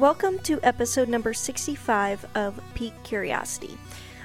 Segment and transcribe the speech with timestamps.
[0.00, 3.76] Welcome to episode number 65 of Peak Curiosity.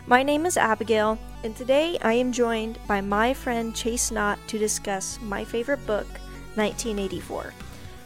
[0.08, 4.58] My name is Abigail, and today I am joined by my friend Chase Knott to
[4.58, 6.08] discuss my favorite book,
[6.56, 7.54] 1984.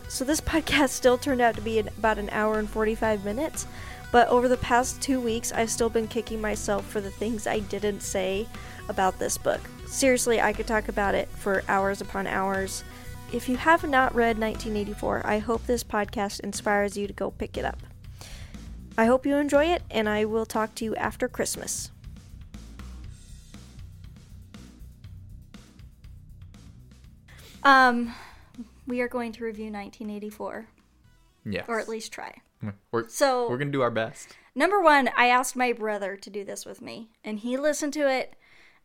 [0.07, 3.67] So, this podcast still turned out to be about an hour and 45 minutes,
[4.11, 7.59] but over the past two weeks, I've still been kicking myself for the things I
[7.59, 8.47] didn't say
[8.87, 9.61] about this book.
[9.85, 12.83] Seriously, I could talk about it for hours upon hours.
[13.31, 17.57] If you have not read 1984, I hope this podcast inspires you to go pick
[17.57, 17.77] it up.
[18.97, 21.91] I hope you enjoy it, and I will talk to you after Christmas.
[27.63, 28.13] Um,
[28.87, 30.67] we are going to review 1984,
[31.45, 31.65] Yes.
[31.67, 32.41] or at least try.
[32.91, 34.35] we're So, we're gonna do our best.
[34.55, 38.09] Number one, I asked my brother to do this with me, and he listened to
[38.09, 38.35] it,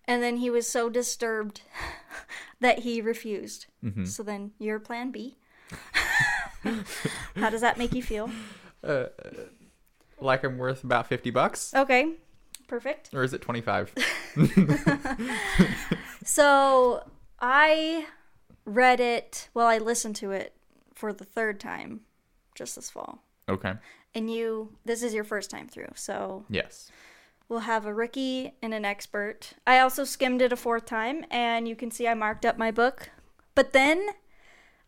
[0.07, 1.63] and then he was so disturbed
[2.61, 3.67] that he refused.
[3.85, 4.05] Mm-hmm.
[4.05, 5.37] So then, your plan B.
[7.37, 8.30] How does that make you feel?
[8.83, 9.07] Uh,
[10.21, 12.13] like I'm worth about fifty bucks, Okay,
[12.69, 13.11] perfect.
[13.15, 13.93] or is it twenty five?
[16.24, 17.02] So
[17.39, 18.07] I
[18.65, 20.55] read it, well, I listened to it
[20.95, 22.01] for the third time
[22.55, 23.23] just this fall.
[23.49, 23.74] okay.
[24.15, 26.91] And you, this is your first time through, so Yes.
[27.48, 29.52] We'll have a rookie and an expert.
[29.66, 32.70] I also skimmed it a fourth time, and you can see I marked up my
[32.70, 33.10] book.
[33.54, 34.09] But then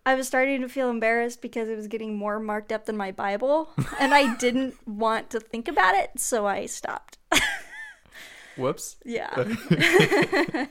[0.06, 3.12] I was starting to feel embarrassed because it was getting more marked up than my
[3.12, 7.18] Bible, and I didn't want to think about it, so I stopped.
[8.56, 8.96] Whoops.
[9.04, 9.28] yeah.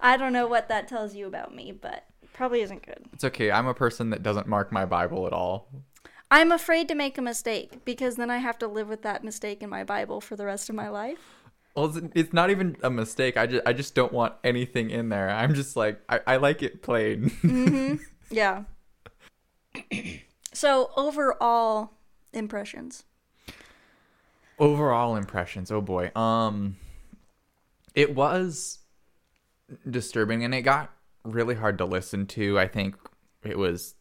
[0.00, 3.06] I don't know what that tells you about me, but probably isn't good.
[3.12, 3.50] It's okay.
[3.50, 5.68] I'm a person that doesn't mark my Bible at all.
[6.30, 9.62] I'm afraid to make a mistake because then I have to live with that mistake
[9.62, 11.18] in my Bible for the rest of my life.
[11.74, 13.36] Well, it's, not even a mistake.
[13.36, 15.30] I just I just don't want anything in there.
[15.30, 18.00] I'm just like I, I like it plain.
[18.30, 18.64] Yeah.
[20.52, 21.92] so overall
[22.32, 23.04] impressions.
[24.58, 25.70] Overall impressions.
[25.70, 26.10] Oh boy.
[26.14, 26.76] Um,
[27.94, 28.80] it was
[29.88, 30.92] disturbing, and it got
[31.24, 32.58] really hard to listen to.
[32.58, 32.96] I think
[33.44, 33.94] it was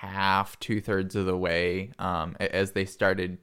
[0.00, 3.36] half, two thirds of the way um, as they started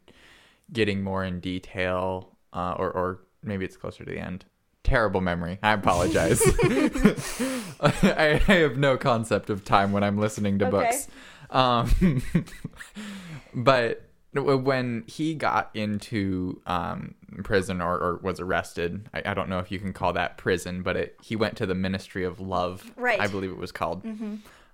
[0.74, 4.44] getting more in detail, uh, or or maybe it's closer to the end.
[4.84, 5.60] Terrible memory.
[5.62, 6.42] I apologize.
[7.80, 10.72] I, I have no concept of time when I'm listening to Okay.
[10.72, 11.08] books.
[11.52, 12.24] Um,
[13.54, 14.02] but
[14.34, 19.72] when he got into um, prison or, or was arrested, I, I don't know if
[19.72, 22.90] you can call that prison, but it, he went to the Ministry of Love.
[22.96, 23.20] Right.
[23.20, 24.04] I believe it was called.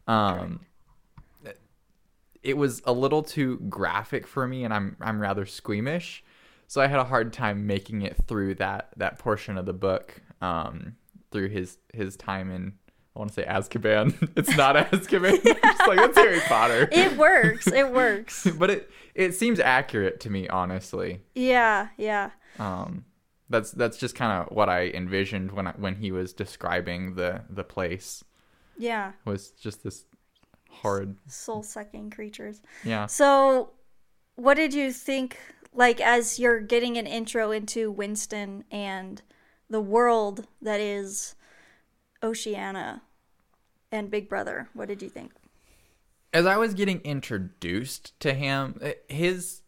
[0.07, 0.61] Um,
[2.43, 6.23] it was a little too graphic for me, and I'm I'm rather squeamish,
[6.67, 10.21] so I had a hard time making it through that that portion of the book.
[10.41, 10.95] Um,
[11.31, 12.73] through his his time in
[13.15, 14.31] I want to say Azkaban.
[14.37, 15.33] It's not Azkaban.
[15.45, 16.89] I'm just like that's Harry Potter.
[16.91, 17.67] It works.
[17.67, 18.47] It works.
[18.59, 21.21] but it it seems accurate to me, honestly.
[21.33, 22.31] Yeah, yeah.
[22.59, 23.05] Um,
[23.49, 27.41] that's that's just kind of what I envisioned when I, when he was describing the
[27.49, 28.23] the place
[28.77, 29.13] Yeah.
[29.25, 30.05] was just this
[30.81, 31.15] horrid.
[31.27, 32.61] Soul sucking creatures.
[32.83, 33.05] Yeah.
[33.05, 33.71] So
[34.35, 35.37] what did you think
[35.73, 39.21] like as you're getting an intro into Winston and
[39.69, 41.35] the world that is
[42.21, 43.01] Oceania
[43.91, 44.69] and Big Brother?
[44.73, 45.31] What did you think?
[46.33, 49.61] as I was getting introduced to him, eh, his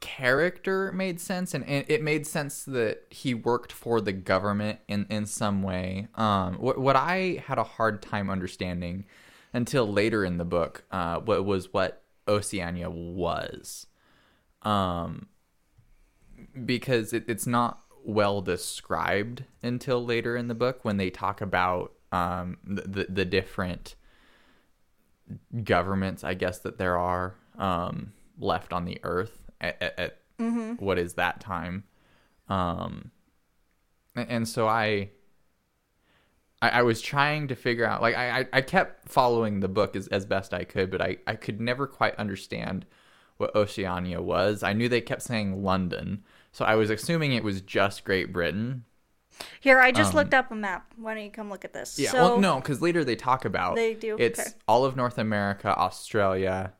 [0.00, 5.06] character made sense, and it it made sense that he worked for the government in
[5.08, 6.08] in some way.
[6.14, 9.06] Um, what what I had a hard time understanding
[9.54, 13.86] until later in the book, uh, what was what Oceania was,
[14.62, 15.28] um,
[16.66, 21.92] because it, it's not well described until later in the book when they talk about
[22.12, 23.94] um the the, the different
[25.62, 30.18] governments, I guess that there are um, left on the earth at, at, at
[30.78, 31.84] what is that time,
[32.48, 33.10] um,
[34.14, 35.10] and so I,
[36.64, 40.08] I, I was trying to figure out, like I, I- kept following the book as,
[40.08, 42.86] as best I could, but I, I could never quite understand
[43.36, 44.62] what Oceania was.
[44.62, 48.84] I knew they kept saying London, so I was assuming it was just Great Britain.
[49.60, 50.92] Here, I just looked up a map.
[50.96, 51.98] Why don't you come look at this?
[51.98, 54.16] Um, Yeah, So, well, no, because later they talk about They do?
[54.18, 54.50] It's Okay.
[54.68, 56.72] all of North America, Australia,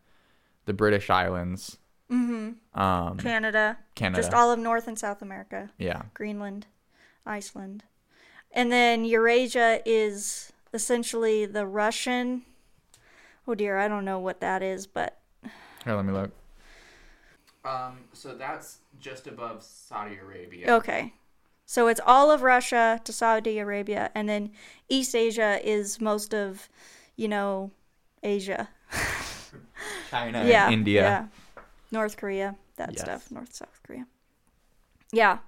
[0.64, 1.78] the British Islands,
[2.10, 2.80] mm-hmm.
[2.80, 4.22] um, Canada, Canada.
[4.22, 6.66] just all of North and South America, yeah, Greenland,
[7.26, 7.82] Iceland.
[8.54, 12.42] And then Eurasia is essentially the Russian.
[13.46, 15.18] Oh dear, I don't know what that is, but
[15.84, 16.30] here, let me look.
[17.64, 20.70] Um, so that's just above Saudi Arabia.
[20.76, 21.12] okay.
[21.66, 24.52] So it's all of Russia to Saudi Arabia, and then
[24.90, 26.68] East Asia is most of,
[27.16, 27.70] you know,
[28.22, 28.68] Asia.
[30.10, 31.02] China, yeah, and India.
[31.02, 31.26] Yeah.
[31.90, 33.00] North Korea, that Yes.
[33.00, 33.30] stuff.
[33.30, 34.06] North South Korea.
[35.10, 35.38] Yeah.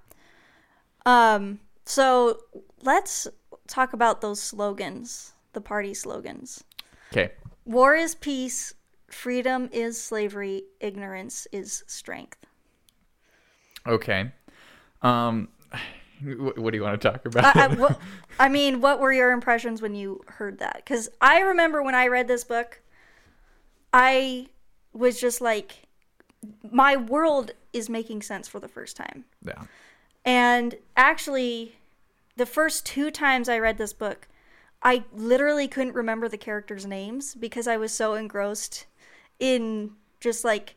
[1.05, 1.59] Um.
[1.87, 2.39] So
[2.83, 3.29] let's
[3.67, 6.65] talk about those slogans, the party slogans.
[7.13, 7.31] Okay.
[7.63, 8.73] War is peace.
[9.07, 10.63] Freedom is slavery.
[10.81, 12.45] Ignorance is strength.
[13.87, 14.33] Okay.
[15.01, 15.47] Um,
[16.19, 17.55] wh- what do you want to talk about?
[17.55, 17.97] I, I, what,
[18.37, 20.75] I mean, what were your impressions when you heard that?
[20.75, 22.81] Because I remember when I read this book,
[23.93, 24.47] I
[24.91, 25.83] was just like,
[26.69, 29.23] my world is making sense for the first time.
[29.41, 29.63] yeah.
[30.25, 31.76] And actually,
[32.37, 34.27] the first two times I read this book,
[34.81, 38.85] I literally couldn't remember the characters' names because I was so engrossed
[39.39, 40.75] in just like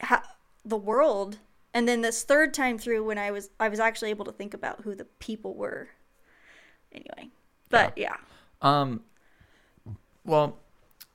[0.00, 0.34] ha-
[0.64, 1.38] the world.
[1.74, 4.54] And then this third time through, when I was I was actually able to think
[4.54, 5.88] about who the people were.
[6.92, 7.30] Anyway,
[7.68, 8.16] but yeah,
[8.62, 9.02] Um.
[10.24, 10.58] Well,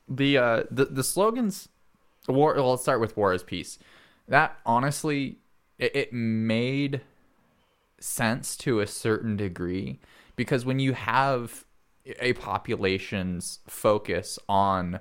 [0.07, 1.69] the uh the the slogans,
[2.27, 2.53] war.
[2.55, 3.79] Well, let's start with "War is Peace."
[4.27, 5.37] That honestly,
[5.79, 7.01] it, it made
[7.99, 9.99] sense to a certain degree
[10.35, 11.65] because when you have
[12.19, 14.99] a population's focus on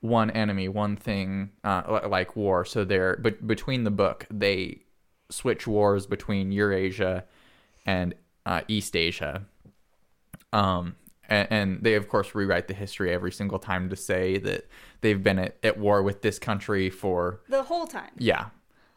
[0.00, 2.64] one enemy, one thing, uh, like war.
[2.64, 4.82] So they're but between the book, they
[5.28, 7.24] switch wars between Eurasia
[7.86, 8.14] and
[8.46, 9.44] uh, East Asia.
[10.52, 10.96] Um,
[11.28, 14.68] and, and they of course rewrite the history every single time to say that
[15.02, 18.10] they've been at, at war with this country for the whole time.
[18.18, 18.46] yeah,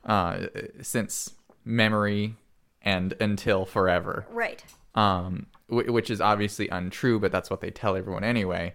[0.06, 0.46] uh,
[0.82, 1.34] since
[1.66, 2.36] memory
[2.84, 4.64] and until forever Right.
[4.96, 8.74] um, wh- which is obviously untrue, but that's what they tell everyone anyway.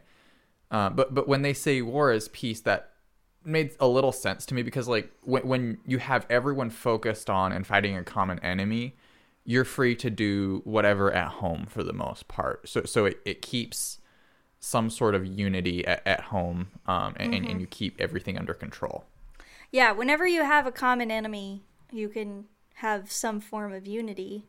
[0.71, 2.93] Uh, but but when they say war is peace, that
[3.45, 7.53] made a little sense to me because like when when you have everyone focused on
[7.53, 8.97] and fighting a common enemy,
[9.45, 12.69] you're free to do whatever at home for the most part.
[12.69, 13.99] So so it, it keeps
[14.61, 18.53] some sort of unity at, at home, um, and, and, and you keep everything under
[18.53, 19.05] control.
[19.71, 21.63] Yeah, whenever you have a common enemy,
[21.93, 22.47] you can
[22.79, 24.47] have some form of unity.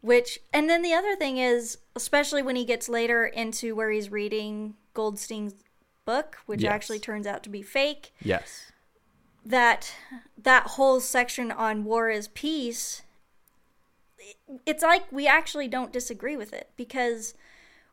[0.00, 4.10] Which, and then the other thing is, especially when he gets later into where he's
[4.10, 5.54] reading Goldstein's
[6.04, 6.72] book, which Yes.
[6.72, 8.70] actually turns out to be fake, Yes.
[9.44, 9.92] that
[10.40, 13.02] that whole section on war is peace,
[14.66, 17.34] it's like we actually don't disagree with it because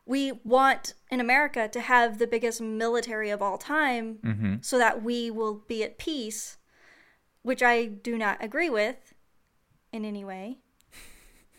[0.04, 4.54] we want in America to have the biggest military of all time Mm-hmm.
[4.60, 6.58] so that we will be at peace,
[7.42, 9.12] which I do not agree with
[9.92, 10.58] in any way.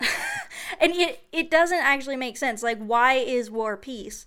[0.80, 2.62] and it it doesn't actually make sense.
[2.62, 4.26] Like why is war peace?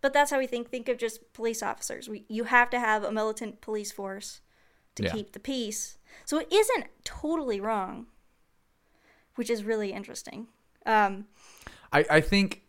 [0.00, 2.08] But that's how we think think of just police officers.
[2.08, 4.40] We you have to have a militant police force
[4.96, 5.12] to Yeah.
[5.12, 5.98] keep the peace.
[6.24, 8.06] So it isn't totally wrong,
[9.36, 10.48] which is really interesting.
[10.84, 11.26] Um
[11.92, 12.62] I, I think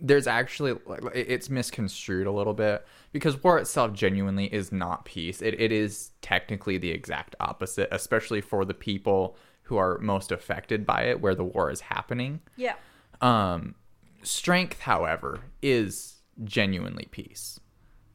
[0.00, 0.76] there's actually
[1.14, 5.40] it's misconstrued a little bit because war itself genuinely is not peace.
[5.40, 10.86] It it is technically the exact opposite, especially for the people who are most affected
[10.86, 12.40] by it, where the war is happening.
[12.56, 12.74] yeah.
[13.20, 13.74] Um,
[14.22, 17.60] strength, however, is genuinely peace.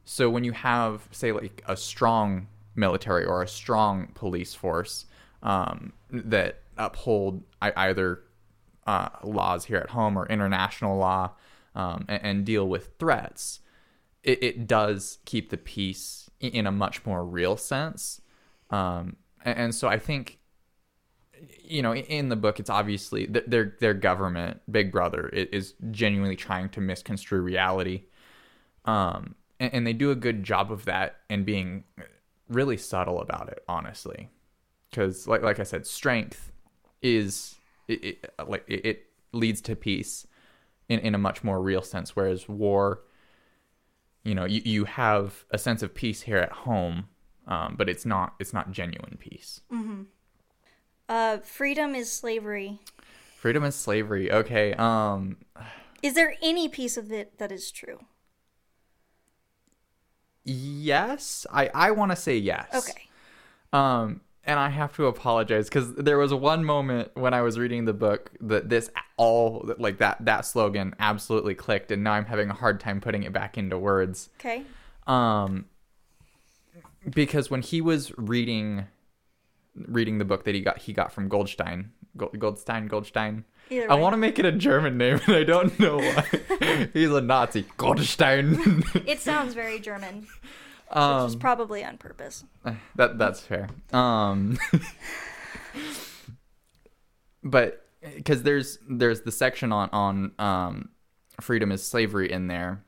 [0.04, 5.06] So when you have, say, like a strong military or a strong police force
[5.42, 8.22] um, that uphold either
[8.86, 11.32] uh, laws here at home or international law
[11.74, 13.60] um, and, and deal with threats,
[14.22, 18.20] it, it does keep the peace in a much more real sense.
[18.70, 20.39] Um, and, and so I think
[21.62, 26.36] you know, in the book, it's obviously th- their their government, Big Brother, is genuinely
[26.36, 28.04] trying to misconstrue reality,
[28.84, 31.84] um, and, and they do a good job of that and being
[32.48, 34.28] really subtle about it, honestly,
[34.90, 36.52] because like like I said, strength
[37.02, 37.56] is
[37.88, 40.26] it, it like it, leads to peace
[40.88, 43.02] in in a much more real sense, whereas war,
[44.24, 47.08] you know, you you have a sense of peace here at home,
[47.46, 49.60] um, but it's not it's not genuine peace.
[51.10, 52.78] Uh freedom is slavery.
[53.36, 54.30] Freedom is slavery.
[54.30, 54.74] Okay.
[54.74, 55.38] Um
[56.02, 57.98] Is there any piece of it that is true?
[60.44, 61.46] yes.
[61.52, 62.68] I I want to say yes.
[62.72, 63.08] Okay.
[63.72, 67.86] Um and I have to apologize cuz there was one moment when I was reading
[67.86, 72.50] the book that this all like that that slogan absolutely clicked and now I'm having
[72.50, 74.28] a hard time putting it back into words.
[74.38, 74.62] Okay.
[75.08, 75.66] Um
[77.08, 78.86] because when he was reading
[79.74, 83.44] reading the book that he got he got from Goldstein, Gold, Goldstein, Goldstein.
[83.70, 84.00] Either I way.
[84.00, 86.88] want to make it a German name and I don't know why.
[86.92, 87.64] He's a Nazi.
[87.76, 88.82] Goldstein.
[89.06, 92.44] It sounds very German, which um, is probably on purpose.
[92.96, 93.68] That that's fair.
[93.92, 94.58] Um,
[97.42, 97.86] but
[98.16, 100.90] because there's there's the section on on um,
[101.40, 102.84] freedom is slavery in there,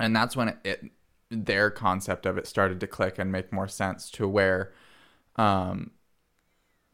[0.00, 0.90] and that's when it, it
[1.30, 4.72] their concept of it started to click and make more sense to where
[5.36, 5.90] um,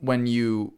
[0.04, 0.75] when you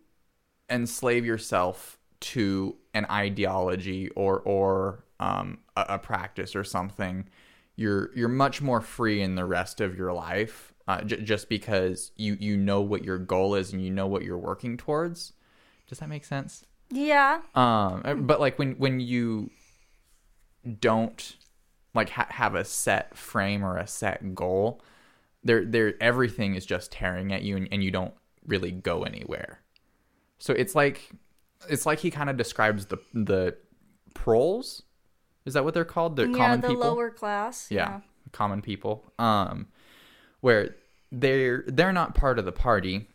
[0.71, 7.28] enslave yourself to an ideology or or um, a, a practice or something,
[7.75, 10.73] you're you're much more free in the rest of your life.
[10.88, 14.23] Uh, j- just because you you know what your goal is and you know what
[14.23, 15.33] you're working towards.
[15.88, 16.64] Does that make sense?
[16.90, 17.40] Yeah.
[17.54, 19.50] Um, but like when when you
[20.80, 21.37] don't
[21.95, 24.80] like ha- have a set frame or a set goal,
[25.42, 28.14] there there everything is just tearing at you and, and you don't
[28.47, 29.61] really go anywhere.
[30.38, 31.11] So it's like
[31.69, 33.57] it's like he kind of describes the the
[34.15, 34.83] proles.
[35.45, 36.17] Is that what they're called?
[36.17, 36.83] The yeah, common the people.
[36.83, 37.71] lower class.
[37.71, 38.00] yeah,
[38.33, 39.05] common people.
[39.19, 39.69] Um,
[40.41, 40.76] where
[41.12, 43.09] they're they're not part of the party.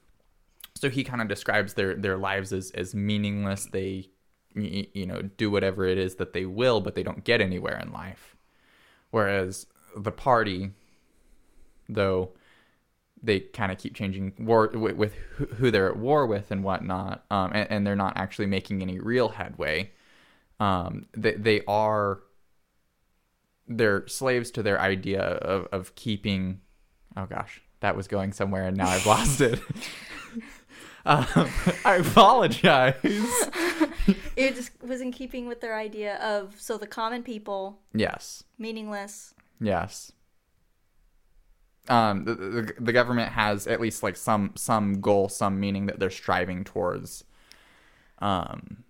[0.76, 3.68] So he kind of describes their their lives as as meaningless.
[3.72, 4.10] They
[4.56, 7.92] you know do whatever it is that they will, but they don't get anywhere in
[7.92, 8.36] life.
[9.12, 10.72] Whereas the party,
[11.90, 12.32] though,
[13.24, 17.24] they kind of keep changing war with, with who- they're at war with and whatnot,
[17.30, 19.92] um, and, and they're not actually making any real headway.
[20.60, 22.22] Um, they they are
[23.68, 26.62] they're slaves to their idea of of keeping.
[27.18, 29.60] Oh gosh, that was going somewhere, and now I've lost it.
[31.06, 31.26] um,
[31.86, 32.96] I apologize.
[34.36, 38.44] It just was in keeping with their idea of so the common people, Yes.
[38.58, 39.36] meaningless.
[39.60, 40.12] Yes.
[41.90, 46.00] Um, the, the the government has at least like some some goal, some meaning that
[46.00, 47.24] they're striving towards.
[48.20, 48.84] Um,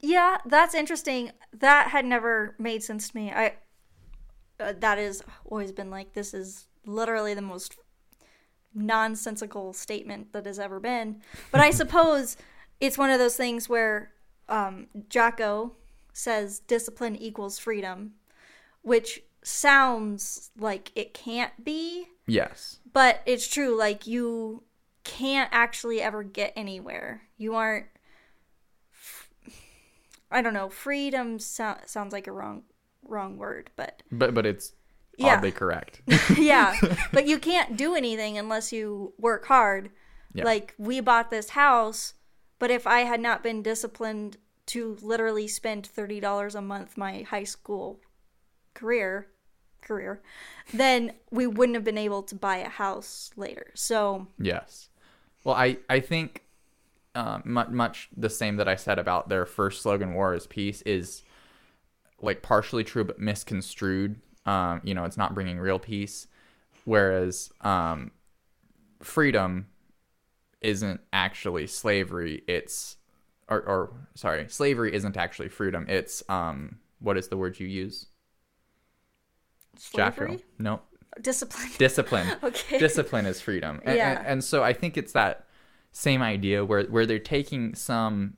[0.00, 1.32] Yeah, that's interesting.
[1.52, 3.30] That had never made sense to me.
[3.30, 3.56] I
[4.58, 7.76] uh, that has always been like this is literally the most
[8.74, 11.20] nonsensical statement that has ever been.
[11.50, 12.36] But I suppose
[12.80, 14.12] it's one of those things where
[14.48, 15.72] um, Jocko
[16.12, 18.12] says discipline equals freedom,
[18.82, 22.78] which sounds like it can't be, yes.
[22.92, 23.76] but it's true.
[23.78, 24.62] Like you
[25.04, 27.22] can't actually ever get anywhere.
[27.36, 27.86] You aren't.
[30.30, 30.68] I don't know.
[30.68, 32.62] Freedom so- sounds like a wrong
[33.02, 34.72] wrong word, but But but it's
[35.16, 35.36] Yeah.
[35.36, 36.02] oddly correct.
[36.36, 36.76] yeah.
[37.12, 39.90] But you can't do anything unless you work hard.
[40.32, 40.44] Yeah.
[40.44, 42.14] Like we bought this house,
[42.60, 47.22] but if I had not been disciplined to literally spend thirty dollars a month my
[47.22, 48.00] high school
[48.74, 49.28] career
[49.80, 50.20] career,
[50.74, 53.70] then we wouldn't have been able to buy a house later.
[53.74, 54.88] So Yes.
[55.44, 56.44] Well, I I think
[57.14, 60.82] um, much much the same that I said about their first slogan "War is Peace"
[60.82, 61.22] is
[62.20, 64.20] like partially true but misconstrued.
[64.46, 66.26] Um, you know, it's not bringing real peace,
[66.84, 68.12] whereas um,
[69.02, 69.66] freedom
[70.60, 72.42] isn't actually slavery.
[72.46, 72.96] It's
[73.48, 75.86] or, or sorry, slavery isn't actually freedom.
[75.88, 78.06] It's um, what is the word you use?
[79.80, 80.80] Slavery, No,
[81.20, 81.68] discipline.
[81.78, 82.78] discipline Okay.
[82.78, 84.18] discipline is freedom and, Yeah.
[84.18, 85.46] and, and so i think it's that
[85.92, 88.36] same idea where where they're taking some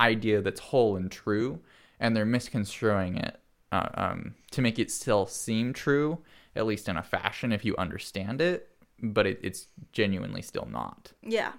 [0.00, 1.60] idea that's whole and true
[1.98, 3.40] and they're misconstruing it
[3.72, 6.18] uh, um, to make it still seem true
[6.54, 8.68] at least in a fashion if you understand it
[9.02, 11.52] but it, it's genuinely still not Yeah.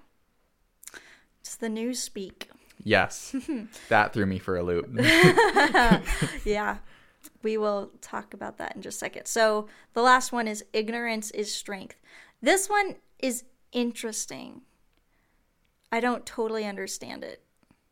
[1.40, 2.44] It's the Newspeak.
[2.82, 3.34] yes
[3.88, 4.88] that threw me for a loop
[6.44, 6.78] Yeah.
[7.42, 9.26] We will talk about that in just a second.
[9.26, 11.96] So, the last one is ignorance is strength.
[12.42, 14.62] This one is interesting.
[15.92, 17.42] I don't totally understand it.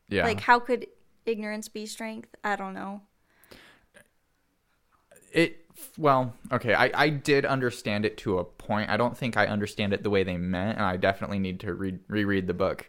[0.09, 0.87] yeah Like, how could
[1.27, 2.35] ignorance be strength?
[2.45, 3.03] I don't know.
[5.33, 5.65] it
[5.97, 9.93] well okay I, I did understand it to a point i don't think i understand
[9.93, 12.89] it the way they meant and i definitely need to read reread the book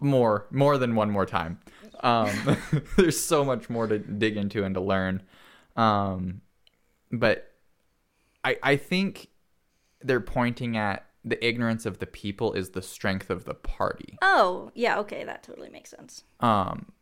[0.00, 1.58] more more than one more time
[2.00, 2.56] um
[2.96, 5.22] there's so much more to dig into and to learn
[5.76, 6.40] um
[7.12, 7.52] but
[8.44, 9.28] i i think
[10.00, 14.70] they're pointing at the ignorance of the people is the strength of the party Oh,
[14.74, 16.22] yeah, okay, that totally makes sense.
[16.40, 16.92] um,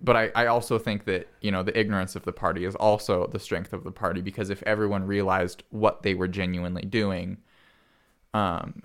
[0.00, 3.28] but I, I also think that you know the ignorance of the party is also
[3.28, 7.38] the strength of the party because if everyone realized what they were genuinely doing,
[8.34, 8.82] um,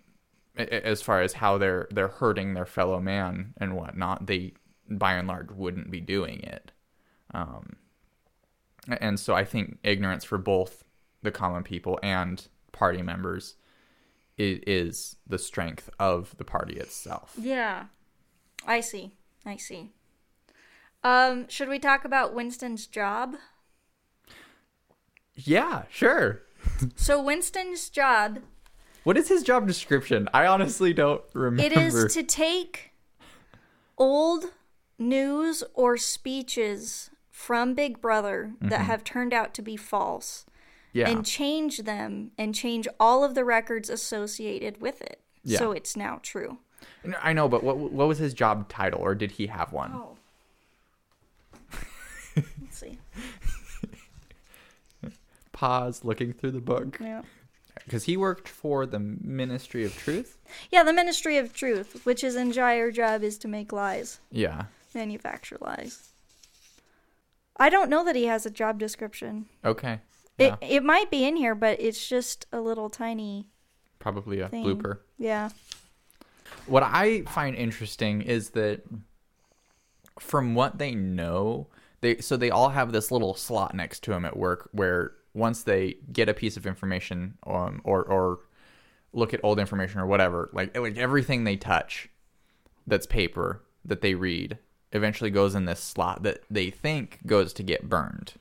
[0.56, 4.54] as far as how they're they're hurting their fellow man and whatnot, they
[4.90, 6.72] by and large wouldn't be doing it.
[7.34, 7.78] Um,
[9.00, 10.84] and so I think ignorance for both
[11.22, 13.56] the common people and party members
[14.38, 17.36] is, is the strength of the party itself.
[17.40, 17.86] Yeah.
[18.66, 19.16] I see.
[19.46, 19.92] I see.
[21.04, 23.36] Um, should we talk about Winston's job?
[25.36, 26.44] Yeah, sure.
[26.96, 28.40] So Winston's job
[29.04, 30.30] What is his job description?
[30.34, 31.62] I honestly don't remember.
[31.62, 32.92] It is to take
[33.98, 34.46] old
[35.08, 38.84] news or speeches from Big Brother that mm-hmm.
[38.86, 40.46] have turned out to be false
[40.94, 41.10] Yeah.
[41.10, 45.20] and change them and change all of the records associated with it.
[45.44, 45.60] Yeah.
[45.60, 46.60] So it's now true.
[47.22, 49.92] I know, but what what was his job title, or did he have one?
[49.94, 50.18] Oh.
[52.36, 52.98] Let's see.
[55.52, 57.22] Pause, looking through the book, Yeah.
[57.86, 60.38] because he worked for the Ministry of Truth.
[60.72, 64.66] Yeah, the Ministry of Truth, which his entire job is to make lies, Yeah.
[64.96, 66.10] Manufacture lies.
[67.58, 69.46] I don't know that he has a job description.
[69.64, 70.00] Okay.
[70.38, 70.68] It Yeah.
[70.68, 73.48] it might be in here, but it's just a little tiny.
[74.00, 74.66] Probably a thing.
[74.66, 75.00] blooper.
[75.18, 75.50] Yeah.
[76.66, 78.84] What I find interesting is that
[80.20, 81.68] from what they know,
[82.02, 85.64] they so they all have this little slot next to them at work where once
[85.64, 88.40] they get a piece of information um, or or
[89.14, 92.10] look at old information or whatever, like like everything they touch
[92.88, 94.58] that's paper that they read
[94.94, 98.34] eventually goes in this slot that they think goes to get burned.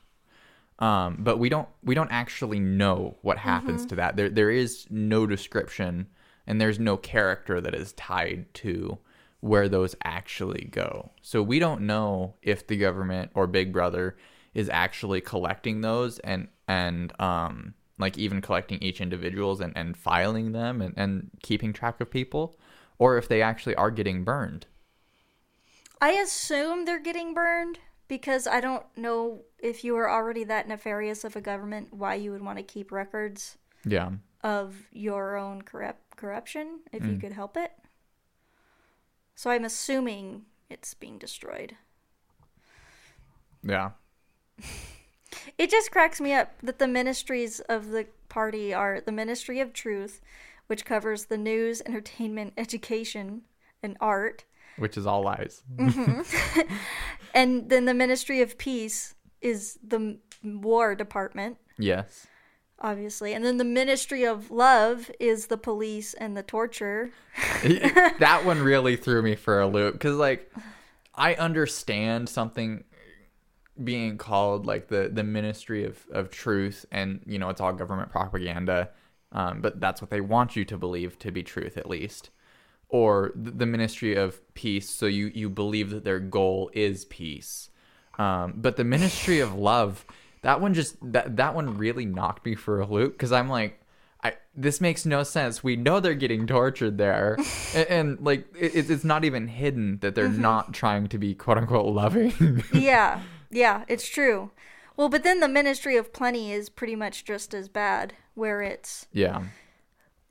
[0.79, 4.15] Um, but we don't we don't actually know what happens to that.
[4.15, 6.07] There there is no description
[6.47, 8.97] and there's no character that is tied to
[9.39, 11.11] where those actually go.
[11.21, 14.15] So we don't know if the government or Big Brother
[14.53, 20.51] is actually collecting those and and um like even collecting each individuals and, and filing
[20.51, 22.57] them and, and keeping track of people
[22.97, 24.65] or if they actually are getting burned.
[26.03, 27.79] I assume they're getting burned
[28.09, 32.31] because I don't know if you are already that nefarious of a government why you
[32.31, 34.11] would want to keep records Yeah.
[34.43, 37.13] of your own corrupt corruption if Mm.
[37.13, 37.71] you could help it.
[39.35, 41.77] So I'm assuming it's being destroyed.
[43.63, 43.91] Yeah.
[45.57, 49.73] It just cracks me up that the ministries of the party are the Ministry of
[49.73, 50.21] Truth,
[50.67, 53.43] which covers the news, entertainment, education,
[53.81, 54.43] and art,
[54.77, 55.61] Which is all lies.
[57.33, 62.27] and then the Ministry of Peace is the War Department, Yes.
[62.79, 67.11] obviously, and then the Ministry of Love is the police and the torture.
[67.63, 70.51] that one really threw me for a loop because like
[71.15, 72.83] i understand something
[73.83, 78.11] being called like the the ministry of of truth and you know it's all government
[78.11, 78.89] propaganda
[79.31, 82.29] um, but that's what they want you to believe to be truth at least
[82.93, 87.69] or the ministry of peace so you you believe that their goal is peace
[88.19, 90.05] um, but the ministry of love
[90.43, 93.79] that one just that that one really knocked me for a loop because i'm like
[94.25, 95.65] I, this makes no sense.
[95.65, 97.37] We know they're getting tortured there,
[97.75, 101.57] and, and like it, it's not even hidden that they're not trying to be quote
[101.57, 102.63] unquote loving.
[102.73, 103.19] yeah,
[103.51, 104.51] yeah, it's true.
[104.95, 109.07] Well, but then the Ministry of Plenty is pretty much just as bad, where it's
[109.11, 109.43] yeah,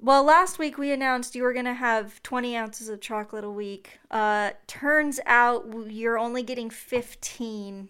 [0.05, 3.51] Well, last week we announced you were going to have 20 ounces of chocolate a
[3.51, 4.01] week.
[4.11, 7.89] Uh, turns out you're only getting 15.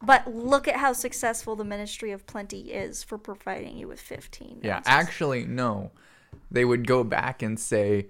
[0.00, 4.60] But look at how successful the Ministry of Plenty is for providing you with 15.
[4.62, 4.76] yeah.
[4.76, 4.90] ounces.
[4.90, 5.90] Actually, no,
[6.50, 8.08] they would go back and say,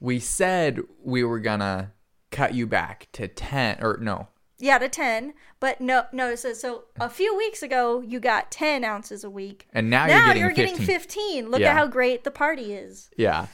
[0.00, 1.92] "We said we were gonna
[2.32, 4.28] cut you back to ten, or no,
[4.62, 5.34] yeah, to 10.
[5.60, 9.66] But no, no, says so a few weeks ago you got 10 ounces a week.
[9.74, 10.86] and now, Now you're getting 15.
[10.86, 11.50] 15.
[11.50, 11.70] Look Yeah.
[11.72, 13.10] at how great the party is.
[13.16, 13.46] Yeah.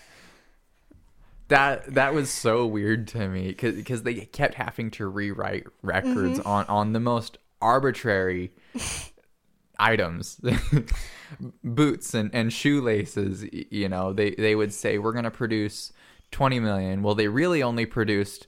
[1.48, 6.66] That that was so weird to me because they kept having to rewrite records on
[6.66, 8.52] on the most arbitrary
[9.78, 10.38] items,
[11.64, 13.46] boots and and shoelaces.
[13.50, 15.90] You know, they they would say we're gonna produce
[16.30, 17.02] twenty million.
[17.02, 18.46] Well, they really only produced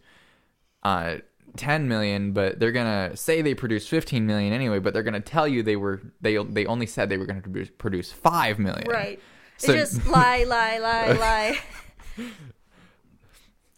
[0.83, 1.17] uh
[1.57, 5.47] 10 million but they're gonna say they produced 15 million anyway but they're gonna tell
[5.49, 9.21] you they were they they only said they were gonna produce, produce 5 million Right.
[9.57, 11.13] So- it's just lie, lie, lie,
[12.19, 12.27] lie.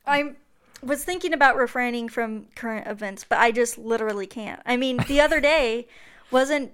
[0.06, 0.34] I
[0.82, 4.60] was thinking about refraining from current events, but I just literally can't.
[4.66, 5.86] I mean, the other day
[6.30, 6.72] wasn't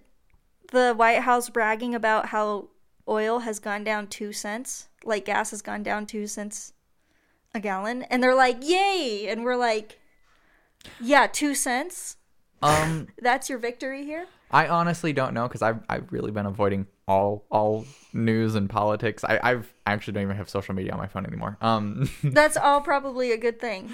[0.72, 2.68] the White House bragging about how
[3.06, 6.72] oil has gone down two cents, like gas has gone down two cents
[7.54, 9.98] a gallon, and they're like, "Yay!" and we're like,
[11.00, 12.16] "Yeah, two cents.
[12.62, 16.86] um That's your victory here." I honestly don't know because I've I've really been avoiding
[17.06, 19.24] all all news and politics.
[19.24, 21.58] I I've I actually don't even have social media on my phone anymore.
[21.60, 23.90] Um, That's all probably a good thing.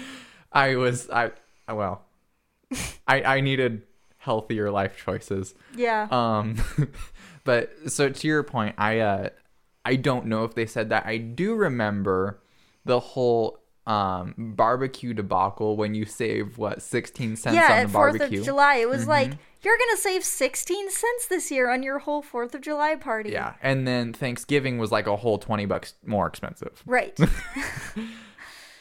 [0.51, 1.31] I was I
[1.69, 2.05] well,
[3.07, 3.83] I I needed
[4.17, 5.53] healthier life choices.
[5.75, 6.07] Yeah.
[6.09, 6.55] Um,
[7.43, 9.29] but so to your point, I uh
[9.83, 11.05] I don't know if they said that.
[11.05, 12.39] I do remember
[12.85, 18.19] the whole um barbecue debacle when you save what 16 cents yeah, on the Fourth
[18.19, 19.09] of July, it was Mm-hmm.
[19.11, 23.31] like you're gonna save sixteen cents this year on your whole Fourth of July party.
[23.31, 26.81] Yeah, and then Thanksgiving was like a whole 20 bucks more expensive.
[26.85, 27.17] right.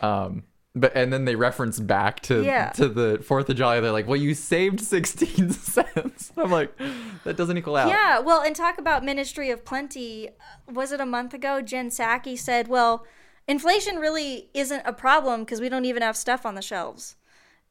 [0.01, 0.43] Um,
[0.75, 2.71] but and then they reference back to Yeah.
[2.71, 3.79] to the Fourth of July.
[3.81, 6.77] They're like, "Well, you saved sixteen cents." I'm like,
[7.23, 7.89] that doesn't equal out.
[7.89, 10.31] Yeah, well, and talk about Ministry of Plenty.
[10.71, 11.63] Was it a month ago?
[11.63, 13.07] Jen Psaki said, well,
[13.47, 17.17] inflation really isn't a problem because we don't even have stuff on the shelves.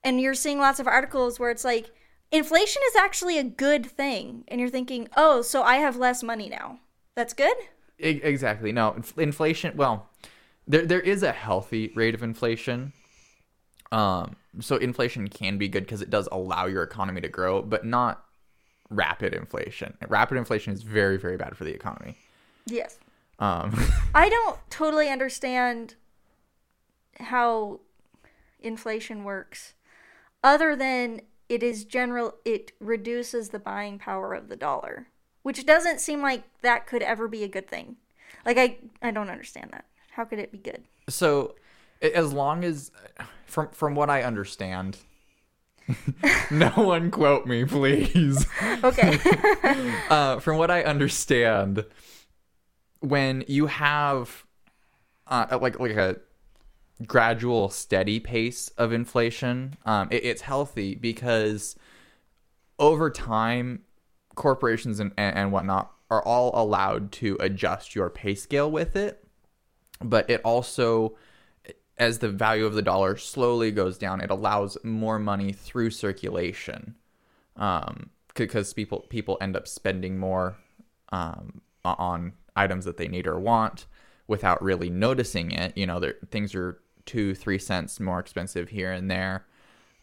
[0.04, 1.92] And you're seeing lots of articles where it's like,
[2.32, 4.44] inflation is actually a good thing.
[4.48, 6.80] And you're thinking, oh, so I have less money now.
[7.16, 7.56] That's good?
[8.00, 8.72] Exactly.
[8.72, 9.78] No, inf- inflation.
[9.78, 10.10] Well,
[10.68, 12.92] there there is a healthy rate of inflation.
[13.92, 17.86] Um, so inflation can be good because it does allow your economy to grow, but
[17.86, 18.26] not
[18.90, 19.96] rapid inflation.
[20.08, 22.18] Rapid inflation is very very bad for the economy.
[22.66, 22.98] Yes.
[23.40, 23.74] Um,
[24.16, 25.96] I don't totally understand
[27.20, 27.80] how
[28.60, 29.74] inflation works
[30.44, 35.08] other than it is general it reduces the buying power of the dollar
[35.44, 37.98] which doesn't seem like that could ever be a good thing.
[38.46, 39.86] Like i i don't understand that.
[40.12, 40.84] How could it be good?
[41.10, 41.56] So
[42.02, 42.92] as long as
[43.46, 44.98] from from what I understand,
[46.52, 48.48] no one quote me, please.
[48.84, 49.20] okay.
[50.10, 51.86] Uh, from what I understand,
[53.04, 54.46] when you have
[55.28, 56.18] uh, like like a
[57.06, 61.76] gradual, steady pace of inflation, um, it, it's healthy because
[62.80, 63.82] over time,
[64.36, 69.26] corporations and, and, and whatnot are all allowed to adjust your pay scale with it,
[70.02, 71.16] but it also
[71.98, 76.96] as the value of the dollar slowly goes down, it allows more money through circulation
[77.58, 80.56] um, because people people end up spending more
[81.12, 83.86] um, on items that they need or want
[84.28, 85.78] without really noticing it.
[85.78, 89.46] You know, things are two, three cents more expensive here and there,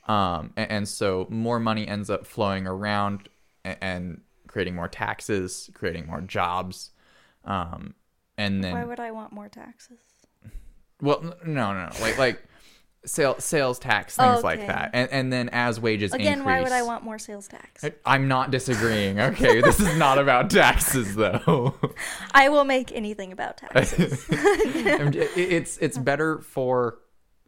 [0.07, 3.29] um, and, and so more money ends up flowing around
[3.65, 6.91] and, and creating more taxes, creating more jobs,
[7.45, 7.95] um,
[8.37, 9.99] and then why would i want more taxes
[11.03, 11.91] well, no, no, no.
[12.01, 12.43] like like
[13.05, 16.47] sales sales tax things like that, and and then as wages increase again increase.
[16.57, 19.19] why would i want more sales tax I- I'm not disagreeing.
[19.19, 21.75] Okay, this is not about taxes though.
[22.33, 26.99] i will make anything about taxes I'm j- it- it's it's better for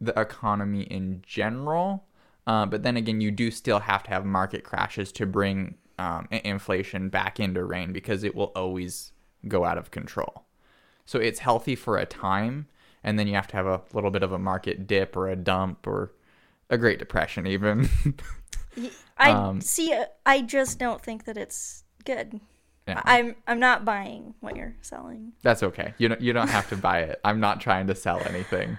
[0.01, 2.05] the economy in general,
[2.47, 6.27] uh, but then again, you do still have to have market crashes to bring um,
[6.31, 9.13] inflation back into rein because it will always
[9.47, 10.45] go out of control.
[11.05, 12.67] So it's healthy for a time,
[13.05, 15.37] and then you have to have a little bit of a market dip or a
[15.37, 16.13] dump or
[16.71, 17.89] a Great Depression even.
[19.19, 22.41] i Um, see i just don't think that it's good
[22.89, 23.03] Yeah.
[23.05, 25.93] i'm i'm not buying what you're selling That's okay.
[25.99, 27.21] You don't you don't have to buy it.
[27.23, 28.79] I'm not trying to sell anything.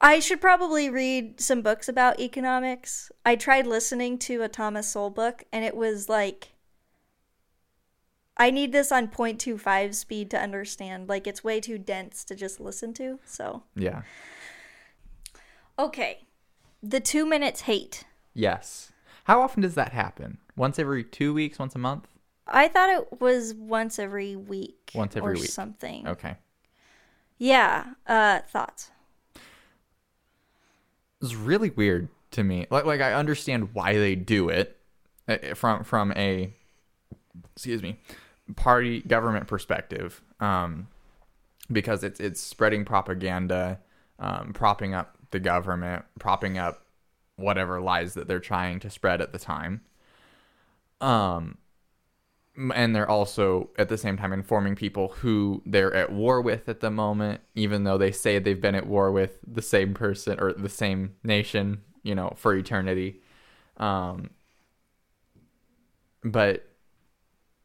[0.00, 3.12] I should probably read some books about economics.
[3.24, 6.51] I tried listening to a Thomas Sowell book, and it was like,
[8.36, 11.08] I need this on 0.25 speed to understand.
[11.08, 13.18] Like, it's way too dense to just listen to.
[13.26, 14.02] So, Yeah.
[15.78, 16.26] okay.
[16.82, 18.04] The two minutes hate.
[18.34, 18.90] Yes.
[19.24, 20.38] How often does that happen?
[20.56, 21.58] Once every two weeks?
[21.58, 22.08] Once a month?
[22.46, 24.90] I thought it was once every week.
[24.94, 25.50] Once every or week.
[25.50, 26.08] something.
[26.08, 26.36] Okay.
[27.38, 27.94] Yeah.
[28.06, 28.90] Uh, thoughts.
[31.20, 32.66] It's really weird to me.
[32.70, 34.76] Like like I understand why they do it
[35.28, 36.52] uh, from from a
[37.54, 37.98] excuse me
[38.56, 40.88] party government perspective, um,
[41.70, 43.80] because it's it's spreading propaganda,
[44.18, 46.84] um, propping up the government, propping up
[47.36, 49.80] whatever lies that they're trying to spread at the time.
[51.00, 51.58] Um,
[52.74, 56.80] and they're also at the same time informing people who they're at war with at
[56.80, 60.52] the moment even though they say they've been at war with the same person or
[60.52, 63.22] the same nation you know for eternity
[63.78, 64.28] um
[66.22, 66.71] but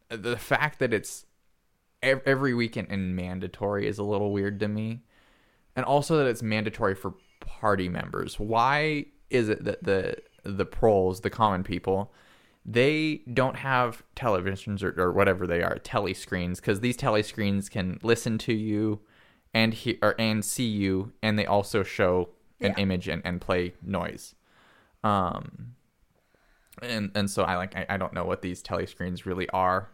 [0.10, 1.26] the fact that it's
[2.04, 5.02] every weekend and mandatory is a little weird to me.
[5.76, 8.40] And also that it's mandatory for party members.
[8.40, 12.14] Why is it that the the proles the common people
[12.66, 18.38] they don't have televisions or, or whatever they are telescreens because these telescreens can listen
[18.38, 19.00] to you
[19.54, 22.30] and he or and see you and they also show
[22.62, 22.76] an Yeah.
[22.76, 24.36] image and, and play noise.
[25.04, 25.76] Um
[26.82, 29.90] and and so i like I, I don't know what these telescreens really are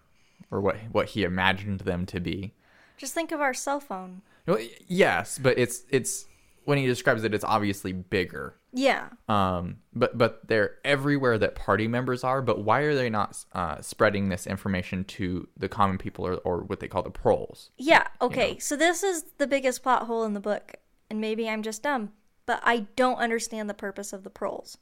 [0.52, 2.54] or what what he imagined them to be
[2.98, 4.22] Just think of our cell phone.
[4.48, 6.26] well, yes but it's it's
[6.66, 9.10] when he describes it it's obviously bigger Yeah.
[9.28, 12.42] um, but but they're everywhere that party members are.
[12.42, 16.64] But why are they not uh, spreading this information to the common people or, or
[16.64, 17.70] what they call the proles?
[17.78, 18.54] Yeah, okay.
[18.54, 18.60] know?
[18.60, 20.76] So this is the biggest plot hole in the book,
[21.10, 22.14] and maybe I'm just dumb,
[22.46, 24.78] but I don't understand the purpose of the proles.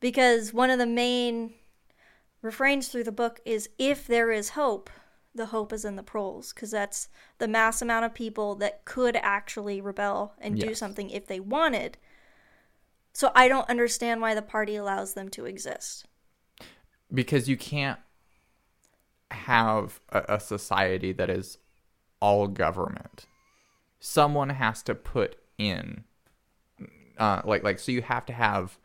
[0.00, 1.54] Because one of the main
[2.42, 4.90] refrains through the book is if there is hope,
[5.34, 9.16] the hope is in the proles, because that's the mass amount of people that could
[9.16, 11.98] actually rebel and do something if they wanted.
[13.12, 16.06] So I don't understand why the party allows them to exist.
[17.12, 18.00] because you can't
[19.30, 21.58] have a, a society that is
[22.20, 23.26] all government.
[24.00, 26.04] Someone has to put in,
[27.18, 28.78] uh, like like so you have to have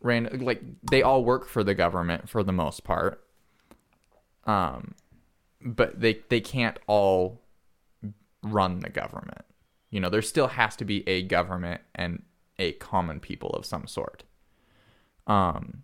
[0.00, 3.24] random like they all work for the government for the most part.
[4.44, 4.94] Um,
[5.60, 7.42] but they they can't all
[8.42, 9.44] run the government.
[9.90, 12.22] You know, there still has to be a government and
[12.58, 14.24] a common people of some sort.
[15.26, 15.82] Um,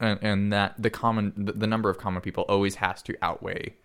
[0.00, 3.76] and, and that the common the, the number of common people always has to outweigh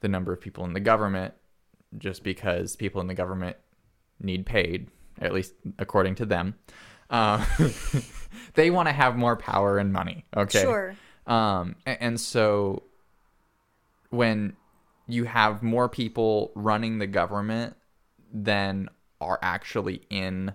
[0.00, 1.34] the number of people in the government
[1.98, 3.56] just because people in the government
[4.20, 4.88] need paid
[5.20, 6.54] at least according to them
[7.10, 7.44] uh,
[8.54, 10.96] they want to have more power and money okay Sure.
[11.26, 12.82] um, a- and, so
[14.10, 14.56] when
[15.06, 17.76] you have more people running the government
[18.32, 18.88] than
[19.20, 20.52] are actually in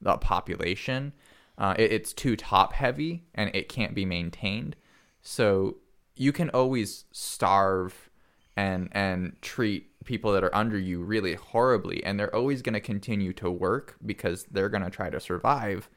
[0.00, 1.12] the population,
[1.58, 4.76] uh, it, it's too top heavy and it can't be maintained.
[5.22, 5.76] So
[6.16, 8.10] you can always starve
[8.56, 12.80] and and treat people that are under you really horribly, and they're always going to
[12.80, 15.88] continue to work because they're going to try to survive.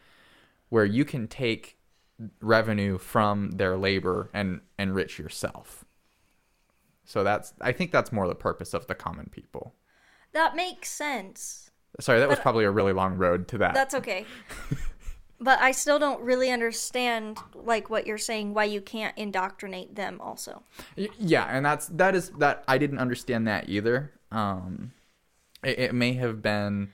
[0.69, 1.77] Where you can take
[2.41, 5.85] revenue from their labor and enrich yourself.
[7.03, 9.75] So that's I think that's more the purpose of the common people.
[10.33, 11.69] That makes sense.
[11.99, 13.73] Sorry, that was probably a really long road to that.
[13.73, 14.25] That's okay.
[15.39, 20.19] but I still don't really understand like what you're saying why you can't indoctrinate them
[20.21, 20.63] also.
[20.95, 24.11] Yeah, and that's that is that I didn't understand that either.
[24.31, 24.91] Um,
[25.63, 26.91] it, it may have been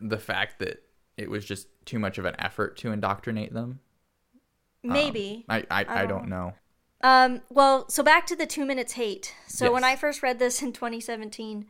[0.00, 0.82] the fact that
[1.16, 3.80] it was just too much of an effort to indoctrinate them.
[4.82, 5.44] Maybe.
[5.48, 6.54] I I, I, don't don't know.
[7.02, 9.34] Um, well, so back to the two minutes hate.
[9.46, 11.66] So when I first read this in 2017,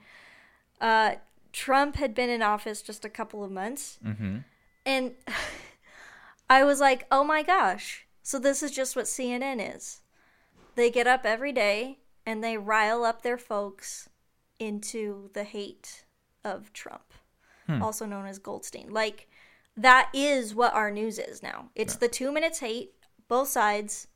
[0.80, 1.14] uh,
[1.52, 3.98] Trump had been in office just a couple of months.
[4.02, 4.38] hmm
[4.86, 5.12] And
[6.48, 8.06] I was like, oh my gosh.
[8.22, 10.00] So this is just what CNN is.
[10.76, 14.08] They get up every day and they rile up their folks
[14.58, 16.04] into the hate
[16.44, 17.12] of Trump,
[17.66, 17.82] hmm.
[17.82, 18.90] also known as Goldstein.
[18.90, 19.28] Like,
[19.76, 21.70] that is what our news is now.
[21.74, 22.92] It's the two minutes hate,
[23.28, 24.08] both sides.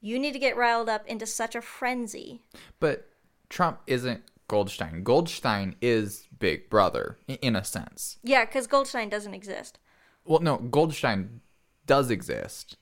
[0.00, 2.42] You need to get riled up into such a frenzy.
[2.78, 3.08] But
[3.48, 5.02] Trump isn't Goldstein.
[5.02, 8.18] Goldstein is Big Brother in a sense.
[8.22, 9.78] Yeah, because Goldstein doesn't exist.
[10.24, 11.40] Well, no, Goldstein
[11.86, 12.76] does exist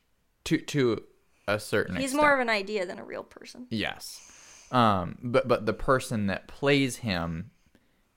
[0.44, 1.02] to to
[1.46, 2.22] a certain He's extent.
[2.22, 3.66] more of an idea than a real person.
[3.70, 4.30] Yes.
[4.70, 7.50] Um, but but the person that plays him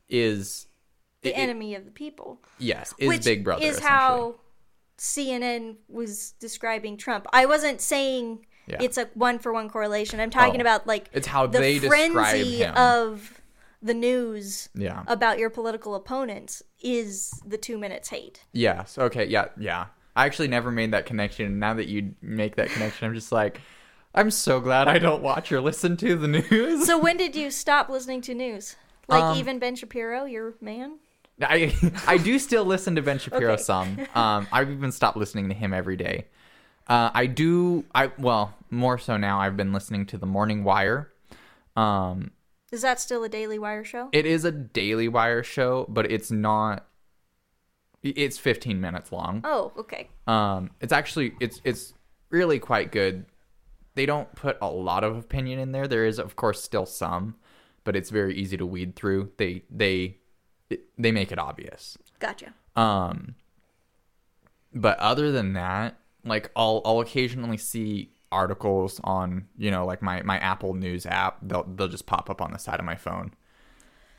[0.09, 0.67] is
[1.21, 2.41] The it- it- enemy of the people.
[2.57, 3.65] yes, is which Big Brother.
[3.65, 4.35] is how
[4.97, 7.27] CNN was describing Trump.
[7.33, 8.77] I wasn't saying Yeah.
[8.81, 10.19] it's a one for one correlation.
[10.19, 10.61] I'm talking Oh.
[10.61, 13.41] about like It's how the they describe frenzy of
[13.81, 15.03] the news Yeah.
[15.07, 18.43] about your political opponents is the two minutes hate.
[18.51, 18.97] Yes.
[18.97, 19.25] Okay.
[19.25, 19.45] Yeah.
[19.57, 19.85] Yeah.
[20.15, 21.59] I actually never made that connection.
[21.59, 23.61] Now that you make that connection, I'm just like,
[24.15, 26.85] I'm so glad I don't watch or listen to the news.
[26.87, 28.75] So when did you stop listening to news?
[29.07, 30.97] Like Um, even Ben Shapiro, your man?
[31.39, 31.73] I
[32.07, 33.61] I do still listen to Ben Shapiro Okay.
[33.61, 33.99] some.
[34.15, 36.25] Um, I've even stopped listening to him every day.
[36.87, 37.85] Uh, I do.
[37.93, 39.39] I well, more so now.
[39.39, 41.11] I've been listening to the Morning Wire.
[41.75, 42.31] Um,
[42.71, 44.09] Is that still a Daily Wire show?
[44.11, 46.85] it is a Daily Wire show, but it's not.
[48.03, 49.41] It's 15 minutes long.
[49.43, 50.07] Oh, okay.
[50.27, 51.93] Um, it's actually it's it's
[52.29, 53.25] really quite good.
[53.95, 55.87] They don't put a lot of opinion in there.
[55.87, 57.35] There is, of course, still some,
[57.83, 59.31] but it's very easy to weed through.
[59.37, 60.17] They they
[60.97, 61.97] they make it obvious.
[62.19, 62.53] Gotcha.
[62.75, 63.35] Um,
[64.73, 70.21] but other than that, like I'll I'll occasionally see articles on you know like my
[70.23, 71.37] my Apple News app.
[71.41, 73.33] They'll they'll just pop up on the side of my phone.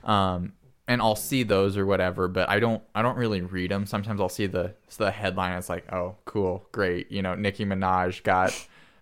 [0.04, 0.52] Um,
[0.86, 3.84] and I'll see those or whatever, but I don't I don't really read them.
[3.84, 5.58] Sometimes I'll see the the headline.
[5.58, 7.12] It's like, oh, cool, great.
[7.12, 8.54] You know, Nicki Minaj got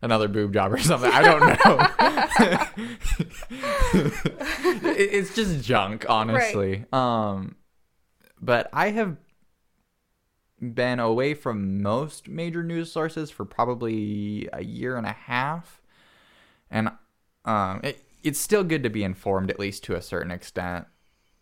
[0.03, 1.11] another boob job or something.
[1.13, 2.67] I don't know.
[3.95, 6.85] It- it's just junk, honestly.
[6.93, 7.57] Um,
[8.41, 9.17] but I have
[10.61, 15.81] been away from most major news sources for probably a year and a half,
[16.71, 16.91] and
[17.45, 20.87] um, it, it's still good to be informed at least to a certain extent.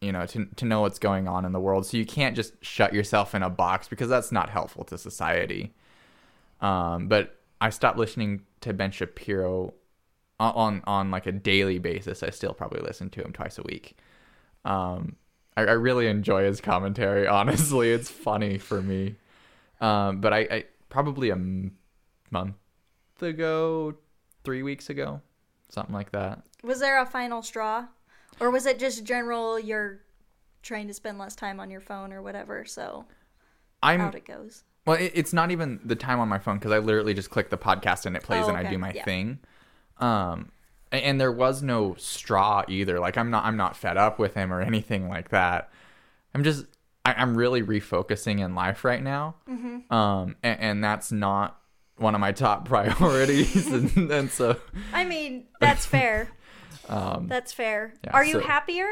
[0.00, 2.52] You know, to to know what's going on in the world, so you can't just
[2.62, 5.74] shut yourself in a box because that's not helpful to society.
[6.60, 9.74] Um, but I stopped listening to Ben Shapiro
[10.38, 12.22] on, on like a daily basis.
[12.22, 13.96] I still probably listen to him twice a week.
[14.64, 15.16] Um,
[15.56, 17.26] I, I really enjoy his commentary.
[17.40, 19.16] Honestly, it's funny for me.
[19.80, 21.76] Um, but I, I probably a m-
[22.30, 22.54] month
[23.20, 23.94] ago,
[24.44, 25.20] three weeks ago,
[25.68, 26.42] something like that.
[26.62, 27.86] Was there a final straw?
[28.40, 30.00] Or was it just general you're
[30.62, 33.04] trying to spend less time on your phone or whatever, so
[33.82, 34.64] I'm out it goes?
[34.86, 37.50] Well, it, it's not even the time on my phone because I literally just click
[37.50, 39.04] the podcast and it plays Oh, and I do my Yeah.
[39.04, 39.38] thing.
[39.98, 40.50] Um,
[40.92, 43.00] and, there was no straw either.
[43.00, 45.70] Like I'm not I'm not fed up with him or anything like that.
[46.34, 46.66] I'm just
[47.04, 49.36] I, I'm really refocusing in life right now.
[49.48, 49.92] Mm-hmm.
[49.92, 51.58] Um, and, and that's not
[51.96, 53.66] one of my top priorities.
[53.66, 54.56] and, and so
[54.92, 56.28] I mean, that's fair.
[56.88, 57.94] um, That's fair.
[58.04, 58.86] Yeah, Are you so- happier?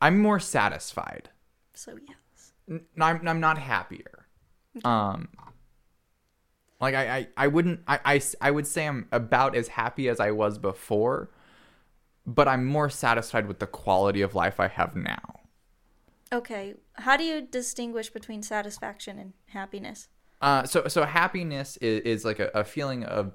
[0.00, 1.30] I'm more satisfied.
[1.74, 2.52] So yes.
[2.68, 4.26] N- I'm I'm not happier.
[4.84, 5.28] Um
[6.80, 10.20] like I, I, I wouldn't I, I, I would say I'm about as happy as
[10.20, 11.30] I was before,
[12.26, 15.40] but I'm more satisfied with the quality of life I have now.
[16.32, 16.74] Okay.
[16.94, 20.08] How do you distinguish between satisfaction and happiness?
[20.42, 23.32] Uh, so so happiness is, is like a, a feeling of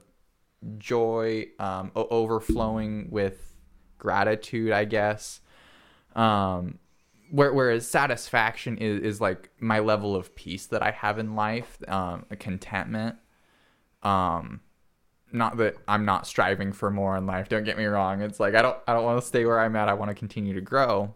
[0.78, 3.56] joy, um, o- overflowing with
[3.98, 5.42] gratitude, I guess.
[6.16, 6.78] Um,
[7.32, 12.26] whereas satisfaction is, is like my level of peace that I have in life, um,
[12.30, 13.16] a contentment.
[14.04, 14.62] Um,
[15.32, 17.48] not that I'm not striving for more in life.
[17.50, 18.22] Don't get me wrong.
[18.22, 19.88] It's like I don't I don't want to stay where I'm at.
[19.90, 21.14] I want to continue to grow.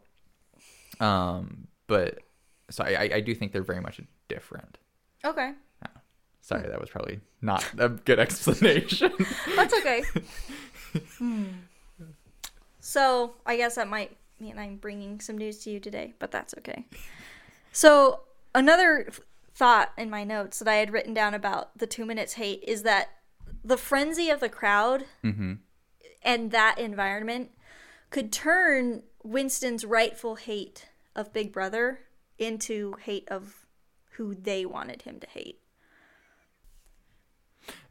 [0.99, 2.19] Um, but
[2.69, 4.77] so I, I- do think they're very much different.
[5.23, 5.51] Okay.
[6.41, 9.11] Sorry, that was probably not a good explanation.
[9.55, 10.03] That's okay.
[11.17, 11.45] Hmm.
[12.79, 16.53] So I guess that might mean I'm bringing some news to you today, but that's
[16.59, 16.85] okay.
[17.73, 18.21] So
[18.53, 19.09] another
[19.55, 22.83] thought in my notes that I had written down about the two minutes hate is
[22.83, 23.09] that
[23.63, 25.53] the frenzy of the crowd hmm
[26.21, 27.51] and that environment
[28.09, 31.99] could turn Winston's rightful hate of Big Brother
[32.39, 33.67] into hate of
[34.13, 35.59] who they wanted him to hate.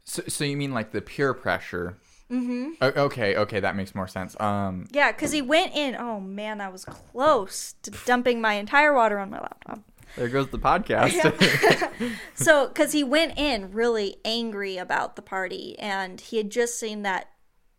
[0.03, 1.97] So, so you mean like the peer pressure?
[2.31, 2.71] Mm-hmm.
[2.81, 4.39] okay, okay, that makes more sense.
[4.39, 5.95] Um, Yeah, because he went in.
[5.95, 9.79] Oh man, I was close to dumping my entire water on my laptop.
[10.15, 11.11] There goes the podcast.
[12.35, 17.03] So, because he went in really angry about the party, and he had just seen
[17.03, 17.29] that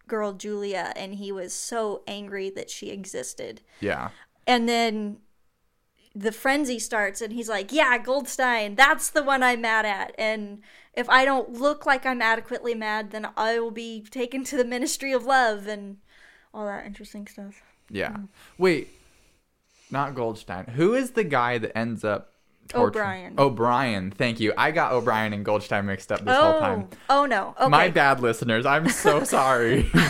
[0.08, 3.60] girl Julia, and he was so angry that she existed.
[3.80, 4.10] yeah,
[4.46, 5.18] And then
[6.14, 10.62] the frenzy starts, and he's like, "Yeah, Goldstein, that's the one I'm mad at." And
[10.94, 14.64] if I don't look like I'm adequately mad, then I will be taken to the
[14.64, 15.98] Ministry of Love and
[16.54, 17.62] all that interesting stuff.
[17.90, 18.12] yeah.
[18.12, 18.28] Mm.
[18.56, 18.88] Wait,
[19.90, 20.66] not Goldstein.
[20.66, 22.32] Who is the guy that ends up?
[22.68, 23.34] torturing- O'Brien.
[23.38, 24.10] O'Brien.
[24.10, 24.52] Thank you.
[24.58, 26.88] I got O'Brien and Goldstein mixed up this whole Oh, time.
[27.08, 27.54] oh no.
[27.60, 27.68] Okay.
[27.68, 28.66] My bad, listeners.
[28.66, 29.88] I'm so sorry.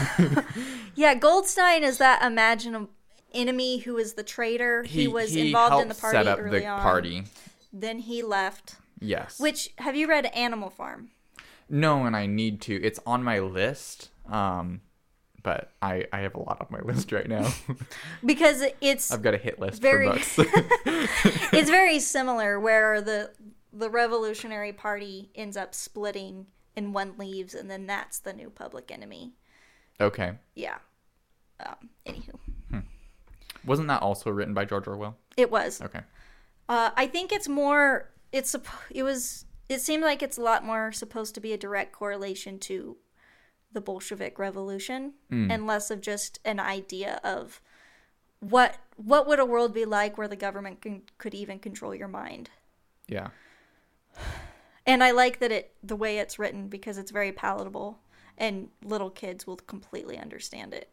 [0.98, 2.88] Yeah, Goldstein is that imaginable
[3.34, 4.82] enemy who was the traitor.
[4.84, 6.80] He, was involved in the party set up early the on.
[6.80, 7.24] party.
[7.70, 8.76] Then he left.
[8.98, 9.38] Yes.
[9.38, 11.10] Which have you read Animal Farm?
[11.68, 12.82] No, and I need to.
[12.82, 14.08] It's on my list.
[14.26, 14.80] Um,
[15.46, 17.48] but I I have a lot on my list right now.
[18.26, 20.56] Because it's I've got a hit list Very- for books.
[21.52, 23.30] it's very similar where the
[23.72, 28.90] the Revolutionary Party ends up splitting and one leaves and then that's the new public
[28.90, 29.35] enemy.
[30.00, 30.32] okay.
[30.56, 30.78] Yeah.
[31.64, 32.82] Um, anywho,
[33.64, 35.16] Wasn't that also written by George Orwell?
[35.37, 35.80] it was.
[35.80, 36.00] Okay.
[36.68, 38.11] Uh, I think it's more.
[38.32, 38.56] It's
[38.90, 39.44] it was.
[39.68, 42.96] It seemed like it's a lot more supposed to be a direct correlation to
[43.76, 45.50] the Bolshevik Revolution, hmm.
[45.50, 47.60] and less of just an idea of
[48.40, 52.08] what what would a world be like where the government can, could even control your
[52.08, 52.48] mind.
[53.06, 53.28] Yeah.
[54.86, 57.98] And I like that it the way it's written because it's very palatable,
[58.38, 60.88] and little kids will completely understand it.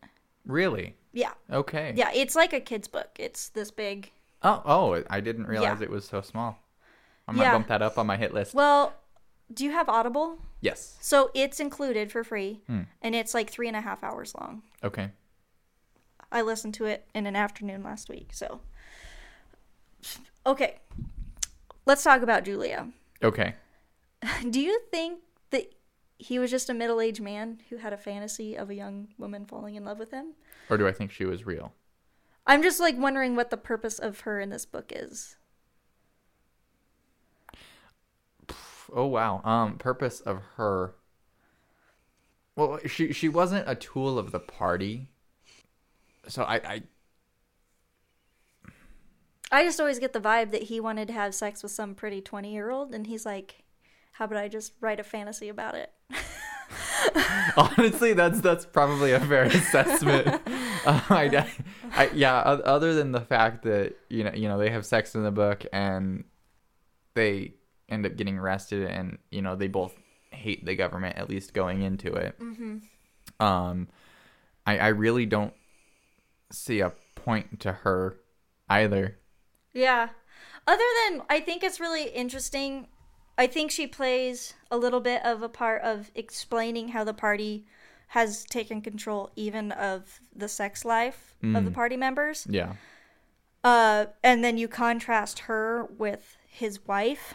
[0.46, 0.96] Really?
[1.14, 1.94] Yeah, Okay.
[1.96, 3.12] yeah, it's like a kid's book.
[3.18, 4.12] It's this big.
[4.42, 5.86] Oh, oh, I didn't realize Yeah.
[5.86, 6.58] it was so small.
[7.30, 7.44] I'm Yeah.
[7.44, 8.54] Gonna bump that up on my hit list.
[8.54, 8.94] Well,
[9.54, 10.40] do you have Audible?
[10.62, 10.98] yes.
[11.02, 12.82] So it's included for free, Hmm.
[13.02, 14.64] and it's like three and a half hours long.
[14.84, 15.12] Okay.
[16.32, 18.30] I listened to it in an afternoon last week.
[18.34, 18.62] So,
[20.46, 20.80] okay,
[21.86, 22.90] let's talk about Julia.
[23.24, 23.56] Okay.
[24.50, 25.20] Do you think
[25.52, 25.74] that
[26.18, 29.46] he was just a middle aged man who had a fantasy of a young woman
[29.46, 30.34] falling in love with him?
[30.70, 31.74] Or do I think she was real?
[32.48, 35.36] I'm just like wondering what the purpose of her in this book is.
[38.94, 39.42] Oh wow.
[39.44, 40.94] Um, purpose of her.
[42.56, 45.10] Well, she she wasn't a tool of the party.
[46.28, 46.84] So I I
[49.52, 52.22] I just always get the vibe that he wanted to have sex with some pretty
[52.22, 53.64] 20 year old, and he's like,
[54.14, 55.92] how about I just write a fantasy about it?
[57.58, 60.28] honestly that's that's probably a fair assessment.
[60.28, 60.40] uh,
[61.10, 61.48] I,
[61.92, 62.36] I yeah.
[62.36, 65.66] Other than the fact that you know you know they have sex in the book
[65.72, 66.24] and
[67.16, 67.54] they
[67.94, 69.94] end up getting arrested and you know they both
[70.32, 72.40] hate the government at least going into it.
[72.40, 73.44] Mm-hmm.
[73.44, 73.88] Um,
[74.66, 75.54] I I really don't
[76.52, 78.18] see a point to her
[78.70, 79.18] either.
[79.74, 80.10] Yeah.
[80.66, 82.88] Other than, I think it's really interesting.
[83.38, 87.66] I think she plays a little bit of a part of explaining how the party
[88.10, 92.46] has taken control even of the sex life of the party members.
[92.50, 92.74] Yeah.
[93.64, 97.34] Uh, and then you contrast her with his wife.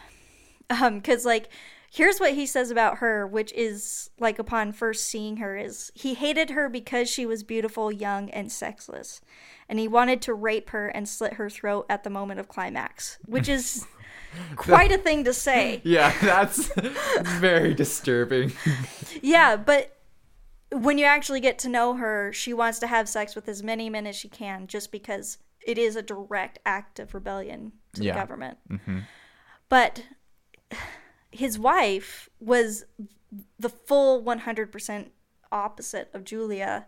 [0.69, 1.49] Um, cause like,
[1.91, 6.13] here's what he says about her, which is like upon first seeing her is he
[6.13, 9.21] hated her because she was beautiful, young, and sexless.
[9.67, 13.17] And he wanted to rape her and slit her throat at the moment of climax,
[13.25, 13.85] which is
[14.55, 15.81] quite a thing to say.
[15.83, 16.69] Yeah, that's
[17.39, 18.51] very disturbing.
[19.23, 19.95] Yeah, but
[20.71, 23.89] when you actually get to know her, she wants to have sex with as many
[23.89, 28.13] men as she can just because it is a direct act of rebellion to Yeah.
[28.13, 28.57] the government.
[29.67, 30.03] But
[31.31, 32.85] his wife was
[33.59, 35.07] the full 100%
[35.51, 36.85] opposite of Julia.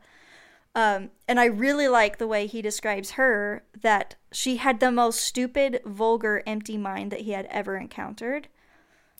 [0.74, 5.20] Um, and I really like the way he describes her that she had the most
[5.20, 8.48] stupid, vulgar, empty mind that he had ever encountered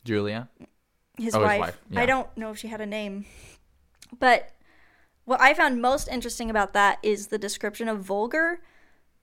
[0.04, 0.48] Julia?
[1.18, 1.60] his Oh, his wife.
[1.60, 2.00] wife, yeah.
[2.00, 3.26] I don't know if she had a name.
[4.18, 4.50] But
[5.24, 8.60] what I found most interesting about that is the description of vulgar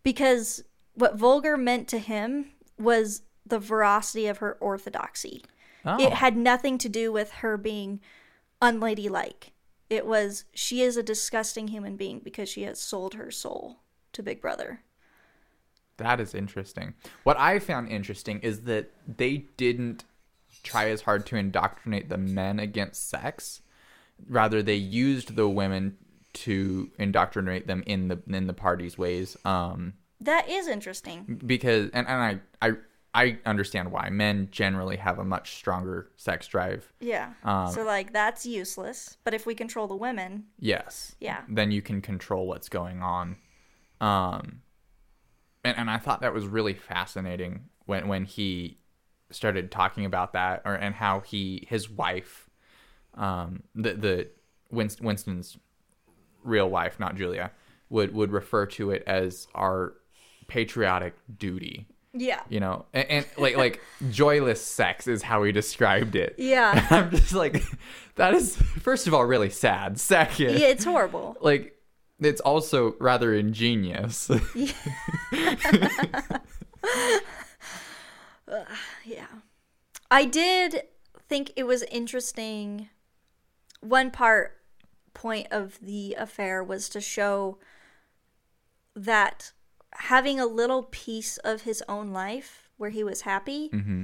[0.03, 0.63] because
[0.93, 5.43] what vulgar meant to him was the veracity of her orthodoxy.
[5.85, 5.99] Oh.
[5.99, 7.99] It had nothing to do with her being
[8.61, 9.53] unladylike.
[9.89, 13.79] It was she is a disgusting human being because she has sold her soul
[14.13, 14.81] to Big Brother.
[15.97, 16.93] That is interesting.
[17.23, 20.05] What I found interesting is that they didn't
[20.63, 23.61] try as hard to indoctrinate the men against sex.
[24.27, 25.97] Rather, they used the women
[26.33, 29.35] to indoctrinate them in the in the party's ways.
[29.45, 31.41] Um, That is interesting.
[31.45, 32.73] because and, and I, I
[33.13, 36.91] I understand why men generally have a much stronger sex drive.
[36.99, 37.33] Yeah.
[37.43, 41.15] Um, so like that's useless, but if we control the women, Yes.
[41.19, 41.41] Yeah.
[41.47, 43.37] Then you can control what's going on.
[43.99, 44.61] Um
[45.63, 48.79] and, and I thought that was really fascinating when when he
[49.31, 52.49] started talking about that or and how he his wife
[53.15, 54.27] um the the
[54.71, 55.57] Winston, Winston's
[56.43, 57.51] real wife, not Julia,
[57.89, 59.93] would would refer to it as our
[60.47, 61.87] patriotic duty.
[62.13, 62.41] Yeah.
[62.49, 66.35] You know, and, and like like joyless sex is how he described it.
[66.37, 66.87] Yeah.
[66.91, 67.63] I'm just like,
[68.15, 69.99] that is first of all really sad.
[69.99, 71.37] Second, Yeah, it's horrible.
[71.41, 71.75] like
[72.19, 74.29] it's also rather ingenious.
[79.05, 79.27] Yeah.
[80.11, 80.83] I did
[81.27, 82.89] think it was interesting.
[83.81, 84.57] One part
[85.13, 87.57] point of the affair was to show
[88.95, 89.51] that
[89.99, 94.03] having a little piece of his own life where he was happy mm-hmm.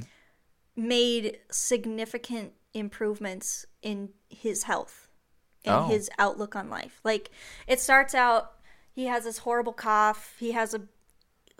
[0.76, 5.10] made significant improvements in his health
[5.64, 5.88] and Oh.
[5.88, 7.00] his outlook on life.
[7.04, 7.32] Like
[7.68, 8.52] it starts out
[8.92, 10.82] he has this horrible cough, he has a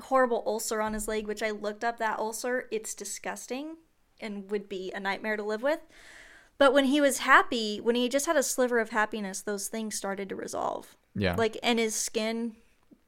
[0.02, 2.68] horrible ulcer on his leg, which I looked up that ulcer.
[2.72, 3.78] It's disgusting
[4.20, 5.80] and would be a nightmare to live with.
[6.58, 9.96] But when he was happy, when he just had a sliver of happiness, those things
[9.96, 10.96] started to resolve.
[11.14, 12.56] yeah, Like, and his skin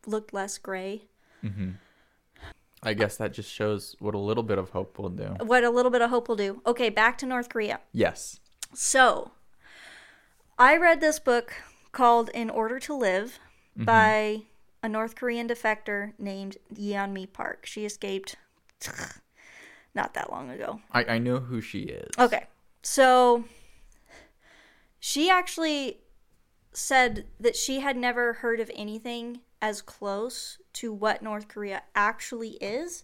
[0.05, 1.03] looked less gray.
[1.47, 1.69] Mm-hmm.
[2.83, 5.35] I guess that just shows what a little bit of hope will do.
[5.41, 6.61] What a little bit of hope will do.
[6.65, 7.79] Okay, back to North Korea.
[7.91, 8.39] Yes.
[8.73, 9.31] So,
[10.59, 11.53] I read this book
[11.91, 13.39] called In Order to Live
[13.75, 13.85] mm-hmm.
[13.85, 14.43] by
[14.83, 17.65] a North Korean defector named Yeonmi Park.
[17.65, 18.35] She escaped
[19.95, 20.81] not that long ago.
[20.91, 22.09] I, I know who she is.
[22.19, 22.45] Okay.
[22.83, 23.45] So
[24.99, 25.99] she actually
[26.71, 32.51] said that she had never heard of anything as close to what North Korea actually
[32.61, 33.03] is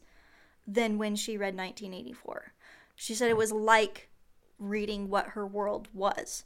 [0.68, 2.54] than when she read 1984.
[2.96, 4.10] She said it was like
[4.60, 6.46] reading what her world was.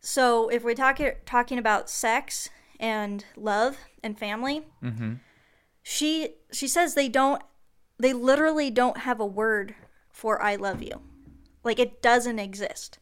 [0.00, 5.14] So if we're talking talking about sex and love and family, mm-hmm.
[5.82, 7.42] she she says they don't
[7.98, 9.74] they literally don't have a word
[10.10, 11.00] for I love you.
[11.62, 12.98] Like it doesn't exist.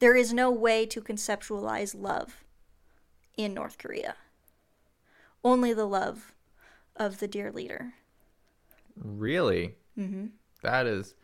[0.00, 2.44] There is no way to conceptualize love
[3.36, 4.16] in North Korea.
[5.44, 6.34] Only the love
[6.96, 7.94] of the dear leader.
[8.96, 9.74] Really?
[9.98, 10.26] Mm-hmm.
[10.62, 11.14] That is.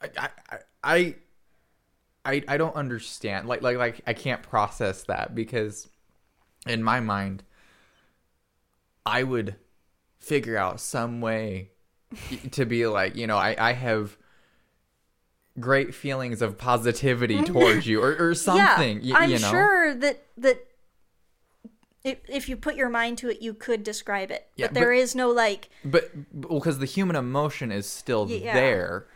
[0.00, 0.08] I,
[0.50, 1.14] I, I,
[2.24, 3.48] I, I don't understand.
[3.48, 5.88] Like, like, like, I can't process that because,
[6.66, 7.42] in my mind,
[9.06, 9.56] I would
[10.18, 11.70] figure out some way
[12.52, 14.16] to be like, you know, I, I have
[15.60, 19.00] great feelings of positivity towards you, or, or something.
[19.02, 19.50] yeah, I'm you know?
[19.50, 20.66] sure that that
[22.04, 24.46] if, if you put your mind to it, you could describe it.
[24.56, 28.54] Yeah, but there but- is no like but because the human emotion is still yeah.
[28.54, 29.06] there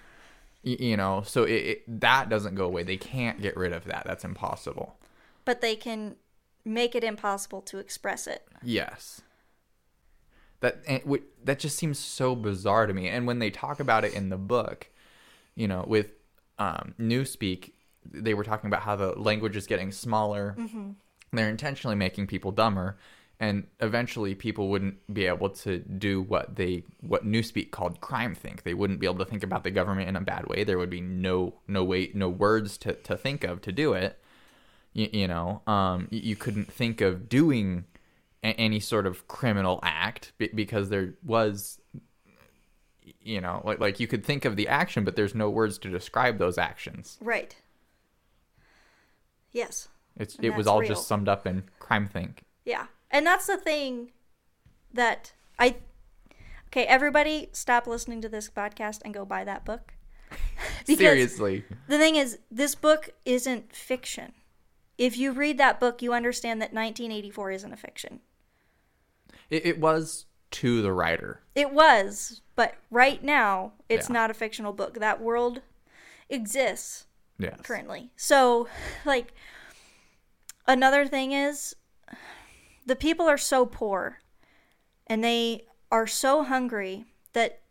[0.64, 4.03] you know so it, it that doesn't go away they can't get rid of that
[4.05, 4.97] that's impossible
[5.45, 6.16] but they can
[6.64, 8.45] make it impossible to express it.
[8.62, 9.22] yes
[10.61, 13.09] That and w- that just seems so bizarre to me.
[13.09, 14.89] And when they talk about it in the book,
[15.55, 16.11] you know, with
[16.59, 17.70] um, Newspeak,
[18.05, 20.57] they were talking about how the language is getting smaller.
[21.33, 22.97] They're intentionally making people dumber,
[23.41, 28.62] and eventually people wouldn't be able to do what they what Newspeak called crime think.
[28.62, 30.64] They wouldn't be able to think about the government in a bad way.
[30.64, 34.18] There would be no no way no words to to think of to do it.
[34.95, 37.85] You, you know, um, you couldn't think of doing
[38.43, 41.79] a- any sort of criminal act be- because there was
[43.22, 45.89] you know like like you could think of the action but there's no words to
[45.91, 47.57] describe those actions Right.
[49.51, 49.89] Yes.
[50.19, 50.89] It's And it was all real.
[50.89, 52.87] just summed up in crime think Yeah.
[53.11, 54.12] And that's the thing
[54.93, 55.77] that I
[56.66, 59.95] Okay, everybody stop listening to this podcast and go buy that book.
[60.85, 64.33] Seriously The thing is this book isn't fiction.
[64.99, 68.21] If you read that book, you understand that 1984 isn't a fiction.
[69.49, 74.14] it, it was to the writer It was, but right now it's Yeah.
[74.14, 74.95] not a fictional book.
[74.99, 75.62] That world
[76.29, 77.07] exists
[77.39, 78.11] yes currently.
[78.16, 78.69] So,
[79.05, 79.33] like,
[80.69, 81.75] another thing is
[82.87, 84.19] the people are so poor
[85.09, 87.62] and they are so hungry that,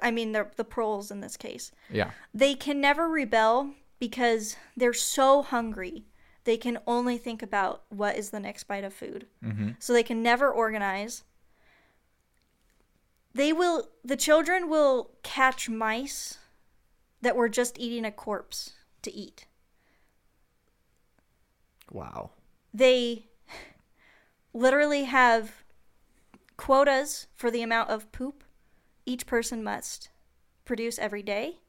[0.00, 4.92] I mean, the, the proles in this case, yeah they can never rebel because they're
[4.92, 6.04] so hungry.
[6.44, 9.26] They can only think about what is the next bite of food.
[9.42, 11.24] hmm So they can never organize.
[13.34, 16.38] They will, the children will catch mice
[17.22, 19.46] that were just eating a corpse to eat.
[21.96, 22.30] Wow
[22.74, 23.26] They
[24.52, 25.64] literally have
[26.58, 28.44] quotas for the amount of poop
[29.06, 30.10] each person must
[30.66, 31.60] produce every day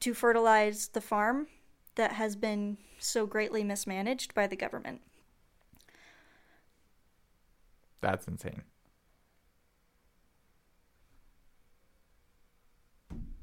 [0.00, 1.48] to fertilize the farm
[1.96, 5.00] that has been so greatly mismanaged by the government.
[8.00, 8.62] that's insane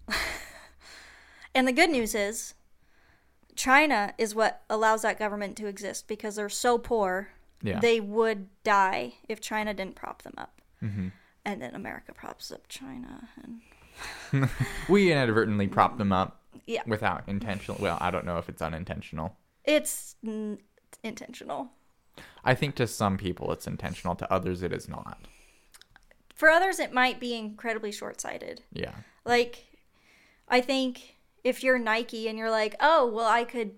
[1.55, 2.53] And the good news is,
[3.57, 7.29] China is what allows that government to exist because they're so poor,
[7.61, 10.61] yeah they would die if China didn't prop them up.
[10.79, 11.09] hmm
[11.43, 13.27] And then America props up China.
[14.31, 14.49] And
[14.89, 19.35] we inadvertently prop them up yeah, without intentional well i don't know if it's unintentional
[19.63, 20.59] it's n-
[21.03, 21.71] intentional.
[22.43, 25.17] i think to some people it's intentional to others it is not
[26.35, 28.61] For others, it might be incredibly short sighted.
[28.71, 28.93] yeah
[29.25, 29.65] Like,
[30.47, 31.16] I think
[31.47, 33.75] if you're Nike and you're like, oh, well, I could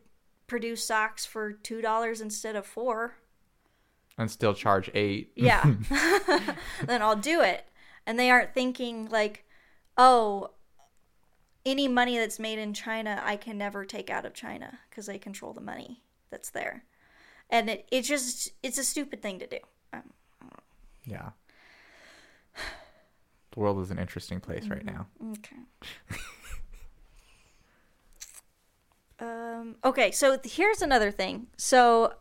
[0.48, 3.16] produce socks for $2 instead of 4
[4.18, 5.32] and still charge eight.
[5.36, 5.64] Yeah.
[6.86, 7.66] Then i'll do it.
[8.06, 9.46] And they aren't thinking like
[9.98, 10.52] oh
[11.66, 15.20] any money that's made in china i can never take out of china because they
[15.20, 16.02] control the money
[16.32, 16.84] that's there.
[17.50, 19.60] And it, it just it's a stupid thing to do.
[19.94, 20.04] Um,
[21.06, 21.30] yeah.
[23.52, 25.08] The world is an interesting place right now.
[25.32, 25.58] Okay
[29.20, 32.14] um, okay so here's another thing so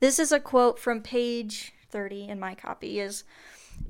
[0.00, 3.24] this is a quote from page 30 in my copy is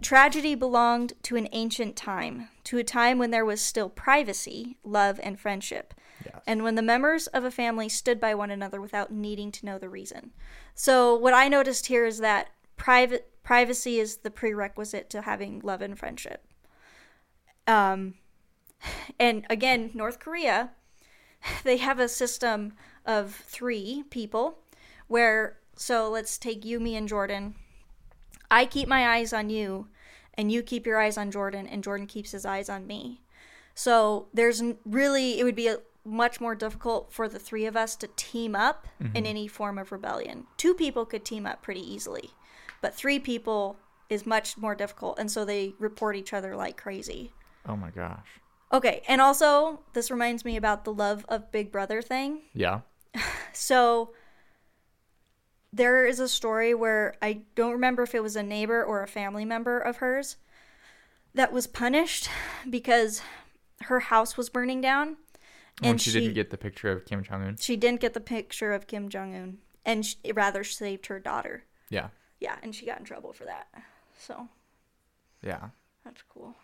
[0.01, 5.19] Tragedy belonged to an ancient time, to a time when there was still privacy, love,
[5.23, 5.93] and friendship,
[6.25, 9.67] yes and when the members of a family stood by one another without needing to
[9.67, 10.31] know the reason.
[10.75, 15.83] So, what I noticed here is that private privacy is the prerequisite to having love
[15.83, 16.47] and friendship.
[17.67, 18.15] Um,
[19.19, 20.71] and again, North Korea,
[21.65, 22.73] they have a system
[23.07, 24.59] of three people
[25.09, 27.55] where, so let's take you, me, and Jordan.
[28.51, 29.89] I keep my eyes on you,
[30.35, 33.21] and you keep your eyes on Jordan, and Jordan keeps his eyes on me.
[33.75, 37.95] So there's really, it would be a, much more difficult for the three of us
[37.97, 39.27] to team up in mm-hmm.
[39.27, 40.47] any form of rebellion.
[40.57, 42.31] Two people could team up pretty easily,
[42.81, 43.77] but three people
[44.09, 47.33] is much more difficult, and so they report each other like crazy.
[47.67, 48.41] oh my gosh
[48.73, 52.43] Okay, and also, this reminds me about the love of Big Brother thing.
[52.55, 52.81] yeah
[53.53, 54.13] So
[55.73, 59.09] there is a story where I don't remember if it was a neighbor or a
[59.09, 60.37] family member of hers
[61.35, 62.29] that was punished
[62.69, 63.23] because
[63.83, 65.17] her house was burning down
[65.81, 68.73] when and she, didn't get the picture of kim jong-un she didn't get the picture
[68.73, 71.65] of Kim Jong Un and she, rather saved her daughter.
[71.89, 72.09] yeah
[72.41, 73.69] Yeah, and she got in trouble for that.
[74.19, 74.49] So
[75.43, 75.71] yeah
[76.05, 76.55] that's cool.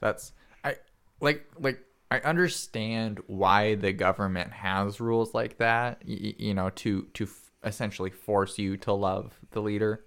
[0.00, 0.32] That's
[0.64, 0.76] I
[1.20, 1.80] like like
[2.10, 7.50] I understand why the government has rules like that, y- you know, to to f-
[7.64, 10.04] essentially force you to love the leader.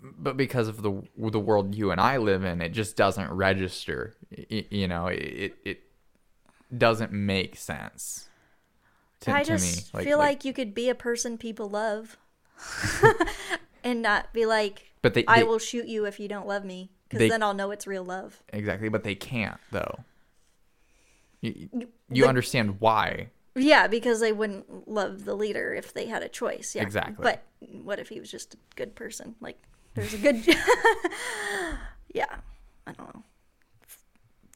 [0.00, 4.14] But because of the the world you and I live in, it just doesn't register.
[4.50, 5.82] Y- you know, it it
[6.76, 8.28] doesn't make sense
[9.20, 10.02] to, I to just me.
[10.04, 12.16] feel like, you could be a person people love.
[13.84, 16.64] and not be like, But they, I they- will shoot you if you don't love
[16.64, 18.42] me, because then I'll know it's real love.
[18.52, 20.00] exactly, but they can't though.
[21.40, 21.68] You,
[22.10, 23.28] You- but- understand why?
[23.54, 26.74] Yeah, because they wouldn't love the leader if they had a choice.
[26.74, 26.82] Yeah.
[26.82, 27.22] Exactly.
[27.22, 27.42] But
[27.82, 29.34] what if he was just a good person?
[29.42, 29.60] Like,
[29.94, 30.42] there's a good.
[32.14, 32.36] yeah.
[32.86, 33.24] I don't know.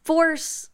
[0.03, 0.71] Force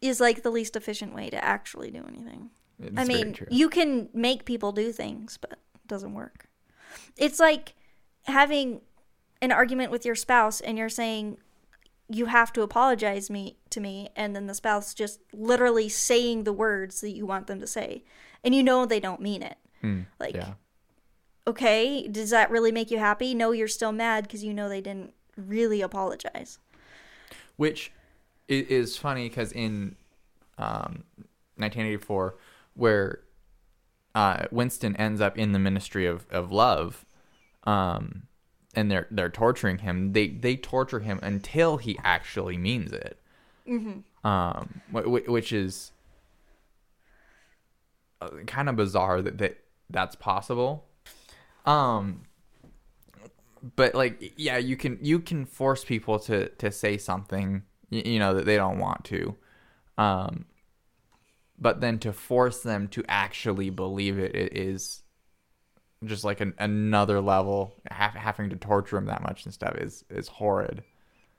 [0.00, 2.50] is like the least efficient way to actually do anything.
[2.80, 6.48] It's I mean, you can make people do things, but it doesn't work.
[7.16, 7.74] It's like
[8.24, 8.80] having
[9.40, 11.38] an argument with your spouse and you're saying
[12.08, 16.52] you have to apologize me to me and then the spouse just literally saying the
[16.52, 18.02] words that you want them to say
[18.42, 19.56] and you know they don't mean it.
[19.82, 20.54] Mm, Like yeah,
[21.46, 23.34] okay, does that really make you happy?
[23.34, 26.58] No, you're still mad because you know they didn't really apologize.
[27.56, 27.92] which
[28.48, 29.94] is funny because in
[30.56, 31.04] um,
[31.56, 32.36] 1984,
[32.74, 33.20] where
[34.14, 37.04] uh, Winston ends up in the Ministry of, of Love,
[37.64, 38.22] um,
[38.78, 40.12] and they're they're torturing him.
[40.12, 43.18] They they torture him until he actually means it.
[43.66, 44.26] Mm-hmm.
[44.26, 45.90] Um, wh- wh- which is
[48.46, 49.58] kind of bizarre that, that
[49.90, 50.86] that's possible.
[51.66, 52.22] Um,
[53.74, 58.34] but like yeah you can you can force people to to say something you know
[58.34, 59.34] that they don't want to
[59.96, 60.44] um
[61.58, 65.02] but then to force them to actually believe it, it is
[66.04, 70.04] just like an, another level ha- having to torture him that much and stuff is
[70.10, 70.82] is horrid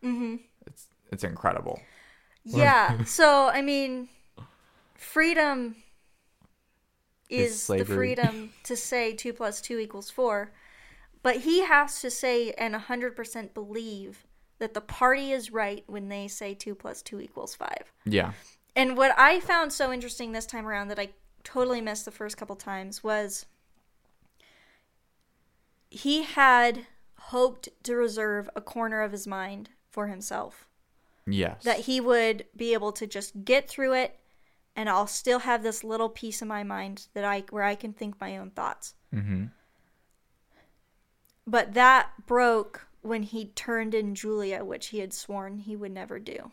[0.04, 0.36] mm-hmm.
[0.66, 1.80] it's it's incredible
[2.44, 3.04] Yeah.
[3.06, 4.10] so I mean,
[4.96, 5.76] freedom
[7.30, 10.52] Is is, the freedom to say two plus two equals four,
[11.22, 14.26] but he has to say and hundred percent believe
[14.60, 17.94] that the party is right when they say two plus two equals five.
[18.06, 18.34] yeah
[18.76, 21.10] And what I found so interesting this time around that I
[21.44, 23.46] totally missed the first couple times was
[25.90, 26.86] he had
[27.18, 30.68] hoped to reserve a corner of his mind for himself
[31.28, 34.20] yes that he would be able to just get through it
[34.80, 37.92] and I'll still have this little piece in my mind that I where I can
[37.92, 38.94] think my own thoughts.
[39.14, 39.46] mm-hmm.
[41.46, 46.18] But that broke when he turned in Julia, which he had sworn he would never
[46.18, 46.52] do.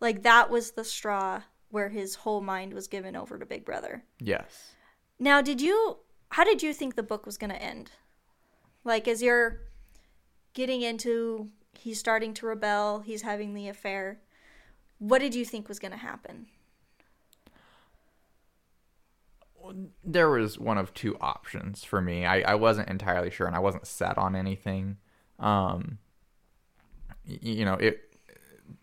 [0.00, 4.04] Like that was the straw where his whole mind was given over to Big Brother.
[4.20, 4.74] yes
[5.18, 5.98] Now, did you
[6.30, 7.92] how did you think the book was going to end?
[8.86, 9.60] Like as you're
[10.54, 14.20] getting into he's starting to rebel, he's having the affair.
[14.98, 16.46] What did you think was going to happen?
[20.04, 22.24] there was one of two options for me.
[22.24, 24.98] I, I wasn't entirely sure, and I wasn't set on anything.
[25.40, 25.98] Um,
[27.24, 28.16] you know, it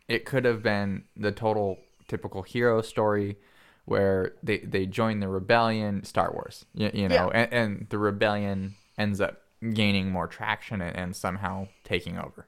[0.09, 1.77] it could have been the total
[2.09, 3.37] typical hero story
[3.85, 7.47] where they they join the rebellion, Star Wars, you, you know, Yeah.
[7.49, 12.47] and, and the rebellion ends up gaining more traction and, and somehow taking over.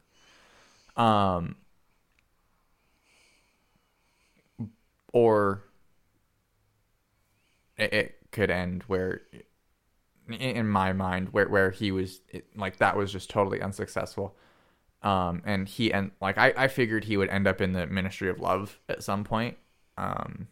[0.97, 1.55] Um,
[5.13, 5.63] or
[7.77, 9.21] it, it could end where
[10.29, 14.35] in- my mind where where he was it, like that was just totally unsuccessful
[15.03, 18.29] um and he and like I, I figured he would end up in the ministry
[18.29, 19.57] of love at some point
[19.97, 20.47] um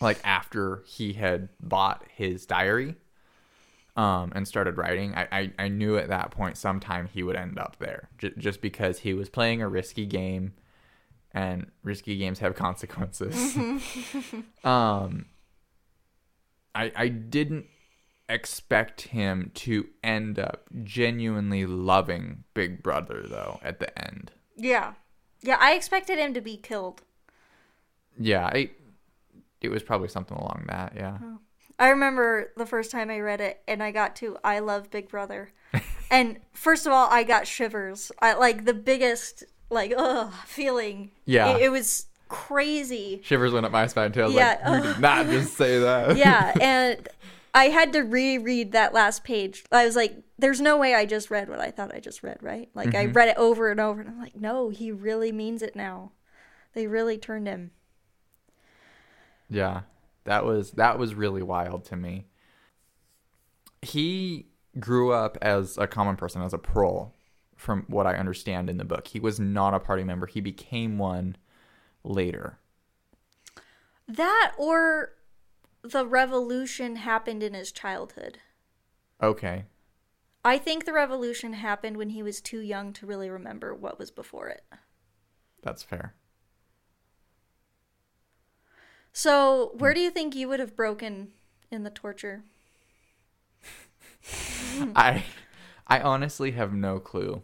[0.00, 2.94] like after he had bought his diary
[3.96, 7.58] um and started writing i i, I knew at that point sometime he would end
[7.58, 10.52] up there j- just because he was playing a risky game
[11.32, 13.56] and risky games have consequences
[14.64, 15.26] um
[16.74, 17.66] I I didn't
[18.28, 24.32] expect him to end up genuinely loving Big Brother though at the end.
[24.56, 24.94] Yeah.
[25.42, 27.02] Yeah, I expected him to be killed.
[28.18, 28.70] Yeah, I
[29.60, 31.18] it was probably something along that, yeah.
[31.78, 35.08] I remember the first time I read it and I got to I love Big
[35.08, 35.50] Brother.
[36.10, 38.10] and first of all, I got shivers.
[38.20, 41.10] I like the biggest like ugh feeling.
[41.24, 41.56] Yeah.
[41.56, 43.20] It, it was crazy.
[43.22, 44.22] Shivers went up my spine too.
[44.22, 44.58] I was Yeah.
[44.64, 46.16] like, you did not just say that.
[46.16, 47.08] Yeah, and
[47.54, 49.64] I had to reread that last page.
[49.72, 52.38] I was like, there's no way I just read what I thought I just read,
[52.42, 52.68] right?
[52.74, 53.12] Like I mm-hmm.
[53.12, 56.12] read it over and over and I'm like, no, he really means it now.
[56.74, 57.70] They really turned him.
[59.48, 59.82] Yeah.
[60.26, 62.26] That was that was really wild to me.
[63.80, 64.48] He
[64.78, 67.14] grew up as a common person, as a prole,
[67.56, 69.08] from what I understand in the book.
[69.08, 70.26] He was not a party member.
[70.26, 71.36] He became one
[72.04, 72.58] later.
[74.08, 75.12] That or
[75.82, 78.38] the revolution happened in his childhood.
[79.22, 79.64] Okay.
[80.44, 84.10] I think the revolution happened when he was too young to really remember what was
[84.10, 84.64] before it.
[85.62, 86.14] That's fair.
[89.16, 91.28] So, where do you think you would have broken
[91.70, 92.44] in the torture?
[94.94, 95.24] I
[95.86, 97.40] I honestly have no clue.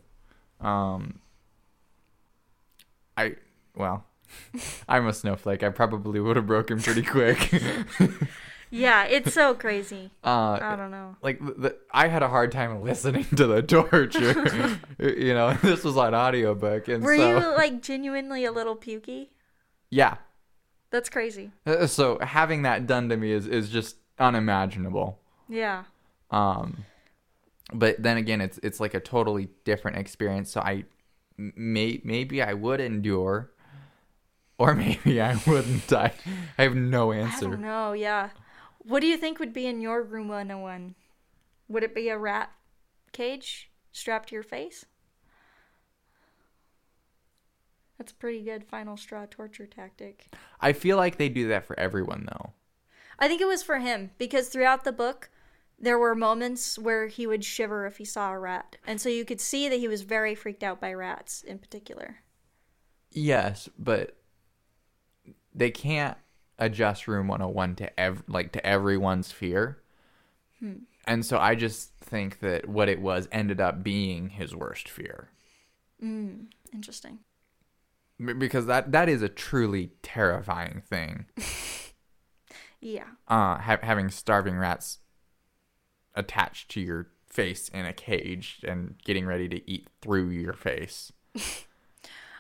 [0.61, 1.21] Um,
[3.17, 3.37] I
[3.75, 4.05] well,
[4.87, 5.63] I'm a snowflake.
[5.63, 7.51] I probably would have broken pretty quick.
[8.75, 10.11] Yeah, it's so crazy.
[10.25, 11.17] uh, I don't know.
[11.21, 14.79] like the, the, I had a hard time listening to the torture.
[14.99, 19.29] you know, this was on audiobook, and Were so you like genuinely a little pukey?
[19.91, 20.17] yeah.
[20.93, 21.51] That's crazy.
[21.67, 25.19] Uh, So having that done to me is is just unimaginable.
[25.49, 25.85] Yeah.
[26.31, 26.85] Um,
[27.73, 30.53] but then again, it's it's like a totally different experience.
[30.53, 30.85] So I
[31.37, 33.51] may maybe I would endure,
[34.59, 35.93] or maybe I wouldn't.
[35.93, 36.13] I
[36.59, 37.49] I have no answer.
[37.49, 37.93] I don't know.
[37.95, 38.31] Yeah.
[38.85, 40.95] What do you think would be in your room 101?
[41.69, 42.51] Would it be a rat
[43.13, 44.85] cage strapped to your face?
[48.03, 50.27] That's a pretty good final straw torture tactic.
[50.61, 52.51] I feel like they do that for everyone though.
[53.17, 55.31] I think it was for him because throughout the book,
[55.79, 58.75] there were moments where he would shiver if he saw a rat.
[58.85, 62.17] And so you could see that he was very freaked out by rats in particular.
[63.13, 64.17] Yes, but
[65.55, 66.19] they can't
[66.59, 69.79] adjust room 101 to ev- like to everyone's fear.
[71.07, 75.29] And so I just think that what it was ended up being his worst fear.
[76.03, 77.21] Mm, Interesting.
[78.39, 81.27] Because that that is a truly terrifying thing.
[82.85, 83.05] Yeah.
[83.29, 84.99] uh, ha- having starving rats
[86.17, 91.13] attached to your face in a cage and getting ready to eat through your face.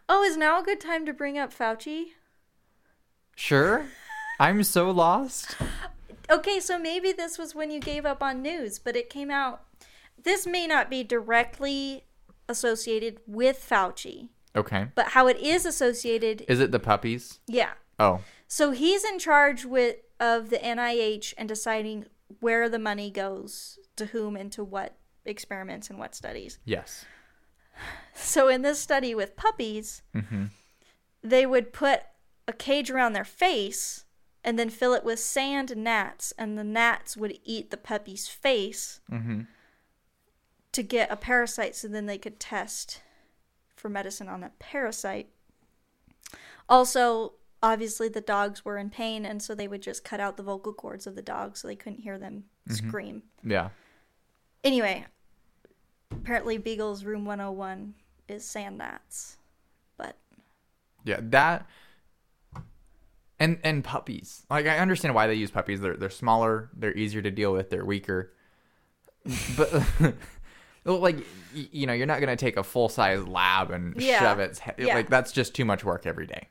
[0.08, 2.08] Oh, is now a good time to bring up Fauci?
[3.36, 3.86] Sure,
[4.40, 5.56] I'm so lost.
[6.30, 9.62] Okay, so maybe this was when you gave up on news, but it came out.
[10.22, 12.04] This may not be directly
[12.48, 17.40] associated with Fauci, Okay, but how it is associated, is it the puppies?
[17.46, 17.72] yeah.
[17.98, 22.06] Oh, So he's in charge with of the NIH and deciding
[22.40, 26.58] where the money goes to whom and to what experiments and what studies.
[26.64, 27.04] yes.
[28.14, 30.44] So in this study with puppies, mm-hmm.
[31.22, 32.02] they would put
[32.46, 34.04] a cage around their face
[34.44, 38.28] and then fill it with sand and gnats, and the gnats would eat the puppy's
[38.28, 39.42] face mm-hmm.
[40.72, 43.00] to get a parasite, so then they could test
[43.82, 45.28] for medicine on that parasite.
[46.68, 50.42] Also, obviously, the dogs were in pain, and so they would just cut out the
[50.42, 52.88] vocal cords of the dogs so they couldn't hear them mm-hmm.
[52.88, 53.22] scream.
[53.42, 53.70] Yeah.
[54.62, 55.04] Anyway,
[56.12, 57.94] apparently Beagle's room 101
[58.28, 59.36] is sand gnats.
[59.96, 60.16] But
[61.04, 61.66] Yeah, that
[63.40, 64.46] and and puppies.
[64.48, 65.80] Like I understand why they use puppies.
[65.80, 68.32] They're they're smaller, they're easier to deal with, they're weaker.
[69.56, 69.82] But
[70.84, 71.16] well, like
[71.54, 74.20] y- you know, you're not going to take a full-size lab and Yeah.
[74.20, 74.74] shove its head.
[74.78, 74.94] Yeah.
[74.94, 76.48] Like that's just too much work every day.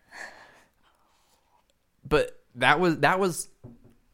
[2.08, 3.48] But that was that was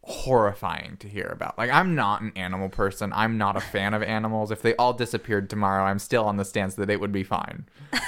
[0.04, 1.58] horrifying to hear about.
[1.58, 3.12] Like I'm not an animal person.
[3.14, 4.52] I'm not a fan of animals.
[4.52, 7.66] If they all disappeared tomorrow, I'm still on the stance that it would be fine.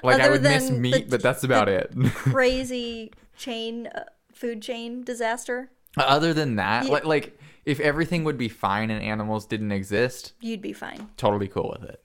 [0.00, 1.92] Like I Other would miss than the- meat, but that's about it.
[2.14, 6.92] crazy chain, uh, food chain disaster, Other than that, Yeah.
[6.92, 11.08] like like if everything would be fine and animals didn't exist, you'd be fine.
[11.16, 12.02] totally cool with it.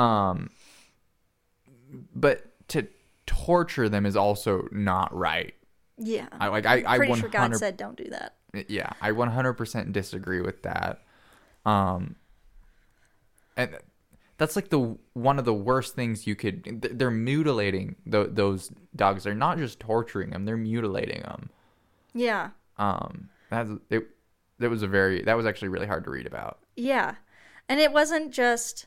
[0.00, 0.50] Um
[2.14, 2.86] but to
[3.26, 5.54] torture them is also not right.
[5.98, 6.26] Yeah.
[6.32, 8.34] I like I I Pretty 100 sure God said don't do that.
[8.68, 11.02] yeah, I 100% disagree with that.
[11.64, 12.16] Um
[13.56, 13.76] and
[14.38, 18.70] that's like the one of the worst things you could th- they're mutilating th- those
[18.94, 19.24] dogs.
[19.24, 21.48] They're not just torturing them, they're mutilating them.
[22.12, 22.50] Yeah.
[22.78, 24.08] Um that's it
[24.58, 26.58] that was a very that was actually really hard to read about.
[26.76, 27.16] Yeah.
[27.68, 28.86] And it wasn't just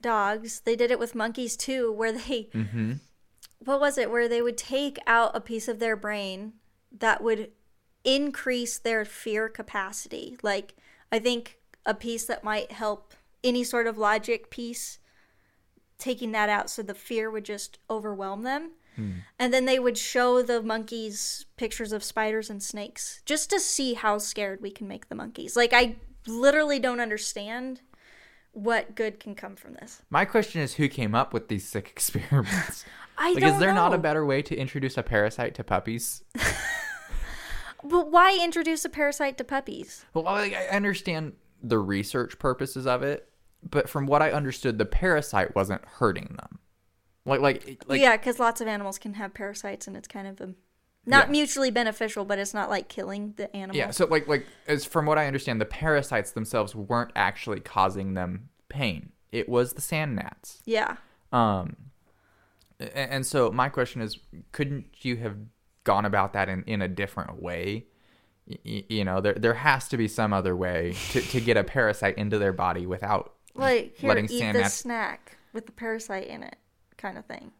[0.00, 0.60] dogs.
[0.60, 2.92] They did it with monkeys too, where they Mm-hmm.
[3.64, 4.10] what was it?
[4.10, 6.54] Where they would take out a piece of their brain
[6.98, 7.50] that would
[8.04, 10.36] increase their fear capacity.
[10.42, 10.74] Like
[11.12, 14.98] I think a piece that might help any sort of logic piece
[15.98, 18.72] taking that out so the fear would just overwhelm them.
[19.00, 19.14] Mm.
[19.38, 23.94] And then they would show the monkeys pictures of spiders and snakes just to see
[23.94, 25.56] how scared we can make the monkeys.
[25.56, 25.96] Like I
[26.26, 27.80] literally don't understand
[28.52, 30.02] what good can come from this.
[30.10, 32.84] My question is who came up with these sick experiments?
[33.18, 36.22] I like don't is there not a better way to introduce a parasite to puppies?
[37.82, 40.04] But why introduce a parasite to puppies?
[40.12, 43.28] Well, I understand the research purposes of it,
[43.68, 46.58] but from what I understood, the parasite wasn't hurting them.
[47.26, 50.40] Like, like, like, yeah, because lots of animals can have parasites, and it's kind of
[50.40, 50.54] a,
[51.06, 51.32] not Yeah.
[51.32, 53.76] mutually beneficial, but it's not like killing the animal.
[53.76, 53.90] yeah.
[53.90, 58.48] So, like, like, as from what I understand, the parasites themselves weren't actually causing them
[58.68, 59.12] pain.
[59.32, 60.62] It was the sand gnats.
[60.64, 60.96] yeah.
[61.32, 61.76] Um,
[62.80, 64.18] a- and so my question is,
[64.52, 65.36] couldn't you have
[65.84, 67.86] gone about that in, in a different way?
[68.64, 71.62] Y- you know, there there has to be some other way to, to get a
[71.62, 75.72] parasite into their body without Like here, letting eat Sam this Nat- snack with the
[75.72, 76.56] parasite in it,
[77.00, 77.52] kind of thing.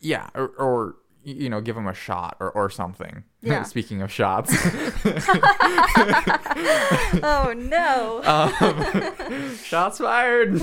[0.00, 3.24] Yeah, or, or you know, give him a shot or, or something.
[3.42, 3.62] Yeah.
[3.62, 4.52] Speaking of shots,
[7.22, 8.20] oh no!
[8.22, 10.60] um, shots fired.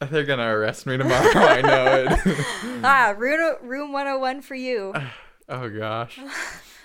[0.00, 1.30] They're gonna arrest me tomorrow.
[1.32, 2.18] I know it.
[2.82, 4.92] ah, room room one hundred one for you.
[5.48, 6.18] oh gosh.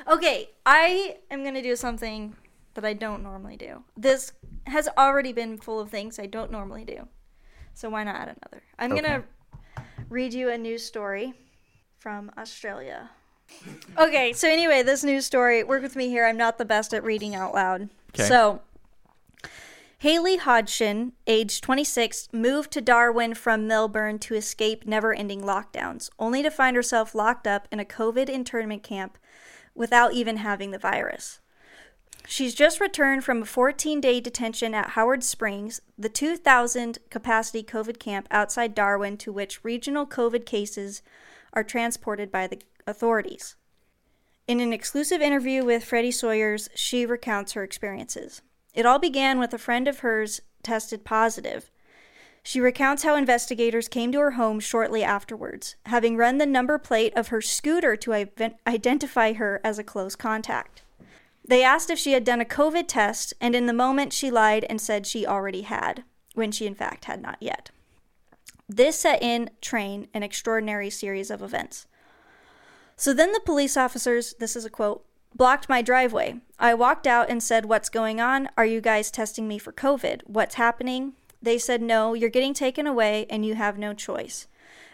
[0.08, 2.36] Okay, I am gonna do something
[2.76, 3.84] that I don't normally do.
[3.97, 4.34] This
[4.68, 7.08] has already been full of things I don't normally do,
[7.74, 8.64] so why not add another?
[8.80, 9.24] I'm gonna
[10.10, 11.34] read you a news story
[12.00, 13.10] from Australia.
[13.98, 15.64] Okay, so anyway, this news story.
[15.64, 16.26] Work with me here.
[16.26, 17.90] I'm not the best at reading out loud.
[18.14, 18.28] Okay.
[18.28, 18.62] So.
[20.00, 26.44] Hayley Hodgson, age 26, moved to Darwin from Melbourne to escape never ending lockdowns, only
[26.44, 29.18] to find herself locked up in a COVID internment camp
[29.74, 31.40] without even having the virus.
[32.28, 38.00] She's just returned from a 14 day detention at Howard Springs, the 2,000 capacity COVID
[38.00, 41.02] camp outside Darwin to which regional COVID cases
[41.54, 43.56] are transported by the authorities.
[44.48, 48.42] In an exclusive interview with Freddie Sayers, she recounts her experiences.
[48.74, 51.70] It all began with a friend of hers tested positive.
[52.42, 57.14] She recounts how investigators came to her home shortly afterwards, having run the number plate
[57.16, 60.83] of her scooter to ident- identify her as a close contact.
[61.46, 64.66] They asked if she had done a COVID test, and in the moment she lied
[64.70, 66.04] and said she already had,
[66.36, 67.70] when she in fact had not yet.
[68.70, 71.86] This set in train an extraordinary series of events.
[72.96, 76.39] So then the police officers, this is a quote, blocked my driveway.
[76.60, 78.50] I walked out and said, What's going on?
[78.56, 80.22] Are you guys testing me for COVID?
[80.26, 81.14] What's happening?
[81.41, 84.48] They said, No, you're getting taken away and you have no choice.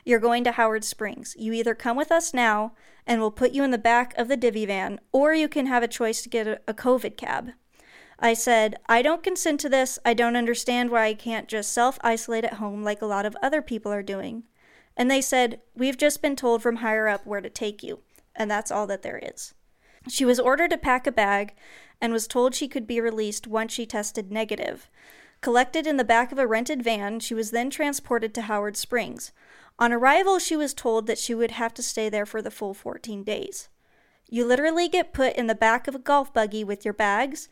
[0.03, 1.35] You're going to Howard Springs.
[1.37, 2.73] You either come with us now
[3.09, 5.81] and we'll put you in the back of the divvy van, or you can have
[5.81, 7.49] a choice to get a, a COVID cab.
[8.19, 9.97] I said, I don't consent to this.
[10.05, 13.35] I don't understand why I can't just self isolate at home like a lot of
[13.41, 14.43] other people are doing.
[14.95, 18.01] And they said, We've just been told from higher up where to take you,
[18.35, 19.55] and that's all that there is.
[20.07, 21.55] She was ordered to pack a bag
[21.99, 24.87] and was told she could be released once she tested negative.
[25.41, 29.31] Collected in the back of a rented van, she was then transported to Howard Springs.
[29.79, 32.73] On arrival, she was told that she would have to stay there for the full
[32.73, 33.69] 14 days.
[34.29, 37.47] You literally get put in the back of a golf buggy with your bags,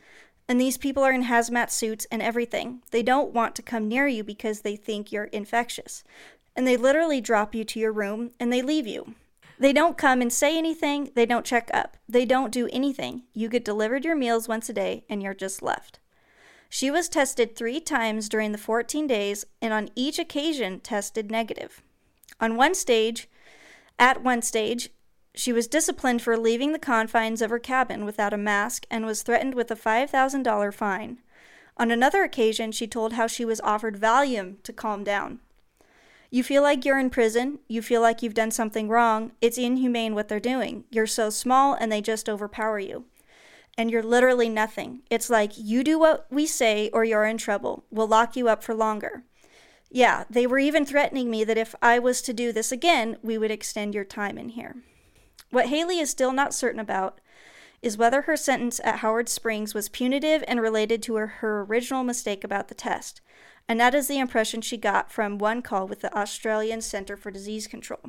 [0.46, 2.82] and these people are in hazmat suits and everything.
[2.90, 6.04] They don't want to come near you because they think you're infectious.
[6.54, 9.14] And they literally drop you to your room and they leave you.
[9.58, 13.22] They don't come and say anything, they don't check up, they don't do anything.
[13.32, 15.98] You get delivered your meals once a day and you're just left.
[16.68, 21.82] She was tested three times during the 14 days and on each occasion tested negative.
[22.40, 23.28] On one stage,
[23.98, 24.90] at one stage,
[25.34, 29.22] she was disciplined for leaving the confines of her cabin without a mask and was
[29.22, 31.18] threatened with a $5,000 fine.
[31.76, 35.38] On another occasion, she told how she was offered Valium to calm down.
[36.30, 37.60] You feel like you're in prison.
[37.68, 39.32] You feel like you've done something wrong.
[39.40, 40.84] It's inhumane what they're doing.
[40.90, 43.04] You're so small and they just overpower you.
[43.78, 45.02] And you're literally nothing.
[45.08, 47.84] It's like you do what we say or you're in trouble.
[47.90, 49.22] We'll lock you up for longer.
[49.90, 53.38] Yeah, they were even threatening me that if I was to do this again, we
[53.38, 54.76] would extend your time in here.
[55.50, 57.20] What Hayley is still not certain about
[57.80, 62.04] is whether her sentence at Howard Springs was punitive and related to her, her original
[62.04, 63.22] mistake about the test
[63.68, 67.30] and that is the impression she got from one call with the Australian Centre for
[67.30, 68.00] Disease Control.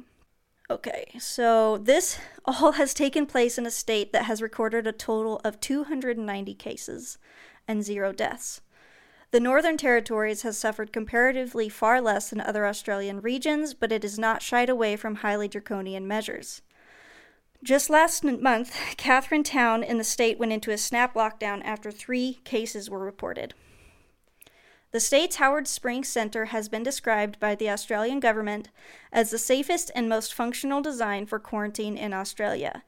[0.72, 5.42] Okay, so this all has taken place in a state that has recorded a total
[5.44, 7.18] of 290 cases
[7.68, 8.62] and zero deaths.
[9.32, 14.18] The Northern Territories has suffered comparatively far less than other Australian regions, but it has
[14.18, 16.64] not shied away from highly draconian measures.
[17.62, 22.40] Just last month, Katherine Town in the state went into a snap lockdown after three
[22.44, 23.54] cases were reported.
[24.92, 28.70] The state's Howard Springs Center has been described by the Australian government
[29.12, 32.82] as the safest and most functional design for quarantine in Australia.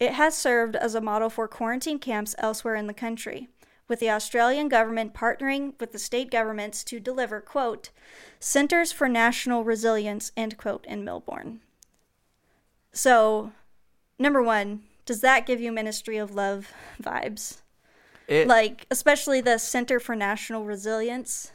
[0.00, 3.48] It has served as a model for quarantine camps elsewhere in the country,
[3.88, 7.90] with the Australian government partnering with the state governments to deliver, quote,
[8.40, 11.60] Centers for National Resilience, end quote, in Melbourne.
[12.92, 13.52] So,
[14.18, 17.60] number one, does that give you Ministry of Love vibes?
[18.26, 21.52] It, like especially the Center for National Resilience.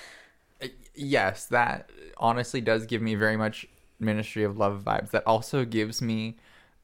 [0.94, 3.66] yes, that honestly does give me very much
[4.00, 5.10] Ministry of Love vibes.
[5.10, 6.36] That also gives me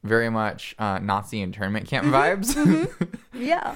[0.03, 2.53] very much uh, Nazi internment camp vibes.
[2.55, 3.15] Mm-hmm.
[3.41, 3.75] yeah.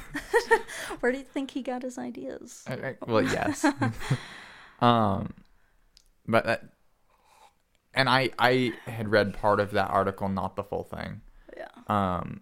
[0.99, 2.63] Where do you think he got his ideas?
[2.67, 3.65] I- I- well, yes.
[4.81, 5.33] um,
[6.27, 6.63] but that,
[7.93, 11.21] and I I had read part of that article, not the full thing.
[11.55, 11.67] Yeah.
[11.87, 12.41] Um,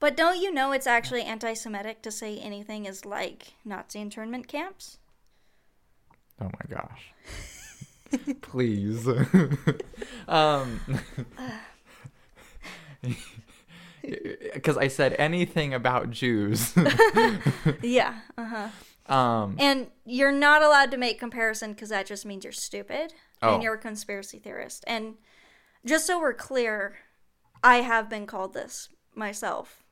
[0.00, 4.48] But don't you know it's actually anti Semitic to say anything is like Nazi internment
[4.48, 4.98] camps?
[6.40, 7.12] Oh my gosh.
[8.42, 9.08] Please.
[10.28, 10.80] um
[14.54, 16.74] because I said anything about Jews.
[17.82, 18.44] Yeah, uh
[19.06, 19.14] huh.
[19.14, 23.54] um And you're not allowed to make comparison because that just means you're stupid Oh.
[23.54, 24.84] and you're a conspiracy theorist.
[24.86, 25.14] And
[25.84, 26.96] just so we're clear,
[27.62, 29.82] I have been called this myself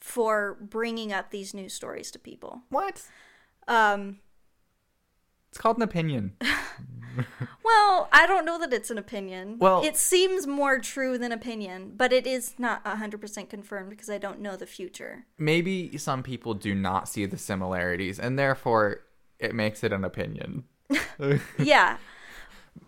[0.00, 2.62] for bringing up these news stories to people.
[2.70, 3.02] what?
[3.68, 4.18] Um,
[5.52, 6.32] It's called an opinion.
[7.62, 9.58] well, I don't know that it's an opinion.
[9.58, 14.16] Well- it seems more true than opinion, but it is not 100% confirmed because I
[14.16, 15.26] don't know the future.
[15.36, 19.00] Maybe some people do not see the similarities and therefore
[19.38, 20.64] it makes it an opinion.
[21.58, 21.98] yeah,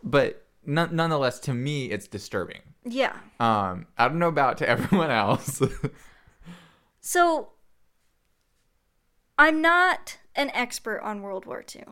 [0.02, 2.62] but none nonetheless to me it's disturbing.
[2.82, 3.16] yeah.
[3.40, 5.60] Um I don't know about to everyone else.
[7.02, 7.50] So,
[9.38, 11.84] I'm not an expert on World War II.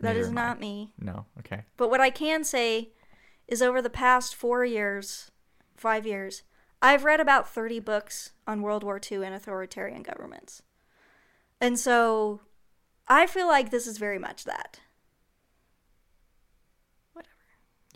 [0.00, 0.42] That Neither is am I.
[0.46, 0.92] not me.
[0.98, 1.64] no, okay.
[1.76, 2.90] But what I can say
[3.46, 5.30] is over the past four years,
[5.76, 6.42] five years,
[6.82, 10.62] I've read about 30 books on World War II and authoritarian governments.
[11.60, 12.40] And so
[13.08, 14.80] I feel like this is very much that.
[17.12, 17.34] Whatever.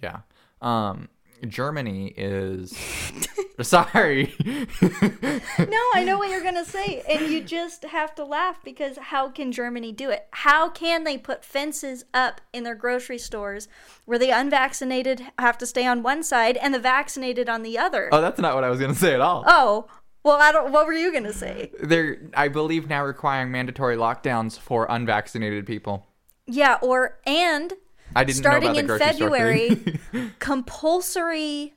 [0.03, 0.21] Yeah.
[0.61, 1.09] Um
[1.45, 2.77] Germany is
[3.63, 4.35] sorry.
[4.41, 7.03] No, I know what you're going to say.
[7.09, 10.27] And you just have to laugh because how can Germany do it?
[10.33, 13.69] How can they put fences up in their grocery stores
[14.05, 18.09] where the unvaccinated have to stay on one side and the vaccinated on the other?
[18.13, 19.45] oh, that's not what I was going to say at all.
[19.47, 19.87] Oh,
[20.25, 20.73] well, I don't.
[20.73, 21.71] What were you to say?
[21.81, 26.07] They're I believe now requiring mandatory lockdowns for unvaccinated people.
[26.47, 27.75] Yeah, or and
[28.15, 30.01] I didn't starting know about the in February,
[30.39, 31.75] compulsory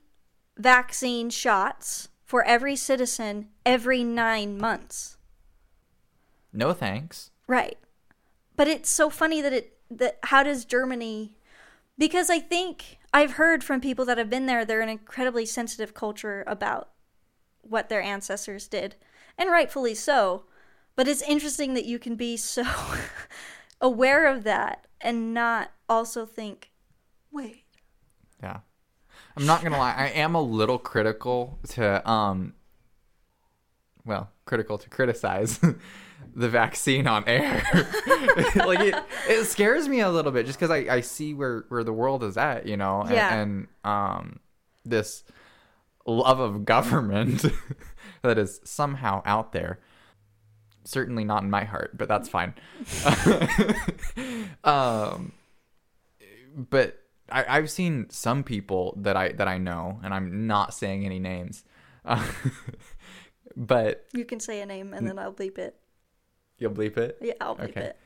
[0.57, 5.17] vaccine shots for every citizen every nine months.
[6.51, 7.31] no thanks.
[7.47, 7.77] Right.
[8.55, 11.37] But it's so funny that it that how does Germany
[11.97, 15.93] because I think I've heard from people that have been there they're an incredibly sensitive
[15.93, 16.89] culture about
[17.61, 18.95] what their ancestors did
[19.37, 20.43] and rightfully so.
[20.95, 22.65] But it's interesting that you can be so
[23.81, 26.71] aware of that and not also think
[27.31, 27.63] wait
[28.41, 28.59] Yeah.
[29.35, 32.53] I'm not gonna lie, I am a little critical to um
[34.05, 35.59] well, critical to criticize
[36.35, 37.61] the vaccine on air.
[38.55, 38.95] like it,
[39.27, 42.23] it scares me a little bit just because I, I see where, where the world
[42.23, 43.35] is at, you know, and, Yeah.
[43.35, 44.39] and um
[44.85, 45.23] this
[46.05, 47.45] love of government
[48.21, 49.79] that is somehow out there.
[50.85, 52.53] Certainly not in my heart, but that's fine.
[54.63, 55.33] um
[56.57, 56.97] but
[57.31, 61.19] I, I've seen some people that I that I know, and I'm not saying any
[61.19, 61.63] names,
[62.03, 62.25] uh,
[63.55, 65.75] but you can say a name and then I'll bleep it.
[66.57, 67.17] you'll bleep it.
[67.21, 67.81] Yeah, I'll bleep Okay.
[67.81, 67.97] it.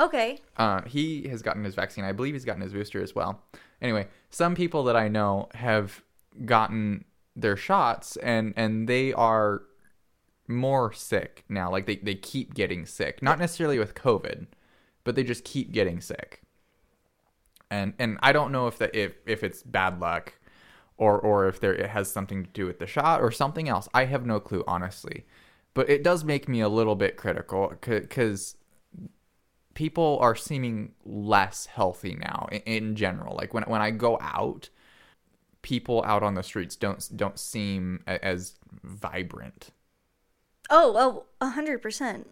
[0.00, 0.38] Okay.
[0.56, 2.04] Uh, he has gotten his vaccine.
[2.04, 3.42] I believe he's gotten his booster as well.
[3.82, 6.02] Anyway, some people that I know have
[6.44, 7.04] gotten
[7.34, 9.62] their shots, and and they are
[10.46, 11.70] more sick now.
[11.70, 14.46] Like they they keep getting sick, not necessarily with COVID,
[15.02, 16.42] but they just keep getting sick.
[17.70, 20.34] And and I don't know if that if if it's bad luck,
[20.96, 23.88] or or if there it has something to do with the shot or something else.
[23.94, 25.26] I have no clue, honestly.
[25.74, 28.56] But it does make me a little bit critical because
[29.74, 33.36] people are seeming less healthy now in, in general.
[33.36, 34.70] Like when when I go out,
[35.62, 39.70] people out on the streets don't don't seem a- as vibrant.
[40.70, 42.28] Oh, oh, a hundred percent.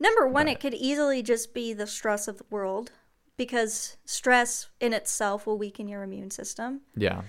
[0.00, 2.92] Number one, But- it could easily just be the stress of the world
[3.36, 6.80] because stress in itself will weaken your immune system.
[6.96, 7.22] Yeah.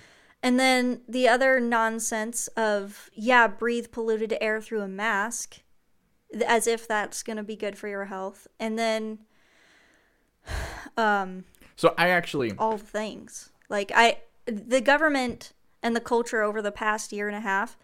[0.44, 5.62] And then the other nonsense of, yeah, breathe polluted air through a mask,
[6.46, 8.48] as if that's going to be good for your health.
[8.60, 9.20] And then
[10.98, 11.46] um,
[11.76, 13.50] So I actually all the things.
[13.70, 15.54] Like, I, the government
[15.84, 17.78] and the culture over the past year and a half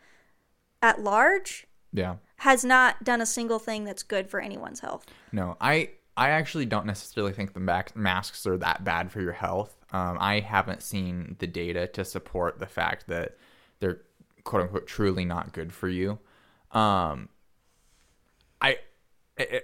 [0.82, 2.16] at large yeah.
[2.38, 5.06] has not done a single thing that's good for anyone's health.
[5.32, 9.32] No, I I actually don't necessarily think the max- masks are that bad for your
[9.34, 9.76] health.
[9.92, 13.38] Um, I haven't seen the data to support the fact that
[13.80, 14.02] they're
[14.44, 16.20] quote unquote truly not good for you.
[16.72, 17.30] Um,
[18.62, 18.78] I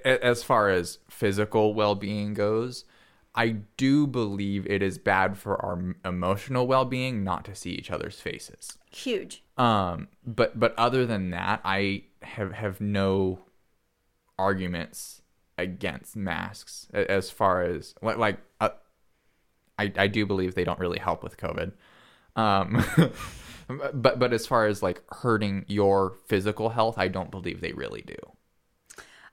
[0.03, 2.85] as far as physical well-being goes,
[3.35, 8.19] I do believe it is bad for our emotional well-being not to see each other's
[8.19, 8.79] faces.
[8.91, 9.43] Huge.
[9.57, 13.39] Um, but but other than that, I have have no
[14.37, 15.18] arguments
[15.60, 18.70] against masks as far as like uh,
[19.78, 21.72] I I do believe they don't really help with COVID.
[22.36, 22.84] Um,
[23.93, 28.01] but but as far as like hurting your physical health, I don't believe they really
[28.01, 28.16] do.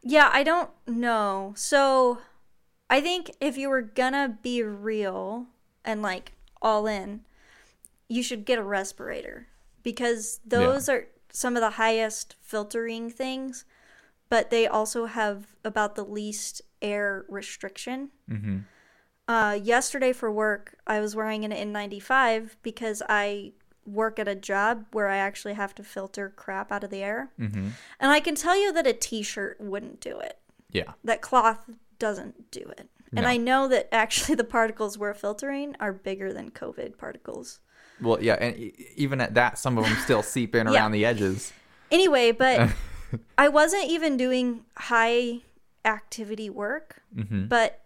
[0.03, 1.53] Yeah, I don't know.
[1.57, 2.19] So
[2.89, 5.47] I think if you were gonna be real
[5.85, 7.23] and like all in,
[8.09, 9.49] you should get a respirator
[9.83, 13.65] because those are some of the highest filtering things,
[14.29, 18.11] but they also have about the least air restriction.
[18.31, 18.59] Mm-hmm.
[19.29, 23.53] Uh, yesterday for work, I was wearing an N95 because I
[23.85, 27.31] work at a job where I actually have to filter crap out of the air.
[27.41, 27.69] Mm-hmm.
[28.01, 30.39] And I can tell you that a t shirt wouldn't do it.
[30.71, 30.93] Yeah.
[31.05, 32.89] That cloth doesn't do it.
[33.13, 33.29] And No.
[33.31, 37.61] I know that actually the particles we're filtering are bigger than COVID particles.
[38.01, 38.57] Well, yeah, and
[38.97, 40.75] even at that, some of them still seep in Yeah.
[40.75, 41.53] around the edges.
[41.91, 42.71] Anyway, but
[43.39, 45.41] I wasn't even doing high
[45.85, 47.47] activity work, Mm-hmm.
[47.47, 47.83] but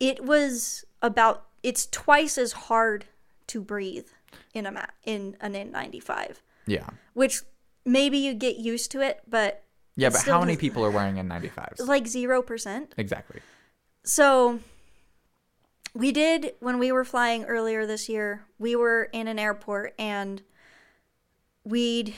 [0.00, 3.06] it was about it's twice as hard
[3.48, 4.06] to breathe
[4.54, 6.36] in a ma- in an N95,
[6.66, 6.88] Yeah.
[7.14, 7.42] which
[7.84, 9.62] maybe you get used to it, but
[9.96, 11.86] Yeah, but how many does- people are wearing N95s?
[11.86, 12.92] like 0%.
[12.96, 13.40] Exactly.
[14.04, 14.60] So
[15.94, 20.42] we did when we were flying earlier this year, we were in an airport and
[21.64, 22.14] we'd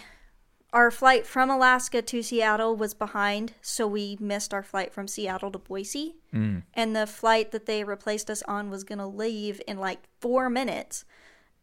[0.72, 5.50] our flight from Alaska to Seattle was behind, so we missed our flight from Seattle
[5.52, 6.16] to Boise.
[6.34, 6.62] Mm.
[6.74, 10.50] And the flight that they replaced us on was going to leave in like 4
[10.50, 11.04] minutes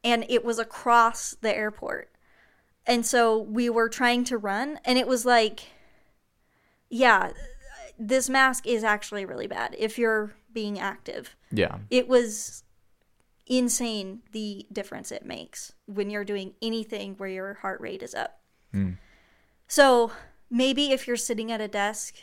[0.03, 2.11] and it was across the airport.
[2.85, 5.65] And so we were trying to run and it was like
[6.89, 7.31] yeah,
[7.97, 11.35] this mask is actually really bad if you're being active.
[11.51, 11.79] Yeah.
[11.89, 12.63] It was
[13.47, 18.39] insane the difference it makes when you're doing anything where your heart rate is up.
[18.75, 18.97] Mm.
[19.67, 20.11] So
[20.49, 22.15] maybe if you're sitting at a desk,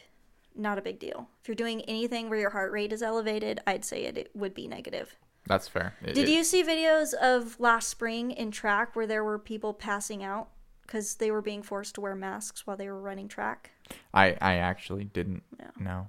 [0.55, 1.28] not a big deal.
[1.40, 4.55] If you're doing anything where your heart rate is elevated, I'd say it, it would
[4.55, 5.16] be negative.
[5.46, 5.94] That's fair.
[6.03, 9.72] It- Did it- you see videos of last spring in track where there were people
[9.74, 10.50] passing out
[10.86, 13.70] because they were being forced to wear masks while they were running track?
[14.14, 15.70] I I actually didn't No.
[15.80, 16.09] know.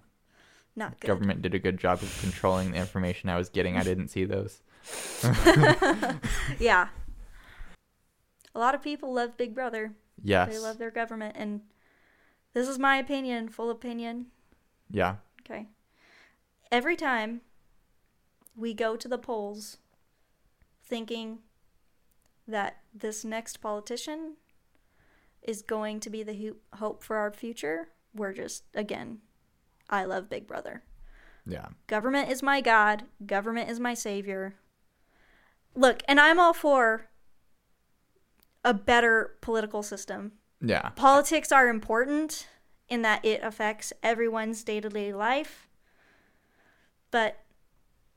[0.76, 1.08] Not good.
[1.08, 3.78] Government did a good job of controlling the information I was getting.
[3.78, 4.62] I didn't see those.
[6.60, 6.90] Yeah.
[8.56, 9.94] A lot of people love Big Brother.
[10.22, 10.50] Yes.
[10.50, 11.36] They love their government.
[11.38, 11.62] And
[12.54, 14.28] this is my opinion, full opinion.
[14.90, 15.16] Yeah.
[15.42, 15.68] Okay.
[16.72, 17.42] Every time
[18.56, 19.78] we go to the polls
[20.86, 21.40] thinking
[22.48, 24.36] that this next politician
[25.42, 29.20] is going to be the ho- hope for our future, we're just, again,
[29.90, 30.84] I love Big Brother.
[31.46, 31.68] Yeah.
[31.88, 33.04] Government is my God.
[33.26, 34.56] Government is my savior.
[35.76, 37.10] Look, and I'm all for
[38.64, 40.34] a better political system.
[40.62, 40.90] Yeah.
[40.90, 42.48] Politics are important
[42.90, 45.68] in that it affects everyone's day to day life,
[47.12, 47.40] but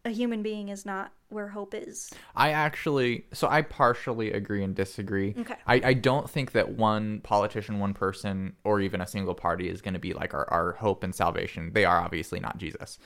[0.05, 2.11] a human being is not where hope is.
[2.37, 5.35] I actually, so I partially agree and disagree.
[5.37, 5.57] Okay.
[5.67, 9.83] I, I don't think that one politician, one person, or even a single party is
[9.83, 11.73] going to be like our, our hope and salvation.
[11.73, 12.99] They are obviously not Jesus.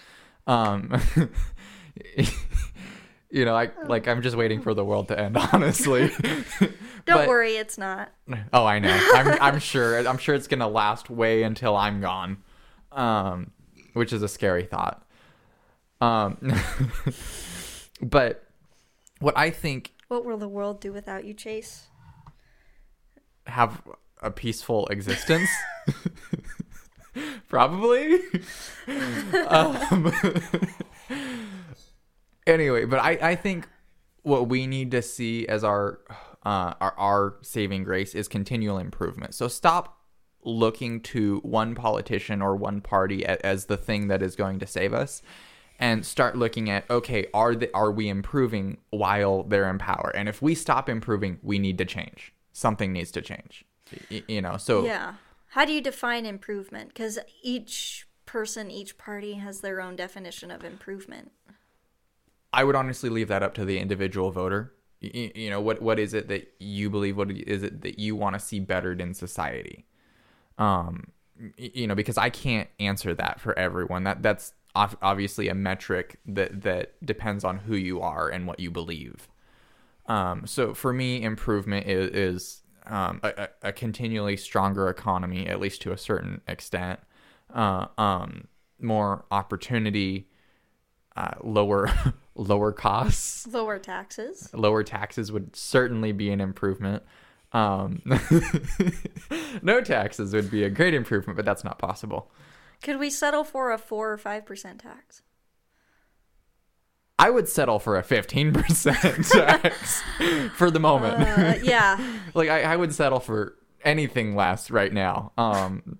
[0.47, 1.01] Um,
[3.31, 5.37] you know, I like I'm just waiting for the world to end.
[5.53, 6.09] Honestly,
[6.61, 6.71] Don't
[7.07, 8.13] But- worry, it's not.
[8.53, 8.91] Oh, I know.
[9.15, 10.07] I'm I'm sure.
[10.07, 12.39] I'm sure it's gonna last way until I'm gone,
[12.93, 13.53] um,
[13.95, 15.07] which is a scary thought.
[16.01, 16.37] Um,
[18.03, 18.45] but
[19.21, 21.87] what I think What will the world do without you, Chase?
[23.47, 23.83] have
[24.23, 25.49] a peaceful existence.
[27.49, 28.21] Probably.
[29.49, 30.13] um,
[32.51, 33.69] anyway, but I, I think
[34.23, 36.01] what we need to see as our,
[36.45, 39.35] uh, our our saving grace is continual improvement.
[39.35, 39.99] So stop
[40.43, 44.95] looking to one politician or one party as the thing that is going to save
[44.95, 45.23] us
[45.79, 50.31] and start looking at okay are the, are we improving while they're in power and
[50.31, 53.67] if we stop improving we need to change something needs to change
[54.11, 55.15] Y- you know so Yeah.
[55.51, 56.89] How do you define improvement?
[56.89, 61.33] Because each person, each party has their own definition of improvement.
[62.53, 64.73] I would honestly leave that up to the individual voter.
[65.01, 67.17] You, you know, what what is it that you believe?
[67.17, 69.87] What is it that you want to see bettered in society?
[70.59, 71.09] Um,
[71.57, 74.05] you know, because I can't answer that for everyone.
[74.05, 78.71] That that's obviously a metric that that depends on who you are and what you
[78.71, 79.29] believe.
[80.07, 85.83] Um, so for me, improvement is, is um, a, a continually stronger economy, at least
[85.83, 87.01] to a certain extent.
[87.55, 88.49] Uh, um,
[88.81, 90.29] more opportunity,
[91.17, 91.91] uh, lower
[92.35, 94.49] lower costs, Lower taxes.
[94.55, 97.03] lower taxes would certainly be an improvement.
[97.53, 98.03] Um,
[99.63, 102.31] no taxes would be a great improvement, but that's not possible.
[102.83, 105.23] Could we settle for a 4 or 5% tax?
[107.19, 110.03] I would settle for a 15% tax
[110.57, 111.21] for the moment.
[111.21, 111.99] Uh, yeah.
[112.35, 115.33] like I, I would settle for anything less right now.
[115.37, 115.99] Um,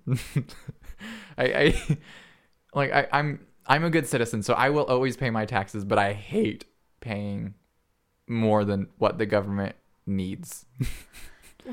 [1.37, 1.97] I, I
[2.73, 5.97] like I, I'm I'm a good citizen, so I will always pay my taxes, but
[5.97, 6.65] I hate
[6.99, 7.53] paying
[8.27, 9.75] more than what the government
[10.05, 10.65] needs.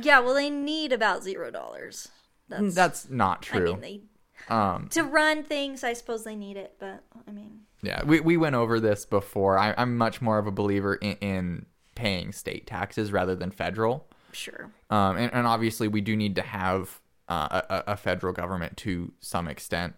[0.02, 2.08] Yeah, well, they need about zero dollars.
[2.48, 3.72] That's, That's not I true.
[3.72, 5.82] mean, they um, to run things.
[5.82, 9.58] I suppose they need it, but I mean, yeah, we we went over this before.
[9.58, 14.06] I, I'm much more of a believer in, in paying state taxes rather than federal.
[14.32, 14.70] sure.
[14.90, 19.12] Um, and, and obviously, we do need to have uh, a, a federal government to
[19.20, 19.94] some extent.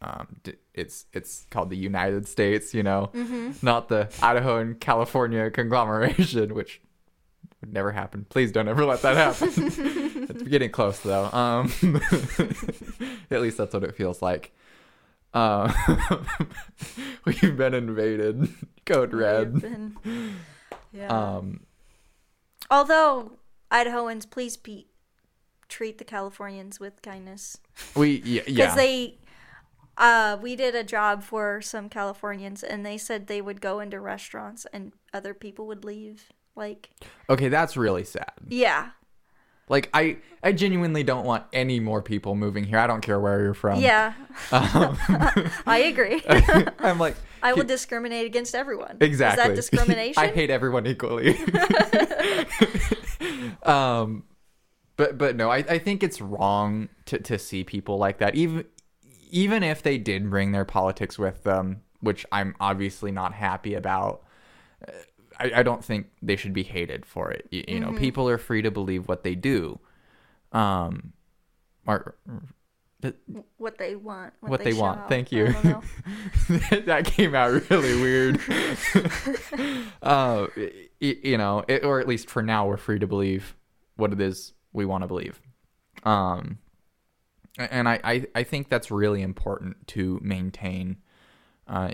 [0.00, 0.40] Um,
[0.74, 3.10] it's it's called the United States, you know,
[3.62, 6.80] not the Idaho and California conglomeration, which
[7.60, 8.24] would never happen.
[8.28, 9.50] Please don't ever let that happen.
[10.30, 11.24] it's getting close though.
[11.26, 11.72] Um,
[13.30, 14.52] at least that's what it feels like.
[15.34, 15.72] Uh,
[17.24, 18.48] we've been invaded.
[18.86, 19.60] Code red.
[19.60, 20.36] been-
[20.92, 21.08] yeah.
[21.08, 21.60] Um,
[22.70, 23.32] Although
[23.70, 24.86] Idahoans, please be,
[25.68, 27.58] treat the Californians with kindness
[27.94, 28.74] we yeah, because yeah.
[28.74, 29.18] they.
[29.98, 33.98] Uh, we did a job for some Californians, and they said they would go into
[34.00, 36.28] restaurants and other people would leave.
[36.54, 36.90] Like,
[37.28, 38.32] okay, that's really sad.
[38.48, 38.90] yeah,
[39.68, 42.78] Like I, I genuinely don't want any more people moving here.
[42.78, 43.80] I don't care where you're from.
[43.80, 44.14] yeah,
[44.50, 44.96] Um,
[45.66, 46.22] I agree.
[46.78, 48.96] I'm like I will discriminate against everyone.
[49.00, 49.42] exactly.
[49.42, 50.20] Is that discrimination?
[50.20, 51.36] I hate everyone equally.
[53.62, 54.24] um,
[54.96, 58.34] but but no, I, I think it's wrong to to see people like that.
[58.34, 58.64] Even
[59.30, 64.22] even if they did bring their politics with them, which I'm obviously not happy about.
[64.86, 64.92] uh,
[65.40, 67.46] I, I don't think they should be hated for it.
[67.50, 67.98] You, you know, Mm-hmm.
[67.98, 69.78] people are free to believe what they do.
[70.52, 71.12] Um,
[71.86, 72.16] or,
[73.58, 74.32] what they want.
[74.40, 75.08] What they want.
[75.08, 75.46] Thank you.
[76.86, 78.40] that came out really weird.
[80.02, 83.54] uh, y- you know, it, or at least for now, we're free to believe
[83.96, 85.40] what it is we want to believe.
[86.02, 86.58] Um,
[87.58, 90.98] and I, I, I think that's really important to maintain.
[91.66, 91.90] Uh,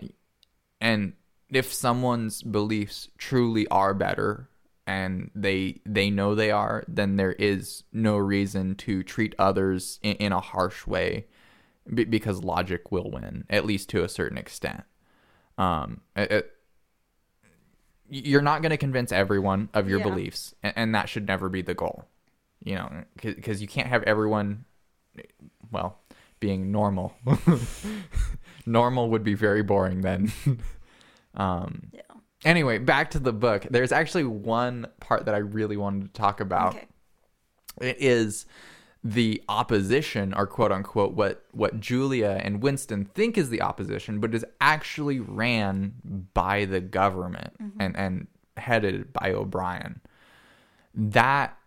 [0.80, 1.14] and
[1.50, 4.48] if someone's beliefs truly are better
[4.86, 10.16] and they they know they are, then there is no reason to treat others in,
[10.16, 11.26] in a harsh way
[11.92, 14.84] be- because logic will win, at least to a certain extent.
[15.58, 16.50] Um, it- it-
[18.10, 20.04] you're not going to convince everyone of your Yeah.
[20.10, 22.04] beliefs, and, and that should never be the goal.
[22.62, 24.64] You know, because you can't have everyone,
[25.74, 25.98] well,
[26.40, 27.14] being normal.
[28.66, 30.32] normal would be very boring then.
[31.34, 32.00] um, Yeah.
[32.44, 33.66] anyway, back to the book.
[33.70, 36.86] There's actually one part that I really wanted to talk about Okay.
[37.80, 38.46] it is
[39.06, 44.34] the opposition or quote unquote what what Julia and Winston think is the opposition but
[44.34, 45.92] is actually ran
[46.32, 50.00] by the government and and headed by O'Brien
[50.94, 51.58] that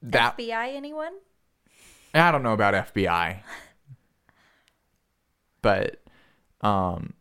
[0.00, 1.12] that FBI, anyone?
[2.14, 3.40] I don't know about FBI
[5.62, 6.02] but
[6.62, 7.14] um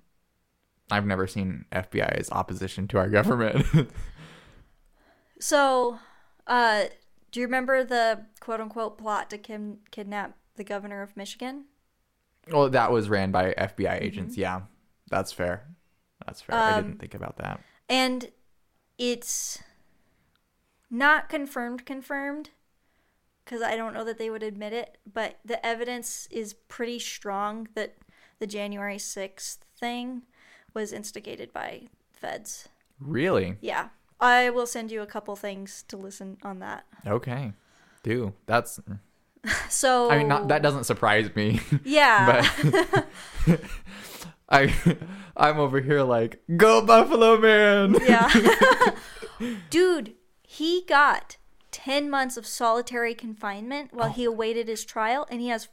[0.90, 3.66] I've never seen FBI as opposition to our government.
[5.40, 6.00] So,
[6.48, 6.86] uh,
[7.32, 11.66] do you remember the quote unquote plot to kim- kidnap the governor of Michigan?
[12.50, 14.62] well that was ran by FBI agents yeah.
[15.12, 15.68] That's fair.
[16.26, 16.56] That's fair.
[16.58, 17.62] I Um, didn't think about that.
[17.88, 18.32] And
[18.98, 19.60] it's
[20.90, 22.50] not confirmed, confirmed,
[23.48, 27.70] because I don't know that they would admit it, but the evidence is pretty strong
[27.76, 27.96] that
[28.40, 30.24] the January 6th thing
[30.74, 32.68] was instigated by feds.
[33.00, 33.90] really Yeah.
[34.20, 36.86] I will send you a couple things to listen on that.
[37.06, 37.54] Okay.
[38.04, 38.34] Do.
[38.48, 39.00] That's mm.
[39.70, 41.62] So I mean not that doesn't surprise me.
[41.86, 42.50] Yeah.
[43.46, 43.60] but
[44.50, 44.74] I
[45.38, 47.96] I'm over here like, go Buffalo man.
[48.06, 48.30] Yeah.
[49.70, 51.38] Dude, he got
[51.72, 55.68] 10 months of solitary confinement while he awaited his trial, and he has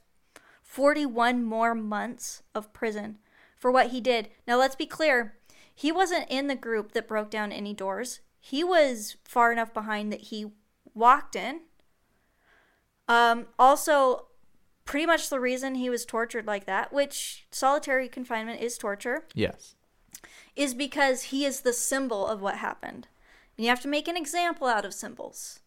[0.62, 3.18] 41 more months of prison
[3.56, 4.28] for what he did.
[4.46, 5.36] Now, let's be clear
[5.74, 10.12] he wasn't in the group that broke down any doors, he was far enough behind
[10.12, 10.52] that he
[10.92, 11.60] walked in.
[13.08, 14.26] Um, also,
[14.84, 19.74] pretty much the reason he was tortured like that, which solitary confinement is torture Yes.
[20.54, 23.08] is because he is the symbol of what happened.
[23.56, 25.60] And you have to make an example out of symbols.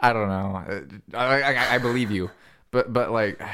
[0.00, 0.86] I don't know.
[1.14, 2.30] I, I I believe you.
[2.70, 3.40] But but like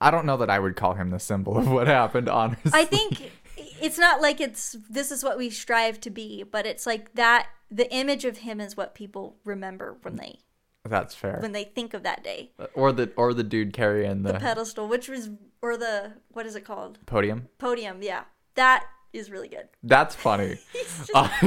[0.00, 2.70] I don't know that I would call him the symbol of what happened, honestly.
[2.72, 3.32] I think
[3.80, 7.48] it's not like it's this is what we strive to be, but it's like that
[7.70, 10.38] the image of him is what people remember when they
[10.84, 11.38] That's fair.
[11.40, 12.52] when they think of that day.
[12.58, 15.30] Uh, or the or the dude carrying the, The pedestal, which was
[15.62, 16.98] or the what is it called?
[17.06, 17.48] podium.
[17.58, 18.00] Podium.
[18.02, 18.22] Yeah,
[18.54, 19.68] that is really good.
[19.82, 20.58] That's funny.
[21.14, 21.28] Uh,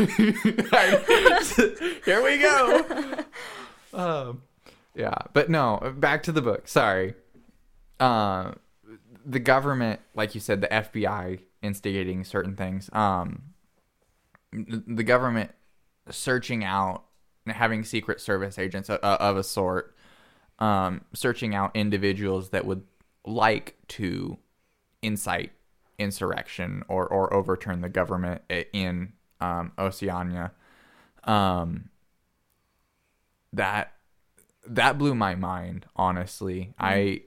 [2.05, 3.15] here we go.
[3.93, 4.43] Um,
[4.95, 6.67] yeah, but no, back to the book.
[6.69, 7.15] Sorry.
[7.99, 8.53] Uh,
[9.25, 12.89] the government, like you said, the FBI instigating certain things.
[12.93, 13.43] Um,
[14.51, 15.51] the government
[16.09, 17.03] searching out,
[17.45, 19.95] having Secret Service agents of, of a sort,
[20.59, 22.83] um, searching out individuals that would
[23.25, 24.37] like to
[25.01, 25.51] incite
[26.01, 28.41] insurrection or, or overturn the government
[28.73, 30.51] in um, Oceania.
[31.23, 31.89] Um,
[33.53, 33.93] that
[34.67, 35.85] that blew my mind.
[35.95, 37.23] Honestly, I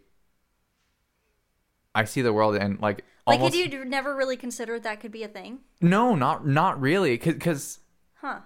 [1.94, 5.12] I see the world and like Like, almost had you never really considered that could
[5.12, 5.60] be a thing?
[5.80, 7.80] no, not not really, because
[8.14, 8.40] Huh.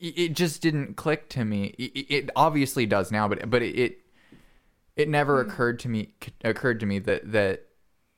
[0.00, 1.66] it just didn't click to me.
[1.78, 3.98] It, it obviously does now, but but it
[4.96, 6.14] it never occurred to me
[6.44, 7.67] occurred to me that that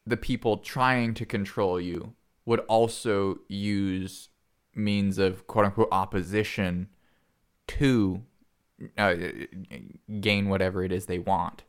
[0.07, 2.15] the people trying to control you
[2.47, 4.29] would also use
[4.75, 6.89] means of quote unquote opposition
[7.67, 8.23] to
[8.97, 9.15] uh,
[10.21, 11.65] gain whatever it is they want.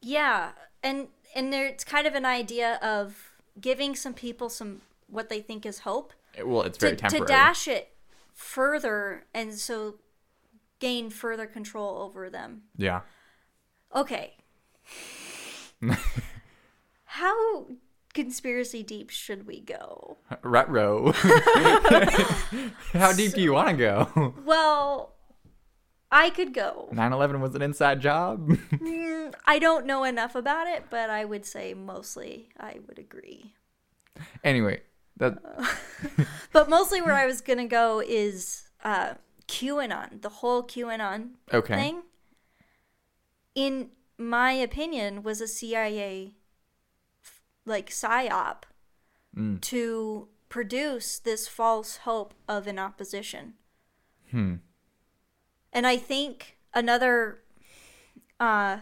[0.00, 0.52] Yeah,
[0.82, 5.40] and and there it's kind of an idea of giving some people some what they
[5.40, 6.12] think is hope
[6.44, 7.26] Well, it's to, very to temporary.
[7.26, 7.92] dash it
[8.32, 9.96] further and so
[10.78, 12.62] gain further control over them.
[12.76, 13.00] yeah.
[13.94, 14.34] Okay.
[17.16, 17.68] How
[18.12, 20.18] conspiracy deep should we go?
[20.42, 21.12] Retro.
[22.92, 24.34] How deep do you want to go?
[24.44, 25.14] Well,
[26.12, 26.90] I could go.
[26.92, 28.50] 9/11 was an inside job.
[28.76, 33.54] Mm, I don't know enough about it, but I would say mostly I would agree.
[34.44, 34.82] anyway,
[35.16, 35.38] that
[36.52, 39.14] But mostly where I was going to go is uh,
[39.48, 41.74] QAnon, the whole QAnon okay.
[41.74, 42.02] thing.
[43.54, 43.88] In
[44.18, 46.34] my opinion, was a CIA
[47.66, 48.62] like psyop
[49.36, 49.60] Mm.
[49.60, 53.52] to produce this false hope of an opposition.
[54.30, 54.54] Hmm.
[55.74, 57.42] And I think another
[58.40, 58.78] uh,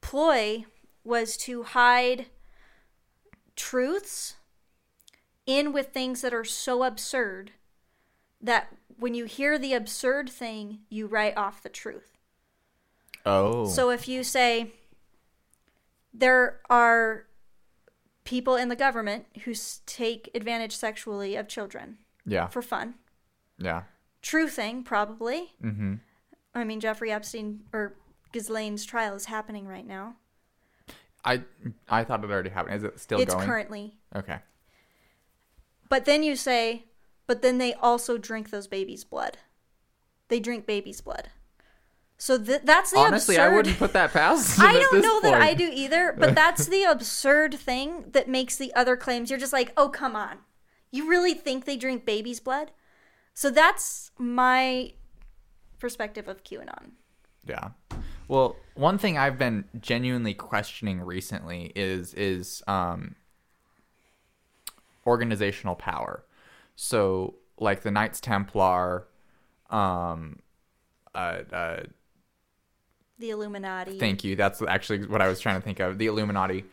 [0.00, 0.64] ploy
[1.04, 2.26] was to hide
[3.56, 4.36] truths
[5.44, 7.52] in with things that are so absurd
[8.40, 12.16] that when you hear the absurd thing, you write off the truth.
[13.26, 13.66] Oh.
[13.66, 14.68] So if you say
[16.14, 17.26] there are
[18.30, 19.52] people in the government who
[19.86, 22.46] take advantage sexually of children yeah.
[22.46, 22.94] for fun,
[23.58, 23.82] Yeah.
[24.22, 25.54] true thing probably.
[25.62, 25.94] Mm-hmm.
[26.54, 27.96] I mean, Jeffrey Epstein or
[28.32, 30.14] Ghislaine's trial is happening right now.
[31.24, 31.42] I
[31.88, 32.76] I thought it already happened.
[32.76, 33.46] Is it still it's going?
[33.46, 33.98] currently.
[34.14, 34.38] Okay.
[35.88, 36.84] But then you say,
[37.26, 39.38] but then they also drink those babies' blood.
[40.28, 41.30] They drink babies' blood.
[42.20, 43.50] So th- that's the Honestly, absurd.
[43.50, 44.56] I wouldn't put that past.
[44.58, 45.40] them I at don't this know that.
[45.40, 49.30] I do either, but that's the absurd thing that makes the other claims.
[49.30, 50.40] You're just like, oh, come on.
[50.90, 52.72] You really think they drink baby's blood?
[53.32, 54.92] So that's my
[55.78, 56.90] perspective of QAnon.
[57.48, 57.70] Yeah.
[58.28, 63.16] Well, one thing I've been genuinely questioning recently is is um
[65.06, 66.22] organizational power.
[66.76, 69.06] So, like the Knights Templar,
[69.70, 70.40] um,
[71.14, 71.82] uh, uh,
[73.20, 73.98] The Illuminati.
[73.98, 74.34] Thank you.
[74.34, 75.98] That's actually what I was trying to think of.
[75.98, 76.64] The Illuminati.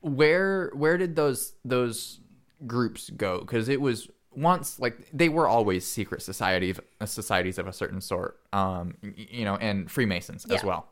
[0.00, 2.20] Where where did those those
[2.66, 3.40] groups go?
[3.40, 8.40] Because it was once like they were always secret societies societies of a certain sort.
[8.52, 10.88] Um, you know, and Freemasons as well.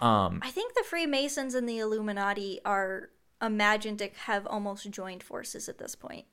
[0.00, 3.10] Um, I think the Freemasons and the Illuminati are
[3.40, 6.26] imagined to have almost joined forces at this point.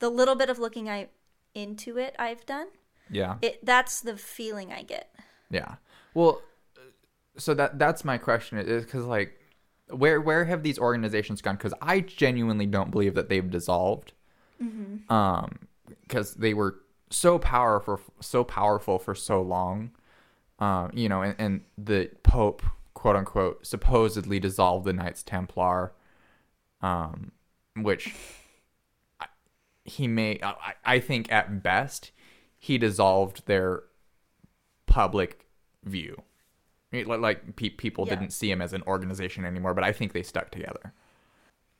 [0.00, 1.08] The little bit of looking I
[1.54, 2.66] into it I've done,
[3.10, 3.36] yeah.
[3.40, 5.14] it that's the feeling I get.
[5.50, 5.76] Yeah.
[6.14, 6.42] Well,
[7.36, 9.38] so that that's my question is because like,
[9.88, 11.56] where where have these organizations gone?
[11.56, 14.12] Because I genuinely don't believe that they've dissolved.
[15.08, 15.68] Um,
[16.02, 16.76] because they were
[17.10, 19.90] so powerful, so powerful for so long.
[20.58, 22.62] Um, you know, and, and the Pope,
[22.94, 25.92] quote unquote, supposedly dissolved the Knights Templar.
[26.80, 27.32] Um,
[27.76, 28.14] which
[29.84, 32.10] he may, I, I think at best,
[32.58, 33.82] he dissolved their
[34.96, 35.46] public
[35.84, 36.22] view.
[36.92, 38.14] Like, pe- people Yeah.
[38.14, 40.94] didn't see him as an organization anymore, but I think they stuck together.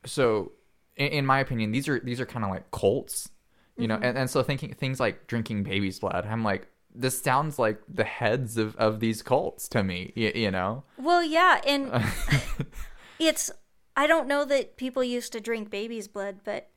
[0.05, 0.51] So,
[0.95, 3.29] in, in my opinion, these are these are kind of like cults,
[3.75, 3.95] you know.
[3.95, 4.03] Mm-hmm.
[4.03, 8.03] And, and so thinking things like drinking baby's blood, I'm like, this sounds like the
[8.03, 10.83] heads of of these cults to me, you, you know.
[10.97, 11.91] Well, yeah, and
[13.19, 13.49] it's
[13.95, 16.69] I don't know that people used to drink baby's blood, but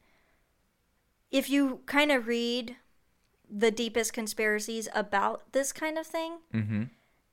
[1.31, 2.77] if you kind of read
[3.53, 6.85] the deepest conspiracies about this kind of thing, Mm-hmm.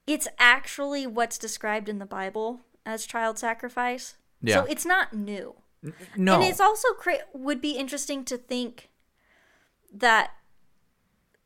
[0.07, 4.15] it's actually what's described in the Bible as child sacrifice.
[4.41, 4.56] Yeah.
[4.56, 5.56] So it's not new.
[6.15, 6.35] No.
[6.35, 8.89] And it's also cra- would be interesting to think
[9.94, 10.31] that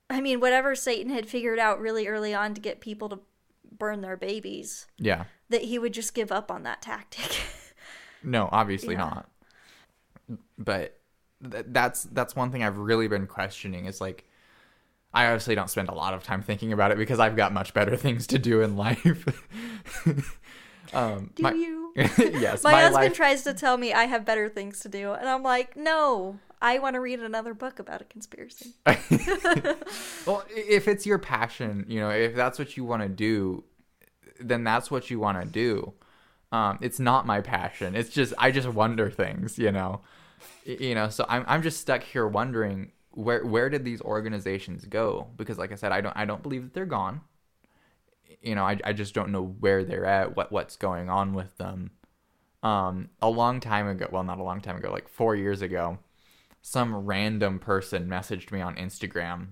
[0.09, 3.19] I mean whatever Satan had figured out really early on to get people to
[3.77, 5.25] burn their babies yeah.
[5.49, 7.31] that he would just give up on that tactic.
[8.23, 8.99] No, obviously Yeah.
[9.09, 9.29] not.
[10.57, 10.99] But
[11.49, 14.25] th- that's that's one thing I've really been questioning is like
[15.13, 17.73] I obviously don't spend a lot of time thinking about it because I've got much
[17.73, 19.25] better things to do in life.
[20.93, 21.93] um Do my- you?
[21.95, 25.11] yes, My, my, husband life tries to tell me I have better things to do,
[25.11, 28.73] and I'm like, no, I want to read another book about a conspiracy.
[30.25, 33.65] well, if it's your passion, you know, if that's what you want to do,
[34.39, 35.93] then that's what you want to do.
[36.51, 37.95] Um, it's not my passion.
[37.95, 40.01] It's just I just wonder things, you know.
[40.65, 45.27] You know, so I'm I'm just stuck here wondering where where did these organizations go?
[45.37, 47.21] Because like I said, I don't I don't believe that they're gone.
[48.41, 51.57] You know, I I just don't know where they're at, what what's going on with
[51.57, 51.91] them.
[52.63, 55.97] Um, a long time ago, well, not a long time ago, like four years ago,
[56.61, 59.49] some random person messaged me on Instagram.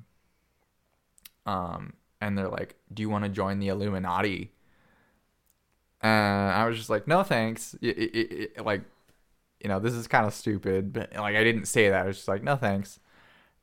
[1.45, 4.51] Um, and they're like, "Do you want to join the Illuminati?"
[6.01, 8.81] And I was just like, "No, thanks." I- I- I- like,
[9.61, 12.03] you know, this is kind of stupid, but like, I didn't say that.
[12.03, 12.99] I was just like, "No, thanks."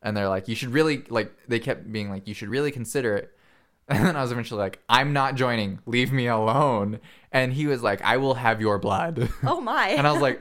[0.06, 3.16] And they're like, "You should really like." They kept being like, "You should really consider
[3.16, 3.32] it."
[3.88, 5.80] And then I was eventually like, "I'm not joining.
[5.86, 7.00] Leave me alone."
[7.32, 9.88] And he was like, "I will have your blood." Oh my!
[9.98, 10.40] and I was like,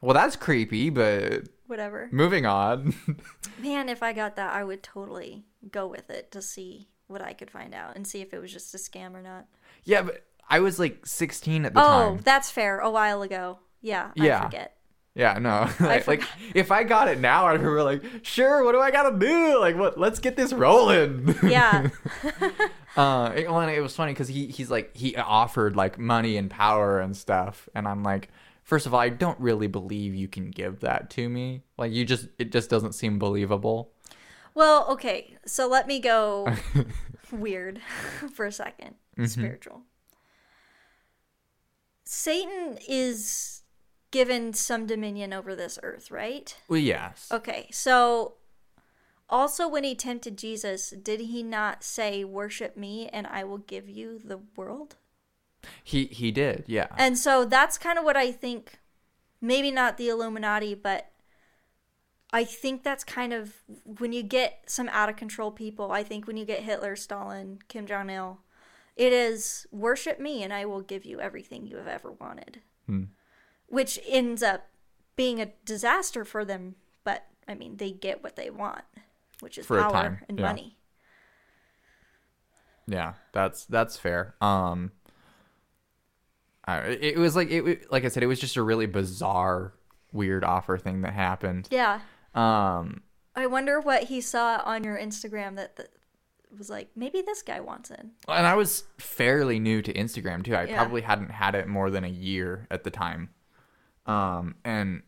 [0.00, 2.08] "Well, that's creepy, but whatever.
[2.12, 2.94] moving on."
[3.58, 7.32] Man, if I got that, I would totally go with it to see what I
[7.32, 9.46] could find out and see if it was just a scam or not.
[9.84, 12.12] yeah, but I was like 16 at the Oh, time.
[12.14, 12.80] Oh, that's fair.
[12.80, 13.58] A while ago.
[13.80, 14.40] Yeah, Yeah.
[14.40, 14.76] I forget.
[15.18, 15.68] Yeah, no.
[15.84, 16.22] like, like,
[16.54, 18.62] if I got it now, I'd be like, sure.
[18.64, 19.58] What do I gotta do?
[19.58, 19.98] Like, what?
[19.98, 21.34] Let's get this rolling.
[21.42, 21.88] Yeah.
[22.96, 26.36] uh, it, well, and it was funny because he he's like he offered like money
[26.36, 28.28] and power and stuff, and I'm like,
[28.62, 31.62] first of all, I don't really believe you can give that to me.
[31.76, 33.90] Like, you just it just doesn't seem believable.
[34.54, 35.36] well, okay.
[35.46, 36.46] So let me go
[37.32, 37.80] weird
[38.34, 39.24] for a 2nd Mm-hmm.
[39.26, 39.82] Spiritual.
[42.04, 43.62] Satan is
[44.10, 46.56] given some dominion over this earth, right?
[46.68, 47.28] Well, yes.
[47.32, 48.34] Okay, so
[49.28, 53.88] also when he tempted Jesus, did he not say, Worship me and I will give
[53.88, 54.96] you the world?
[55.82, 56.64] He he did.
[56.66, 56.88] Yeah.
[56.96, 58.78] And so that's kind of what I think,
[59.40, 61.10] maybe not the Illuminati, but
[62.32, 63.54] I think that's kind of
[63.84, 65.92] when you get some out of control people.
[65.92, 68.38] I think when you get Hitler, Stalin, Kim Jong il,
[68.96, 72.60] it is worship me and I will give you everything you have ever wanted.
[72.86, 73.04] Hmm.
[73.68, 74.66] Which ends up
[75.16, 76.74] being a disaster for them,
[77.04, 78.84] but I mean, they get what they want,
[79.40, 80.46] which is For power and yeah.
[80.46, 80.76] money.
[82.86, 84.34] Yeah, that's that's fair.
[84.40, 84.92] Um,
[86.64, 89.74] I, it, it was like it like I said, it was just a really bizarre,
[90.12, 91.68] weird offer thing that happened.
[91.70, 92.00] Yeah.
[92.34, 93.02] Um,
[93.36, 95.88] I wonder what he saw on your Instagram that, that
[96.56, 98.00] was like, maybe this guy wants it.
[98.00, 100.54] and I was fairly new to Instagram too.
[100.54, 100.76] I Yeah.
[100.76, 103.30] probably hadn't had it more than a year at the time.
[104.08, 105.02] Um, and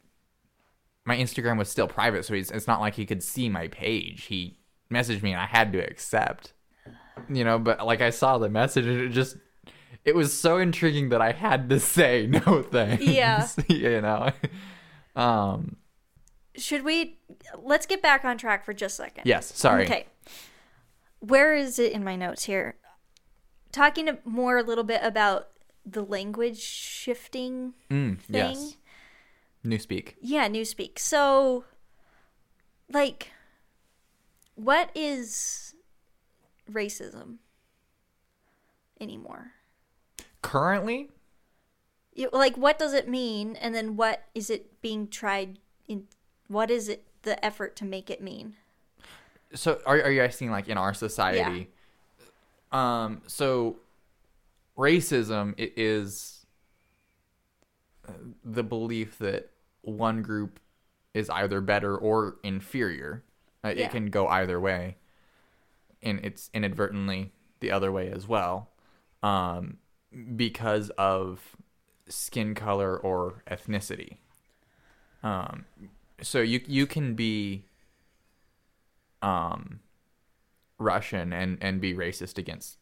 [1.04, 4.24] my Instagram was still private, so he's, it's not like he could see my page.
[4.24, 4.58] He
[4.92, 6.52] messaged me, and I had to accept.
[7.28, 9.36] You know, but like I saw the message, and it just
[10.04, 13.02] it was so intriguing that I had to say no thanks.
[13.04, 13.48] Yeah.
[13.68, 14.30] you know.
[15.16, 15.76] Um.
[16.56, 17.18] Should we
[17.62, 19.24] let's get back on track for just a second.
[19.26, 19.56] Yes.
[19.56, 19.84] Sorry.
[19.84, 20.06] Okay.
[21.20, 22.76] Where is it in my notes here?
[23.72, 25.48] Talking more a little bit about
[25.86, 28.34] the language shifting Mm, thing.
[28.56, 28.76] yes.
[29.64, 30.14] Newspeak.
[30.20, 30.98] Yeah, Newspeak.
[30.98, 31.64] So,
[32.90, 33.28] like,
[34.54, 35.74] what is
[36.70, 37.36] racism
[39.00, 39.52] anymore?
[40.42, 41.08] Currently,
[42.32, 43.56] Like, what does it mean?
[43.56, 45.58] And then what is it being tried
[45.88, 46.04] in?
[46.48, 48.56] What is it the effort to make it mean?
[49.52, 51.68] so are, are you asking like in our society
[52.72, 53.04] Yeah.
[53.06, 53.78] um so
[54.78, 56.39] racism is
[58.44, 59.50] the belief that
[59.82, 60.60] one group
[61.14, 63.22] is either better or inferior
[63.64, 63.86] Uh, Yeah.
[63.86, 64.96] it can go either way
[66.02, 68.70] and it's inadvertently the other way as well
[69.22, 69.76] um
[70.36, 71.56] because of
[72.08, 74.16] skin color or ethnicity
[75.22, 75.66] um
[76.22, 77.64] so you you can be
[79.22, 79.80] um
[80.78, 82.78] Russian and and be racist against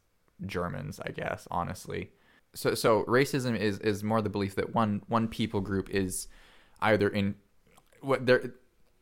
[0.46, 2.12] Germans, I guess, honestly.
[2.54, 6.28] So so racism is is more the belief that one one people group is
[6.80, 7.34] either in
[8.00, 8.52] what they're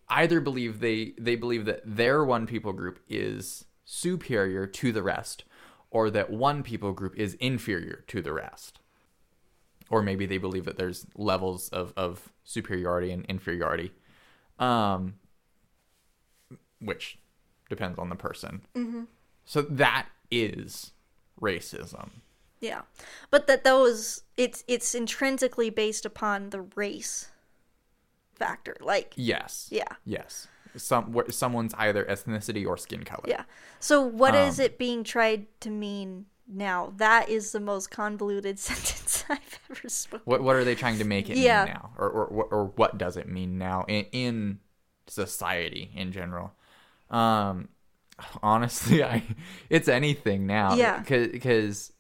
[0.09, 5.45] either believe they they believe that their one people group is superior to the rest
[5.91, 8.81] or that one people group is inferior to the rest.
[9.89, 13.93] Or maybe they believe that there's levels of, of superiority and inferiority
[14.59, 15.15] um
[16.81, 17.19] which
[17.69, 18.63] depends on the person.
[18.75, 19.05] Mm-hmm.
[19.45, 20.93] so that is
[21.41, 22.11] racism
[22.61, 22.83] Yeah.
[23.31, 27.31] But that those it's it's intrinsically based upon the race
[28.35, 28.77] factor.
[28.81, 29.89] Like yes yeah.
[30.05, 33.45] yes some someone's either ethnicity or skin color Yeah.
[33.81, 36.93] So what is Um, it being tried to mean now?
[36.97, 40.23] That is the most convoluted sentence I've ever spoken.
[40.25, 41.65] What what are they trying to make it Yeah.
[41.65, 44.59] mean now, or, or or what does it mean now in, in
[45.07, 46.53] society in general?
[47.11, 47.69] Um,
[48.43, 49.23] honestly, I
[49.71, 50.75] it's anything now.
[50.75, 51.01] Yeah.
[51.01, 51.93] because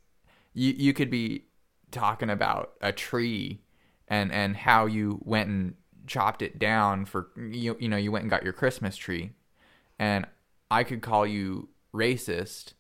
[0.57, 1.45] you you could be
[1.91, 3.61] talking about a tree
[4.09, 5.75] and and how you went and
[6.07, 9.33] chopped it down for you you know you went and got your Christmas tree,
[9.99, 10.27] and
[10.71, 12.73] I could call you racist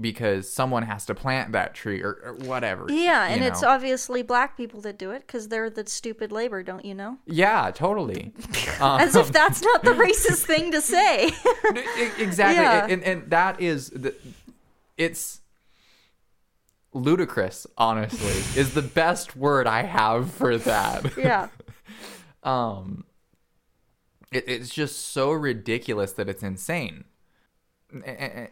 [0.00, 2.86] because someone has to plant that tree or, or whatever.
[2.88, 6.86] Yeah, and it's obviously black people that do it because they're the stupid labor, don't
[6.86, 7.18] you know?
[7.26, 8.32] Yeah, totally.
[8.80, 11.26] Um, As if that's not the racist thing to say.
[12.18, 12.86] exactly, Yeah.
[12.88, 14.14] and, and that is the,
[14.96, 15.42] it's
[16.94, 17.66] ludicrous.
[17.76, 21.16] Honestly, is the best word I have for that.
[21.18, 21.48] yeah.
[22.42, 23.04] Um,
[24.30, 27.04] it, it's just so ridiculous that it's insane.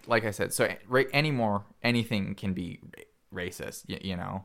[0.07, 2.81] Like I said, so right anymore, anything can be
[3.35, 3.85] racist.
[3.89, 4.45] You, you know.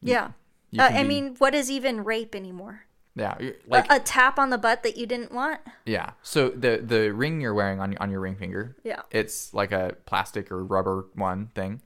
[0.00, 0.32] Yeah.
[0.72, 2.80] You Uh, I be- mean, what is even rape anymore?
[3.14, 5.60] Yeah, you're- A- a, tap on the butt that you didn't want?
[5.86, 6.10] yeah.
[6.22, 9.02] So the the ring you're wearing on on your ring finger, Yeah.
[9.12, 11.80] it's like a plastic or rubber one thing.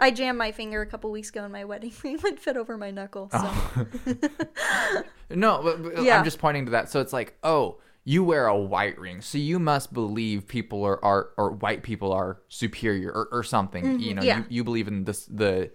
[0.00, 2.76] I jammed my finger a couple weeks ago and my wedding ring would fit over
[2.76, 3.28] my knuckle.
[3.30, 3.38] So.
[3.42, 3.86] Oh.
[5.32, 6.18] No, but, but Yeah.
[6.18, 6.90] I'm just pointing to that.
[6.90, 11.02] So it's like, oh, you wear a white ring, so you must believe people are,
[11.04, 14.00] are or white people are superior or, or something.
[14.00, 14.26] You know, Mm-hmm.
[14.26, 14.38] yeah.
[14.38, 15.70] you, you believe in this the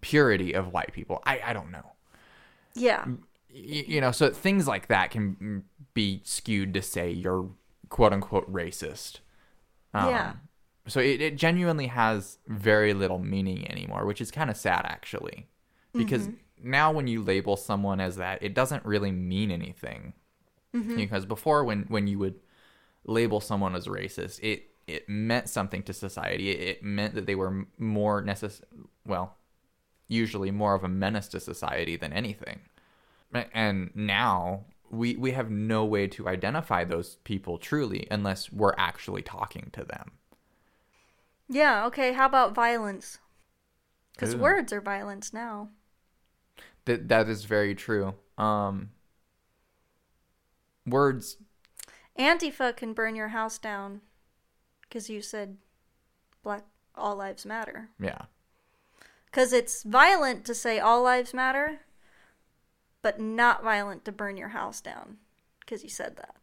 [0.00, 1.22] purity of white people.
[1.24, 1.92] I, I don't know.
[2.74, 3.04] Yeah.
[3.06, 5.62] Y- you know, so things like that can mm,
[5.94, 7.48] be skewed to say you're
[7.90, 9.20] quote unquote racist.
[9.94, 10.32] Um, Yeah.
[10.86, 15.46] So it, it genuinely has very little meaning anymore, which is kind of sad actually.
[15.92, 16.70] Because Mm-hmm.
[16.70, 20.12] now when you label someone as that, it doesn't really mean anything.
[20.74, 20.96] Mm-hmm.
[20.96, 22.36] Because before when when you would
[23.04, 26.50] label someone as racist, it it meant something to society.
[26.50, 28.60] It, it meant that they were more necess
[29.06, 29.36] well,
[30.08, 32.60] usually more of a menace to society than anything.
[33.52, 39.22] And now we we have no way to identify those people truly unless we're actually
[39.22, 40.12] talking to them.
[41.50, 42.12] Yeah, okay.
[42.12, 43.18] How about violence?
[44.14, 45.70] Because words are violence now.
[46.84, 48.14] That that is very true.
[48.38, 48.90] Um
[50.86, 51.38] words
[52.18, 54.00] Antifa can burn your house down
[54.82, 55.56] because you said
[56.42, 56.64] black
[56.94, 57.88] all lives matter.
[58.00, 58.22] yeah.
[59.26, 61.80] Because it's violent to say all lives matter,
[63.00, 65.18] but not violent to burn your house down
[65.60, 66.34] because you said that.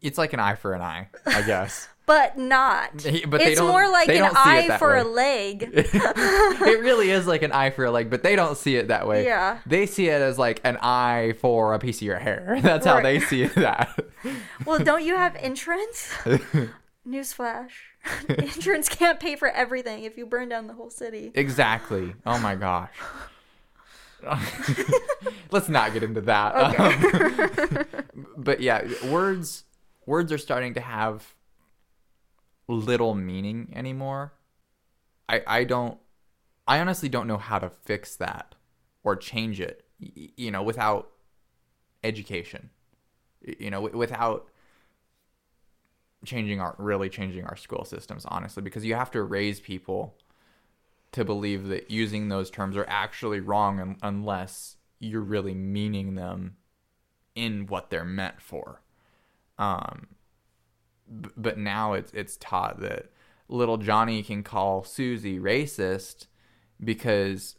[0.00, 1.88] It's like an eye for an eye, I guess.
[2.10, 2.90] But not.
[3.28, 5.70] But it's more like an don't see it eye for a leg.
[5.72, 9.06] it really is like an eye for a leg, but they don't see it that
[9.06, 9.24] way.
[9.24, 9.58] Yeah.
[9.64, 12.58] They see it as like an eye for a piece of your hair.
[12.62, 13.04] That's how Right.
[13.04, 13.96] they see that.
[14.66, 16.12] well, don't you have insurance?
[17.06, 17.70] Newsflash.
[18.28, 21.30] insurance can't pay for everything if you burn down the whole city.
[21.36, 22.14] exactly.
[22.26, 22.90] Oh my gosh.
[25.52, 26.56] Let's not get into that.
[26.56, 27.84] Um,
[28.36, 29.62] but yeah, words
[30.06, 31.34] words are starting to have
[32.70, 34.32] little meaning anymore.
[35.28, 35.98] I I don't
[36.66, 38.54] I honestly don't know how to fix that
[39.02, 41.10] or change it, you know, without
[42.04, 42.70] education.
[43.42, 44.48] You know, without
[46.24, 50.14] changing our really changing our school systems honestly because you have to raise people
[51.12, 56.56] to believe that using those terms are actually wrong un- unless you're really meaning them
[57.34, 58.82] in what they're meant for.
[59.58, 60.08] Um,
[61.20, 63.06] b- but now it's it's taught that
[63.48, 66.26] little Johnny can call Susie racist
[66.82, 67.56] because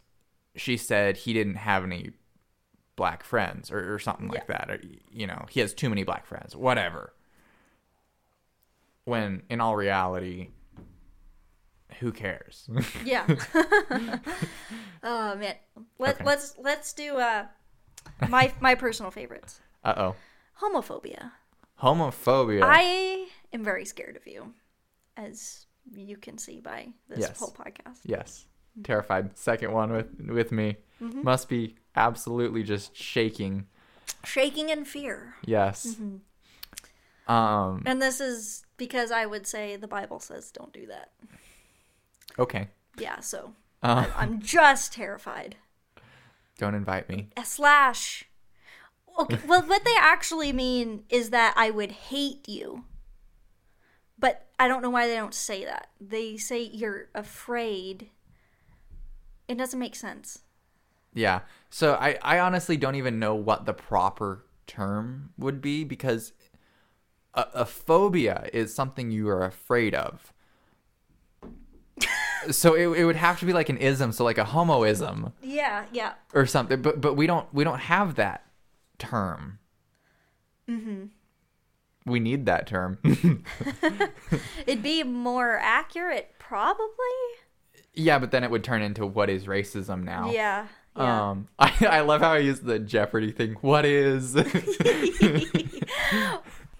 [0.55, 2.11] she said he didn't have any
[2.95, 4.69] black friends or, or something like that.
[4.69, 4.79] Or,
[5.11, 7.13] you know, he has too many black friends, whatever.
[9.05, 10.49] When in all reality,
[11.99, 12.69] who cares?
[13.05, 13.25] Yeah.
[15.03, 15.55] oh man.
[15.97, 16.23] Let, Okay.
[16.25, 17.45] Let's let's do uh
[18.29, 19.59] my my personal favorites.
[19.83, 20.15] uh oh.
[20.61, 21.31] Homophobia.
[21.81, 22.61] Homophobia.
[22.63, 24.53] I am very scared of you,
[25.17, 27.39] as you can see by this Yes.
[27.39, 27.99] whole podcast.
[28.03, 28.45] Yes.
[28.83, 29.37] Terrified.
[29.37, 30.77] Second one with with me.
[31.01, 31.23] Mm-hmm.
[31.23, 33.67] Must be absolutely just shaking.
[34.23, 35.35] Shaking in fear.
[35.45, 35.85] Yes.
[35.99, 37.31] Mm-hmm.
[37.31, 37.83] Um.
[37.85, 41.11] And this is because I would say the Bible says don't do that.
[42.39, 42.69] Okay.
[42.97, 43.53] Yeah, so
[43.83, 45.55] Uh, I'm just terrified.
[46.57, 47.29] don't invite me.
[47.35, 48.25] A slash.
[49.19, 52.85] Okay, well, what they actually mean is that I would hate you.
[54.21, 55.87] But I don't know why they don't say that.
[55.99, 58.09] They say you're afraid.
[59.49, 60.39] It doesn't make sense.
[61.13, 61.41] Yeah.
[61.69, 66.31] So I, I honestly don't even know what the proper term would be because
[67.33, 70.31] a, a phobia is something you are afraid of.
[72.51, 75.85] so it, it would have to be like an ism, so like a homoism Yeah,
[75.91, 76.13] yeah.
[76.33, 76.81] or something.
[76.81, 78.45] But but we don't we don't have that
[78.97, 79.59] term.
[80.69, 81.05] Mm-hmm.
[82.05, 82.97] We need that term.
[84.67, 86.87] It'd be more accurate, probably.
[87.93, 90.31] yeah, but then it would turn into what is racism now?
[90.31, 90.67] Yeah.
[90.97, 91.29] Yeah.
[91.31, 93.53] Um, I, I love how I use the Jeopardy thing.
[93.61, 94.33] What is?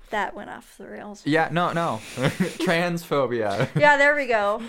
[0.10, 1.22] that went off the rails.
[1.26, 2.00] yeah, no, no.
[2.16, 3.70] Transphobia.
[3.80, 4.62] Yeah, there we go.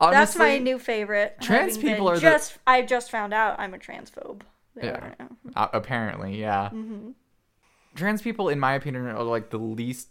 [0.00, 1.36] That's my new favorite.
[1.40, 2.58] trans people are the- just.
[2.66, 4.42] I just found out I'm a transphobe.
[4.76, 5.16] There.
[5.56, 6.70] Uh, apparently, yeah.
[6.72, 7.10] Mm-hmm.
[7.94, 10.08] Trans people, in my opinion, are like the least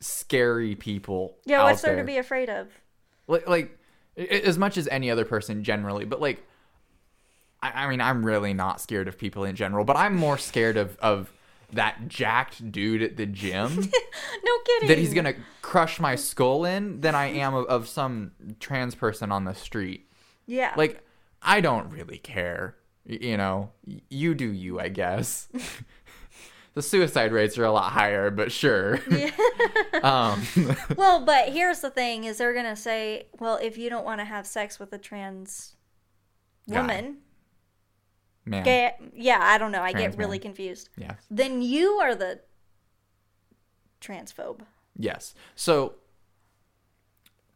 [0.00, 1.36] scary people.
[1.44, 2.68] Yeah, what's there to be afraid of?
[3.26, 3.78] like, like
[4.16, 6.44] as much as any other person generally, but like,
[7.62, 10.76] I, I mean, I'm really not scared of people in general, but I'm more scared
[10.76, 11.32] of of
[11.72, 13.76] that jacked dude at the gym
[14.44, 14.88] No kidding.
[14.88, 19.30] that he's gonna crush my skull in than I am of, of some trans person
[19.30, 20.08] on the street.
[20.46, 20.72] Yeah.
[20.76, 21.04] Like,
[21.42, 22.74] I don't really care.
[23.04, 23.70] You know,
[24.10, 25.48] you do you, I guess.
[26.78, 29.00] the suicide rates are a lot higher, but sure.
[30.04, 30.40] um,
[30.96, 34.24] Well, but here's the thing: is they're gonna say, well, if you don't want to
[34.24, 35.74] have sex with a trans
[36.68, 37.16] woman,
[38.44, 38.62] man.
[38.62, 40.42] gay, yeah, I don't know, I Trans get really man.
[40.42, 40.90] confused.
[40.96, 41.20] Yes.
[41.28, 42.42] Then you are the
[44.00, 44.60] transphobe.
[44.96, 45.34] Yes.
[45.56, 45.94] So,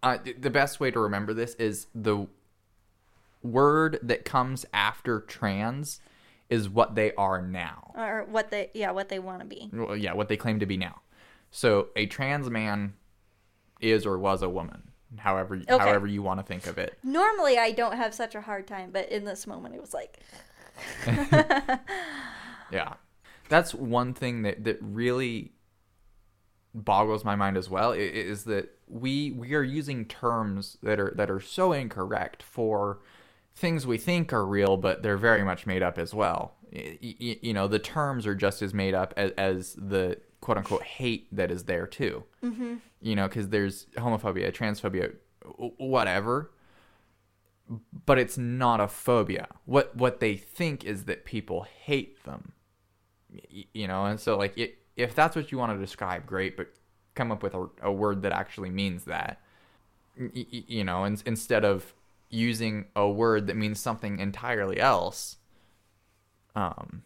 [0.02, 2.26] uh, the best way to remember this is the
[3.40, 6.00] word that comes after trans
[6.52, 7.92] is what they are now.
[7.96, 10.66] or what they yeah what they want to be Well, yeah, what they claim to
[10.66, 11.00] be now.
[11.50, 12.94] So, a trans man
[13.80, 15.78] is or was a woman, however Okay.
[15.78, 16.96] however you want to think of it.
[17.02, 20.20] normally i don't have such a hard time but in this moment it was like
[22.70, 22.94] Yeah.
[23.48, 25.52] That's one thing that, that really
[26.74, 31.30] boggles my mind as well is that we we are using terms that are that
[31.30, 33.00] are so incorrect for
[33.54, 36.54] things we think are real but they're very much made up as well.
[36.72, 40.58] Y- y- you know, the terms are just as made up as, as the quote
[40.58, 42.24] unquote hate that is there too.
[42.42, 42.76] Mm-hmm.
[43.00, 45.14] You know, because there's homophobia, transphobia,
[45.76, 46.50] whatever
[48.04, 49.48] but it's not a phobia.
[49.64, 52.52] What what they think is that people hate them.
[53.72, 56.68] You know, and so like it, if that's what you want to describe, great, but
[57.14, 59.40] come up with a, a word that actually means that.
[60.16, 61.94] You know, in, instead of
[62.32, 65.36] using a word that means something entirely else
[66.56, 67.02] um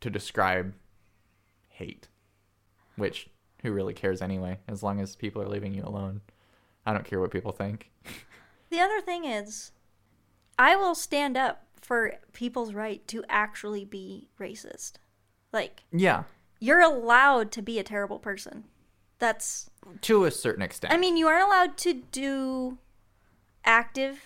[0.00, 0.74] to describe
[1.70, 2.06] hate,
[2.96, 3.28] which
[3.62, 6.20] who really cares anyway as long as people are leaving you alone.
[6.84, 7.90] I don't care what people think.
[8.70, 9.72] the other thing is
[10.58, 14.94] i will stand up for people's right to actually be racist
[15.52, 16.24] like Yeah,
[16.60, 18.64] you're allowed to be a terrible person
[19.18, 19.70] that's
[20.02, 20.92] to a certain extent.
[20.92, 22.78] i mean you are allowed to do
[23.64, 24.20] active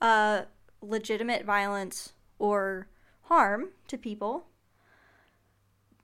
[0.00, 0.42] uh
[0.82, 2.88] legitimate violence or
[3.22, 4.46] harm to people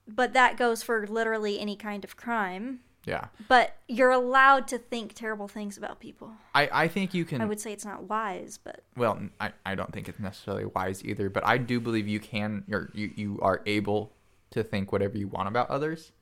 [0.08, 3.26] but that goes for literally any kind of crime yeah.
[3.48, 7.40] but you're allowed to think terrible things about people I, I think you can.
[7.40, 11.04] i would say it's not wise but well, I, I don't think it's necessarily wise
[11.04, 14.12] either, but I do believe you can, or you, you are able
[14.50, 16.12] to think whatever you want about others.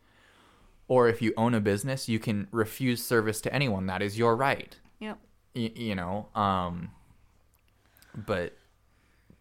[0.88, 3.86] Or if you own a business, you can refuse service to anyone.
[3.86, 4.76] That is your right.
[5.00, 5.18] yep
[5.54, 6.90] Y- you know, um,
[8.14, 8.56] but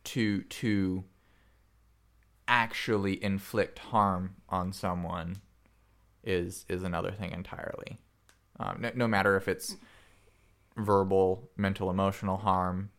[0.06, 1.04] to to
[2.48, 5.38] actually inflict harm on someone
[6.24, 8.00] is is another thing entirely.
[8.60, 9.78] Um, no, no matter if it's
[10.76, 12.92] verbal, mental, emotional harm,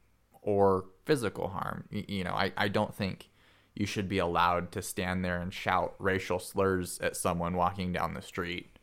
[0.42, 1.84] or physical harm.
[1.92, 3.30] Y- You know, I, I don't think
[3.74, 8.14] you should be allowed to stand there and shout racial slurs at someone walking down
[8.14, 8.78] the street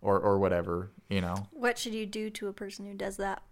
[0.00, 1.34] or, or whatever, you know.
[1.50, 3.42] What should you do to a person who does that?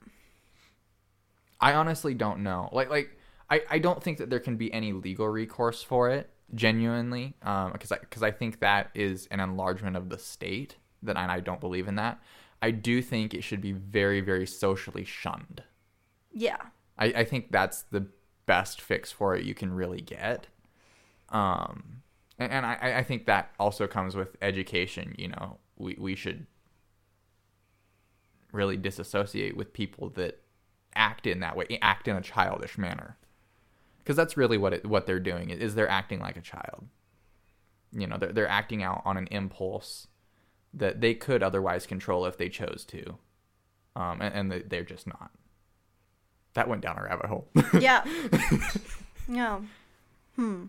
[1.64, 2.68] I honestly don't know.
[2.72, 3.18] Like like
[3.48, 7.72] I, I don't think that there can be any legal recourse for it genuinely um
[7.72, 11.40] because I because I think that is an enlargement of the state that and I
[11.40, 12.20] don't believe in that.
[12.60, 15.62] I do think it should be very very socially shunned.
[16.32, 16.60] Yeah.
[16.98, 18.08] I, I think that's the
[18.44, 20.48] best fix for it you can really get.
[21.30, 22.02] Um,
[22.38, 25.14] and, and I, I think that also comes with education.
[25.16, 26.46] You know, we we should
[28.52, 30.43] really disassociate with people that
[30.96, 33.16] act in that way, act in a childish manner,
[33.98, 36.88] because that's really what it, what they're doing is they're acting like a child.
[37.92, 40.08] You know, they're they're acting out on an impulse
[40.72, 43.18] that they could otherwise control if they chose to,
[43.94, 45.30] um, and, and they're just not.
[46.54, 47.48] That went down a rabbit hole.
[47.80, 48.04] yeah.
[49.26, 49.64] No.
[50.36, 50.66] Hmm.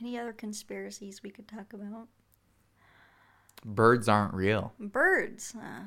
[0.00, 2.08] Any other conspiracies we could talk about?
[3.64, 4.72] Birds aren't real.
[4.80, 5.54] Birds.
[5.56, 5.84] Uh,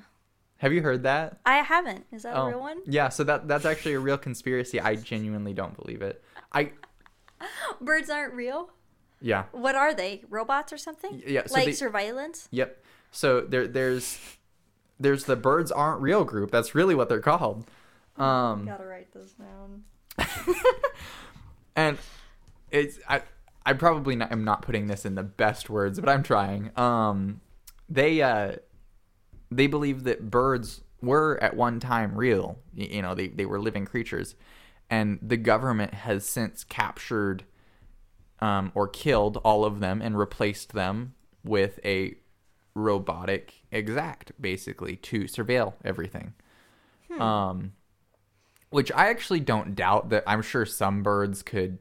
[0.60, 1.40] Have you heard that?
[1.46, 2.06] I haven't.
[2.12, 2.78] Is that Oh, a real one?
[2.86, 4.80] Yeah, so that that's actually a real conspiracy.
[4.80, 6.24] I genuinely don't believe it.
[6.54, 6.72] I
[7.82, 8.70] Birds aren't real?
[9.22, 9.46] yeah.
[9.52, 10.24] What are they?
[10.30, 11.22] Robots or something?
[11.26, 12.48] Yeah, so like they- surveillance?
[12.52, 12.84] Yep.
[13.12, 14.20] So there there's
[15.00, 16.52] there's the birds aren't real group.
[16.52, 17.66] That's really what they're called.
[18.18, 19.84] Um Gotta write this down.
[21.76, 21.98] and
[22.72, 23.22] it's I
[23.66, 26.72] I probably not, am not putting this in the best words, but I'm trying.
[26.78, 27.42] Um
[27.90, 28.54] they uh
[29.52, 32.60] they believe that birds were at one time real.
[32.74, 34.36] You know, they they were living creatures.
[34.90, 37.44] And the government has since captured
[38.40, 42.16] um, or killed all of them and replaced them with a
[42.76, 46.34] robotic exact, basically, to surveil everything.
[47.20, 47.74] Um,
[48.70, 50.24] which I actually don't doubt that.
[50.28, 51.80] I'm sure some birds could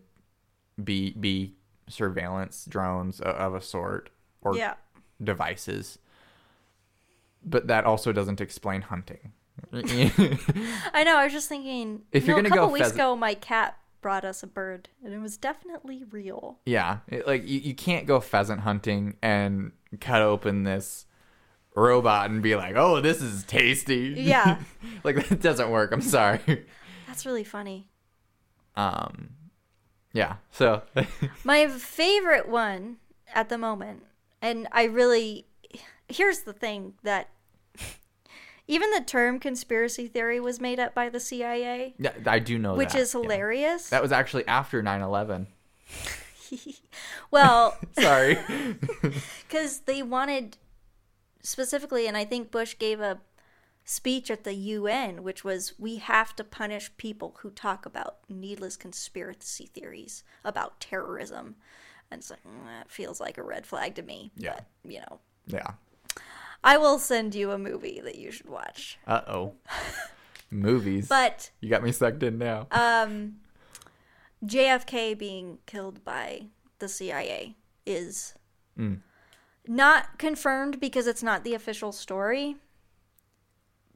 [0.83, 1.55] be be
[1.89, 4.11] surveillance drones of a sort
[4.43, 4.75] or Yeah.
[5.23, 5.99] devices,
[7.45, 9.33] but that also doesn't explain hunting.
[9.73, 11.17] I know.
[11.17, 12.03] I was just thinking.
[12.13, 14.43] If you you're know, gonna a couple go weeks pheasant- ago, my cat brought us
[14.43, 16.59] a bird, and it was definitely real.
[16.67, 21.07] Yeah, it- like you, you can't go pheasant hunting and cut open this
[21.77, 24.59] robot and be like, "Oh, this is tasty." Yeah.
[25.05, 25.93] like that doesn't work.
[25.93, 26.67] I'm sorry.
[27.07, 27.89] That's really funny.
[28.77, 29.31] Um,
[30.13, 30.37] yeah.
[30.51, 30.83] So
[31.45, 32.97] My favorite one
[33.35, 34.03] at the moment,
[34.43, 35.47] and I really.
[36.09, 37.31] Here's the thing that.
[38.67, 42.75] Even the term conspiracy theory was made up by the CIA, yeah, I do know
[42.75, 43.21] which that, is yeah.
[43.21, 43.91] hilarious.
[43.91, 45.49] That was actually after 9/11.
[47.31, 48.39] well, Sorry.
[49.47, 50.57] because they wanted
[51.43, 53.21] specifically, and I think Bush gave a
[53.85, 58.77] speech at the UN, which was we have to punish people who talk about needless
[58.77, 61.57] conspiracy theories about terrorism.
[62.11, 64.33] And like, mm, that feels like a red flag to me.
[64.37, 64.55] Yeah.
[64.55, 65.73] But, you know, yeah.
[66.67, 68.99] I will send you a movie that you should watch.
[69.07, 69.53] Uh oh.
[70.51, 71.09] Movies.
[71.09, 72.67] But you got me sucked in now.
[72.73, 73.37] um,
[74.45, 76.47] JFK being killed by
[76.79, 77.55] the CIA
[77.87, 78.35] is
[78.79, 79.01] Mm.
[79.69, 82.57] not confirmed because it's not the official story,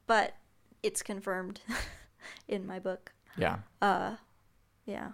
[0.06, 0.34] but
[0.84, 1.60] it's confirmed
[2.48, 3.12] in my book.
[3.36, 3.58] yeah.
[3.82, 4.16] Uh,
[4.86, 5.08] yeah.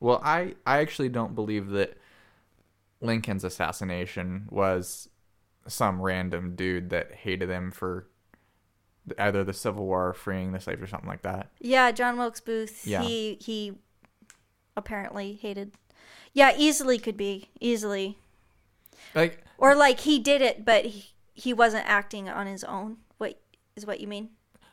[0.00, 1.96] Well, I I actually don't believe that
[3.00, 5.08] Lincoln's assassination was
[5.68, 8.06] some random dude that hated them for
[9.18, 11.50] either the Civil War or freeing the slaves or something like that.
[11.60, 12.86] Yeah, John Wilkes Booth.
[12.86, 13.02] Yeah.
[13.02, 13.74] He he
[14.76, 15.72] apparently hated.
[16.32, 18.18] Yeah, easily could be easily,
[19.14, 22.98] Like or like he did it, but he he wasn't acting on his own.
[23.18, 23.40] What
[23.76, 24.30] is what you mean?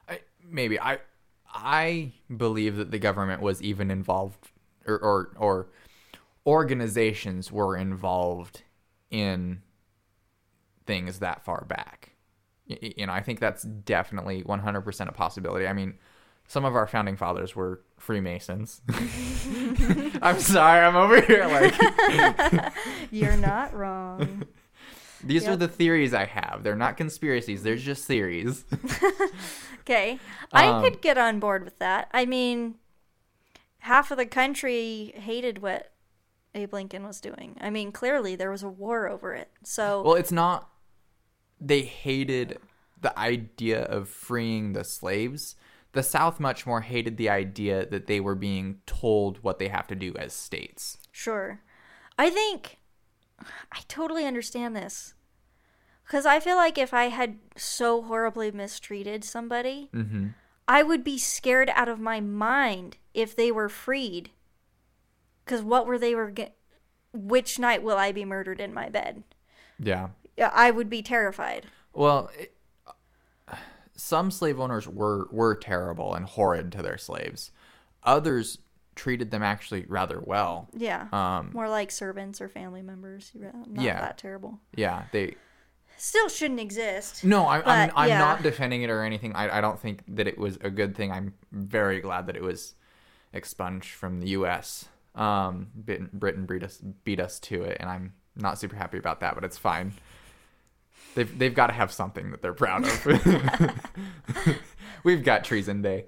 [0.09, 0.99] I, maybe I
[1.47, 4.49] I believe that the government was even involved
[4.85, 5.67] or or, or
[6.45, 8.63] organizations were involved
[9.09, 9.61] in
[10.85, 12.11] things that far back.
[12.67, 15.67] You know, I think that's definitely 100% a possibility.
[15.67, 15.95] I mean,
[16.47, 18.81] some of our founding fathers were Freemasons.
[20.21, 22.73] I'm sorry, I'm over here like
[23.11, 24.43] You're not wrong.
[25.23, 26.61] these are the theories I have.
[26.63, 28.65] They're not conspiracies, they're just theories.
[29.81, 30.19] Okay,
[30.51, 32.09] I Um, could get on board with that.
[32.11, 32.75] I mean,
[33.79, 35.91] half of the country hated what
[36.55, 37.57] Abe Lincoln was doing.
[37.61, 39.51] I mean, clearly there was a war over it.
[39.63, 40.69] So Well, it's not.
[41.59, 42.59] They hated
[43.01, 45.55] the idea of freeing the slaves.
[45.93, 49.87] The South much more hated the idea that they were being told what they have
[49.87, 50.97] to do as states.
[51.11, 51.61] Sure.
[52.17, 52.79] I think
[53.71, 55.13] I totally understand this.
[56.05, 60.27] Because I feel like if I had so horribly mistreated somebody, Mm-hmm.
[60.67, 64.31] I would be scared out of my mind if they were freed.
[65.43, 66.55] Because what were they were get?
[67.13, 69.23] Which night will I be murdered in my bed?
[69.79, 70.09] Yeah.
[70.37, 71.65] Yeah, I would be terrified.
[71.93, 72.55] Well, it,
[73.95, 77.51] some slave owners were were terrible and horrid to their slaves.
[78.03, 78.59] Others
[78.95, 80.69] treated them actually rather well.
[80.73, 81.07] Yeah.
[81.11, 83.31] Um, More like servants or family members.
[83.33, 83.99] Yeah, Not Yeah.
[84.01, 84.59] that terrible.
[84.75, 85.35] yeah, they
[85.97, 87.23] Still shouldn't exist.
[87.23, 88.19] No, I'm, I'm, I'm yeah.
[88.19, 89.33] not defending it or anything.
[89.33, 91.09] I, I don't think that it was a good thing.
[91.11, 92.75] I'm very glad that it was
[93.31, 94.85] expunged from the U.S.
[95.15, 99.21] Um, Britain, Britain beat us, beat us to it, and I'm not super happy about
[99.21, 99.93] that, but it's fine.
[101.15, 104.59] They've they've got to have something that they're proud of.
[105.03, 106.05] We've got treason day.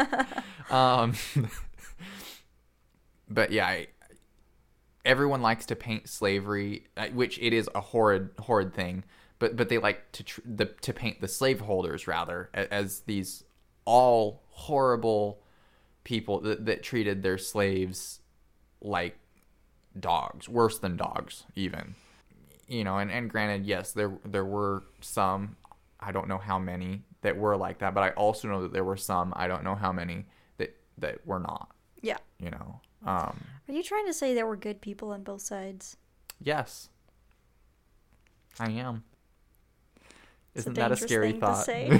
[0.70, 1.14] um,
[3.28, 3.86] but yeah, I,
[5.04, 9.04] everyone likes to paint slavery, uh, which it is a horrid horrid thing.
[9.38, 13.44] But but they like to tr- the, to paint the slaveholders rather a- as these
[13.84, 15.40] all horrible
[16.02, 18.20] people that, that treated their slaves
[18.80, 19.18] like
[19.98, 21.94] dogs, worse than dogs even.
[22.74, 25.56] You know, and, and granted, yes, there there were some,
[26.00, 28.82] I don't know how many that were like that, but I also know that there
[28.82, 30.26] were some, I don't know how many
[30.58, 31.68] that that were not.
[32.02, 32.18] Yeah.
[32.40, 32.80] You know.
[33.06, 35.96] Um Are you trying to say there were good people on both sides?
[36.40, 36.88] yes.
[38.58, 39.04] I am.
[40.54, 41.64] It's Isn't that a scary thought?
[41.64, 41.88] say.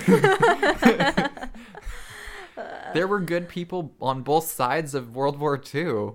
[2.95, 6.13] there were good people on both sides of World War II.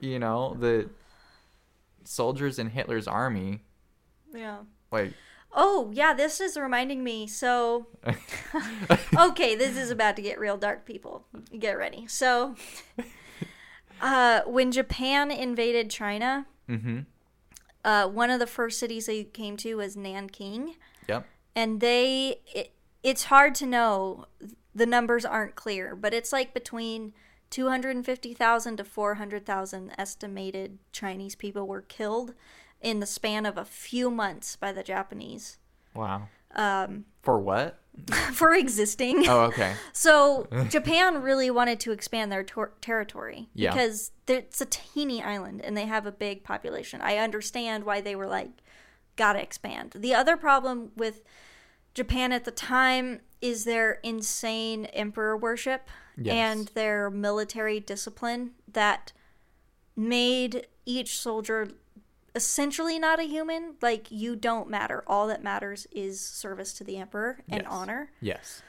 [0.00, 0.90] You know, the
[2.04, 3.62] soldiers in Hitler's army,
[4.34, 4.58] yeah.
[4.90, 5.12] like
[5.56, 7.28] Oh, yeah, this is reminding me.
[7.28, 7.86] So,
[9.18, 11.26] okay, this is about to get real dark, people.
[11.56, 12.06] Get ready.
[12.08, 12.56] So,
[14.00, 17.00] uh, when Japan invaded China, mm-hmm.
[17.84, 20.74] uh, one of the first cities they came to was Nanking.
[21.08, 21.24] Yep.
[21.54, 22.72] And they, it,
[23.04, 24.26] it's hard to know.
[24.74, 27.12] The numbers aren't clear, but it's like between
[27.50, 32.34] 250,000 to 400,000 estimated Chinese people were killed
[32.84, 35.58] in the span of a few months by the Japanese
[35.94, 36.28] Wow.
[36.54, 37.78] um, For what?
[38.32, 39.28] for existing.
[39.28, 39.74] Oh, okay.
[39.92, 43.72] So Japan really wanted to expand their tor- territory Yeah.
[43.72, 47.00] because it's a teeny island and they have a big population.
[47.00, 48.50] I understand why they were like,
[49.16, 49.92] gotta expand.
[49.96, 51.22] The other problem with
[51.94, 56.34] Japan at the time is their insane emperor worship Yes.
[56.34, 59.12] and their military discipline that
[59.96, 61.68] made each soldier
[62.34, 63.74] essentially not a human.
[63.80, 65.04] Like, you don't matter.
[65.06, 67.70] All that matters is service to the emperor and Yes.
[67.72, 68.10] honor.
[68.20, 68.62] Yes.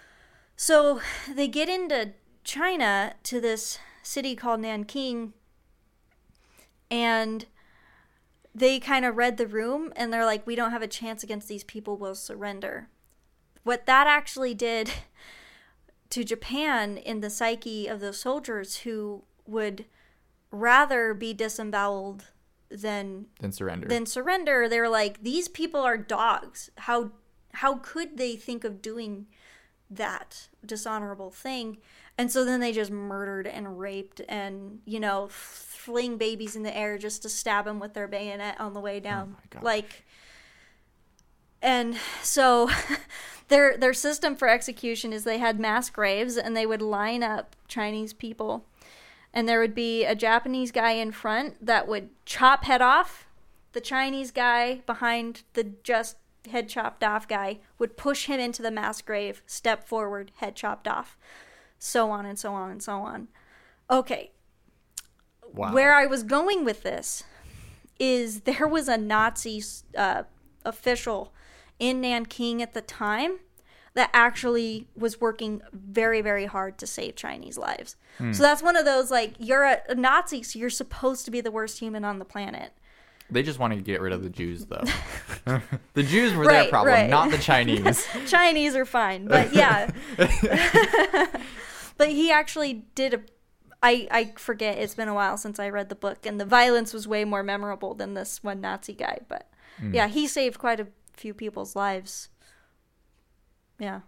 [0.56, 1.02] So
[1.34, 2.14] they get into
[2.44, 5.34] China to this city called Nanking,
[6.92, 7.46] and
[8.54, 11.48] they kind of read the room and they're like, we don't have a chance against
[11.48, 12.88] these people, we'll surrender.
[13.64, 14.92] What that actually did
[16.12, 19.86] to Japan in the psyche of those soldiers who would
[20.52, 22.26] rather be disemboweled
[22.76, 23.88] than Then surrender.
[23.88, 27.12] then surrender they're like these people are dogs how
[27.54, 29.28] how could they think of doing
[29.90, 31.78] that dishonorable thing
[32.18, 36.76] and so then they just murdered and raped and you know fling babies in the
[36.76, 39.64] air just to stab them with their bayonet on the way oh down my God.
[39.64, 40.04] like
[41.62, 42.70] and so
[43.48, 47.56] their their system for execution is they had mass graves and they would line up
[47.68, 48.66] chinese people
[49.36, 53.28] and there would be a Japanese guy in front that would chop head off.
[53.74, 56.16] The Chinese guy behind the just
[56.50, 60.88] head chopped off guy would push him into the mass grave, step forward, head chopped
[60.88, 61.18] off.
[61.78, 63.28] So on and so on and so on.
[63.92, 64.32] Okay,
[65.54, 65.74] wow.
[65.74, 67.24] where I was going with this
[68.00, 69.62] is there was a Nazi
[69.98, 70.24] uh,
[70.64, 71.34] official
[71.78, 73.40] in Nanking at the time
[73.96, 77.96] that actually was working very, very hard to save Chinese lives.
[78.18, 78.32] Hmm.
[78.34, 81.52] So that's one of those like you're a, Nazi, so you're supposed to be the
[81.52, 82.74] worst human on the planet.
[83.30, 84.84] They just wanted to get rid of the Jews, though.
[85.94, 87.10] the Jews were their problem, right.
[87.10, 88.06] not the Chinese.
[88.28, 89.90] Chinese are fine, but yeah.
[91.98, 93.22] but he actually did a.
[93.82, 94.78] I, I forget.
[94.78, 97.42] It's been a while since I read the book, and the violence was way more
[97.42, 99.20] memorable than this one Nazi guy.
[99.28, 99.48] But
[99.78, 99.94] Hmm.
[99.94, 102.30] yeah, he saved quite a few people's lives.
[103.80, 104.02] Yeah,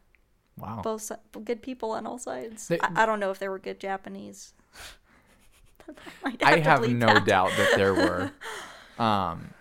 [0.57, 0.81] Wow.
[0.83, 1.11] both
[1.43, 2.67] good people on all sides.
[2.67, 4.53] They- I, I don't know if they were good Japanese.
[6.23, 7.25] Might I have no that.
[7.25, 8.31] doubt that there were.
[8.99, 9.53] Um,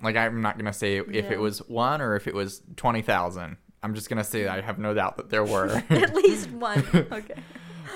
[0.00, 1.32] like I'm not gonna say if Yeah.
[1.32, 3.56] it was one or if it was twenty thousand.
[3.82, 5.82] I'm just gonna say I have no doubt that there were.
[5.90, 6.84] At least one.
[6.94, 7.34] Okay.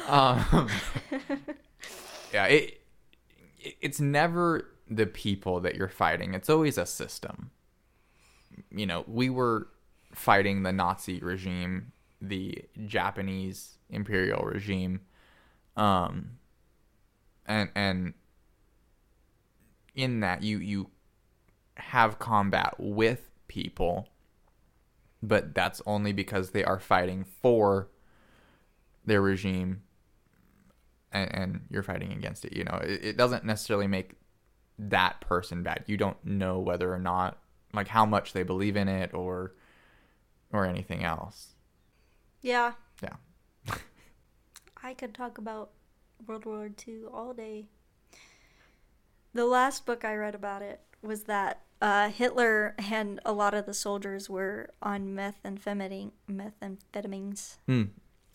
[0.09, 0.69] um,
[2.35, 2.81] yeah, it,
[3.61, 6.35] it it's never the people that you're fighting.
[6.35, 7.53] It's always a system.
[8.73, 9.69] You know, we were
[10.19, 15.01] fighting the Nazi regime, the Japanese imperial regime,
[15.77, 16.39] um,
[17.47, 18.15] and and
[19.95, 20.91] in that you you
[21.77, 24.09] have combat with people,
[25.23, 27.89] but that's only because they are fighting for
[29.05, 29.83] their regime
[31.13, 32.79] and, and you're fighting against it you know?
[32.83, 34.17] It, it doesn't necessarily make
[34.79, 35.85] that person bad.
[35.87, 37.39] You don't know whether or not
[37.73, 39.55] like how much they believe in it or
[40.53, 41.55] or anything else
[42.43, 42.73] Yeah.
[43.03, 43.17] yeah
[44.83, 45.71] I could talk about
[46.27, 47.67] World War II all day.
[49.35, 53.67] The last book I read about it was that uh, Hitler and a lot of
[53.67, 57.57] the soldiers were on methamphetamine, methamphetamines.
[57.67, 57.83] Hmm.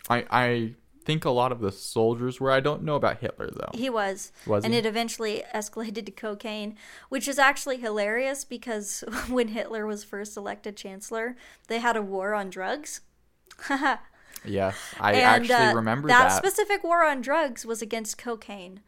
[0.09, 0.75] I I
[1.05, 2.51] think a lot of the soldiers were.
[2.51, 3.71] I don't know about Hitler though.
[3.73, 4.31] He was.
[4.45, 4.79] Was and he?
[4.79, 6.77] it eventually escalated to cocaine,
[7.09, 11.35] which is actually hilarious because when Hitler was first elected chancellor,
[11.67, 13.01] they had a war on drugs.
[14.45, 16.37] Yes, I and actually uh, remember that, that.
[16.37, 18.81] specific war on drugs was against cocaine.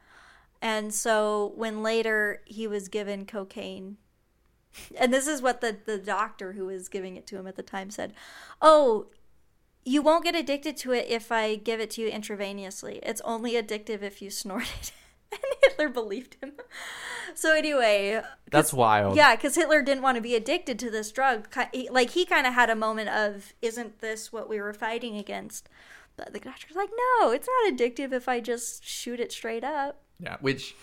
[0.62, 3.98] And so when later he was given cocaine,
[5.00, 7.64] and this is what the, the doctor who was giving it to him at the
[7.64, 8.14] time said
[8.62, 9.08] Oh,
[9.86, 12.99] you won't get addicted to it if I give it to you intravenously.
[13.03, 14.91] It's only addictive if you snort it.
[15.32, 16.53] and Hitler believed him.
[17.34, 18.22] So, anyway,
[18.52, 19.16] That's wild.
[19.18, 21.48] yeah, because Hitler didn't want to be addicted to this drug.
[21.91, 25.68] Like he kind of had a moment of, "Isn't this what we were fighting against?"
[26.18, 30.02] But the doctor's like, "No, it's not addictive if I just shoot it straight up."
[30.20, 30.76] Yeah, which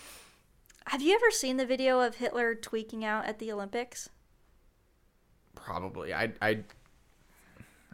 [0.87, 4.09] Have you ever seen the video of Hitler tweaking out at the Olympics?
[5.55, 6.59] probably I I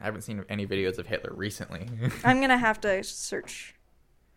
[0.02, 1.88] I haven't seen any videos of Hitler recently.
[2.24, 3.76] I'm gonna have to search.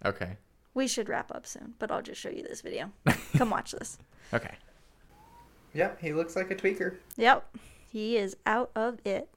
[0.05, 0.37] okay.
[0.75, 2.91] We should wrap up soon, but I'll just show you this video.
[3.37, 3.99] Come watch this.
[4.33, 4.55] Okay.
[5.75, 6.97] Yep, he looks like a tweaker.
[7.17, 7.57] Yep,
[7.91, 9.29] he is out of it.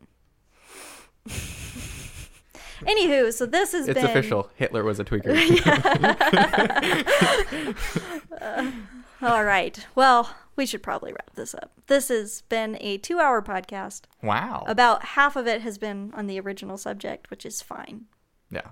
[2.82, 4.50] Anywho, so this has It's been official.
[4.56, 5.34] Hitler was a tweaker.
[8.42, 8.72] Uh,
[9.22, 9.86] all right.
[9.96, 11.72] Well, we should probably wrap this up.
[11.88, 14.04] This has been a two hour podcast.
[14.24, 14.64] wow.
[14.68, 18.06] About half of it has been on the original subject, which is fine.
[18.50, 18.70] yeah.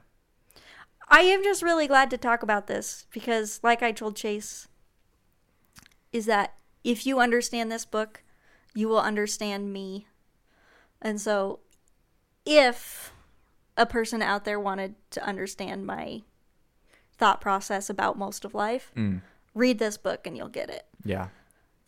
[1.10, 4.68] I am just really glad to talk about this because, like I told Chase,
[6.12, 6.54] is that
[6.84, 8.24] if you understand this book,
[8.74, 10.08] you will understand me.
[11.02, 11.60] And so,
[12.46, 13.12] if
[13.78, 16.22] a person out there wanted to understand my
[17.18, 19.22] thought process about most of life, Mm.
[19.54, 20.86] read this book and you'll get it.
[21.04, 21.28] Yeah.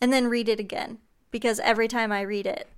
[0.00, 0.98] And then read it again
[1.30, 2.68] because every time I read it,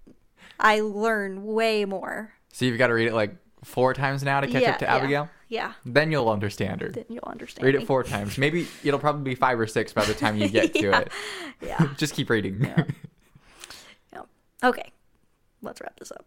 [0.60, 2.32] I learn way more.
[2.52, 3.34] So you've got to read it like
[3.64, 4.88] four times now to catch Yeah, up to.
[4.88, 5.28] Abigail?
[5.48, 6.90] Yeah, Then you'll understand her.
[6.90, 7.64] then you'll understand.
[7.64, 7.82] Read me.
[7.82, 8.36] it four times.
[8.36, 11.10] Maybe it'll probably be five or six by the time you get to it.
[11.62, 11.88] Yeah.
[11.96, 12.62] Just keep reading.
[12.62, 12.84] yeah.
[14.60, 14.90] Okay,
[15.62, 16.26] let's wrap this up.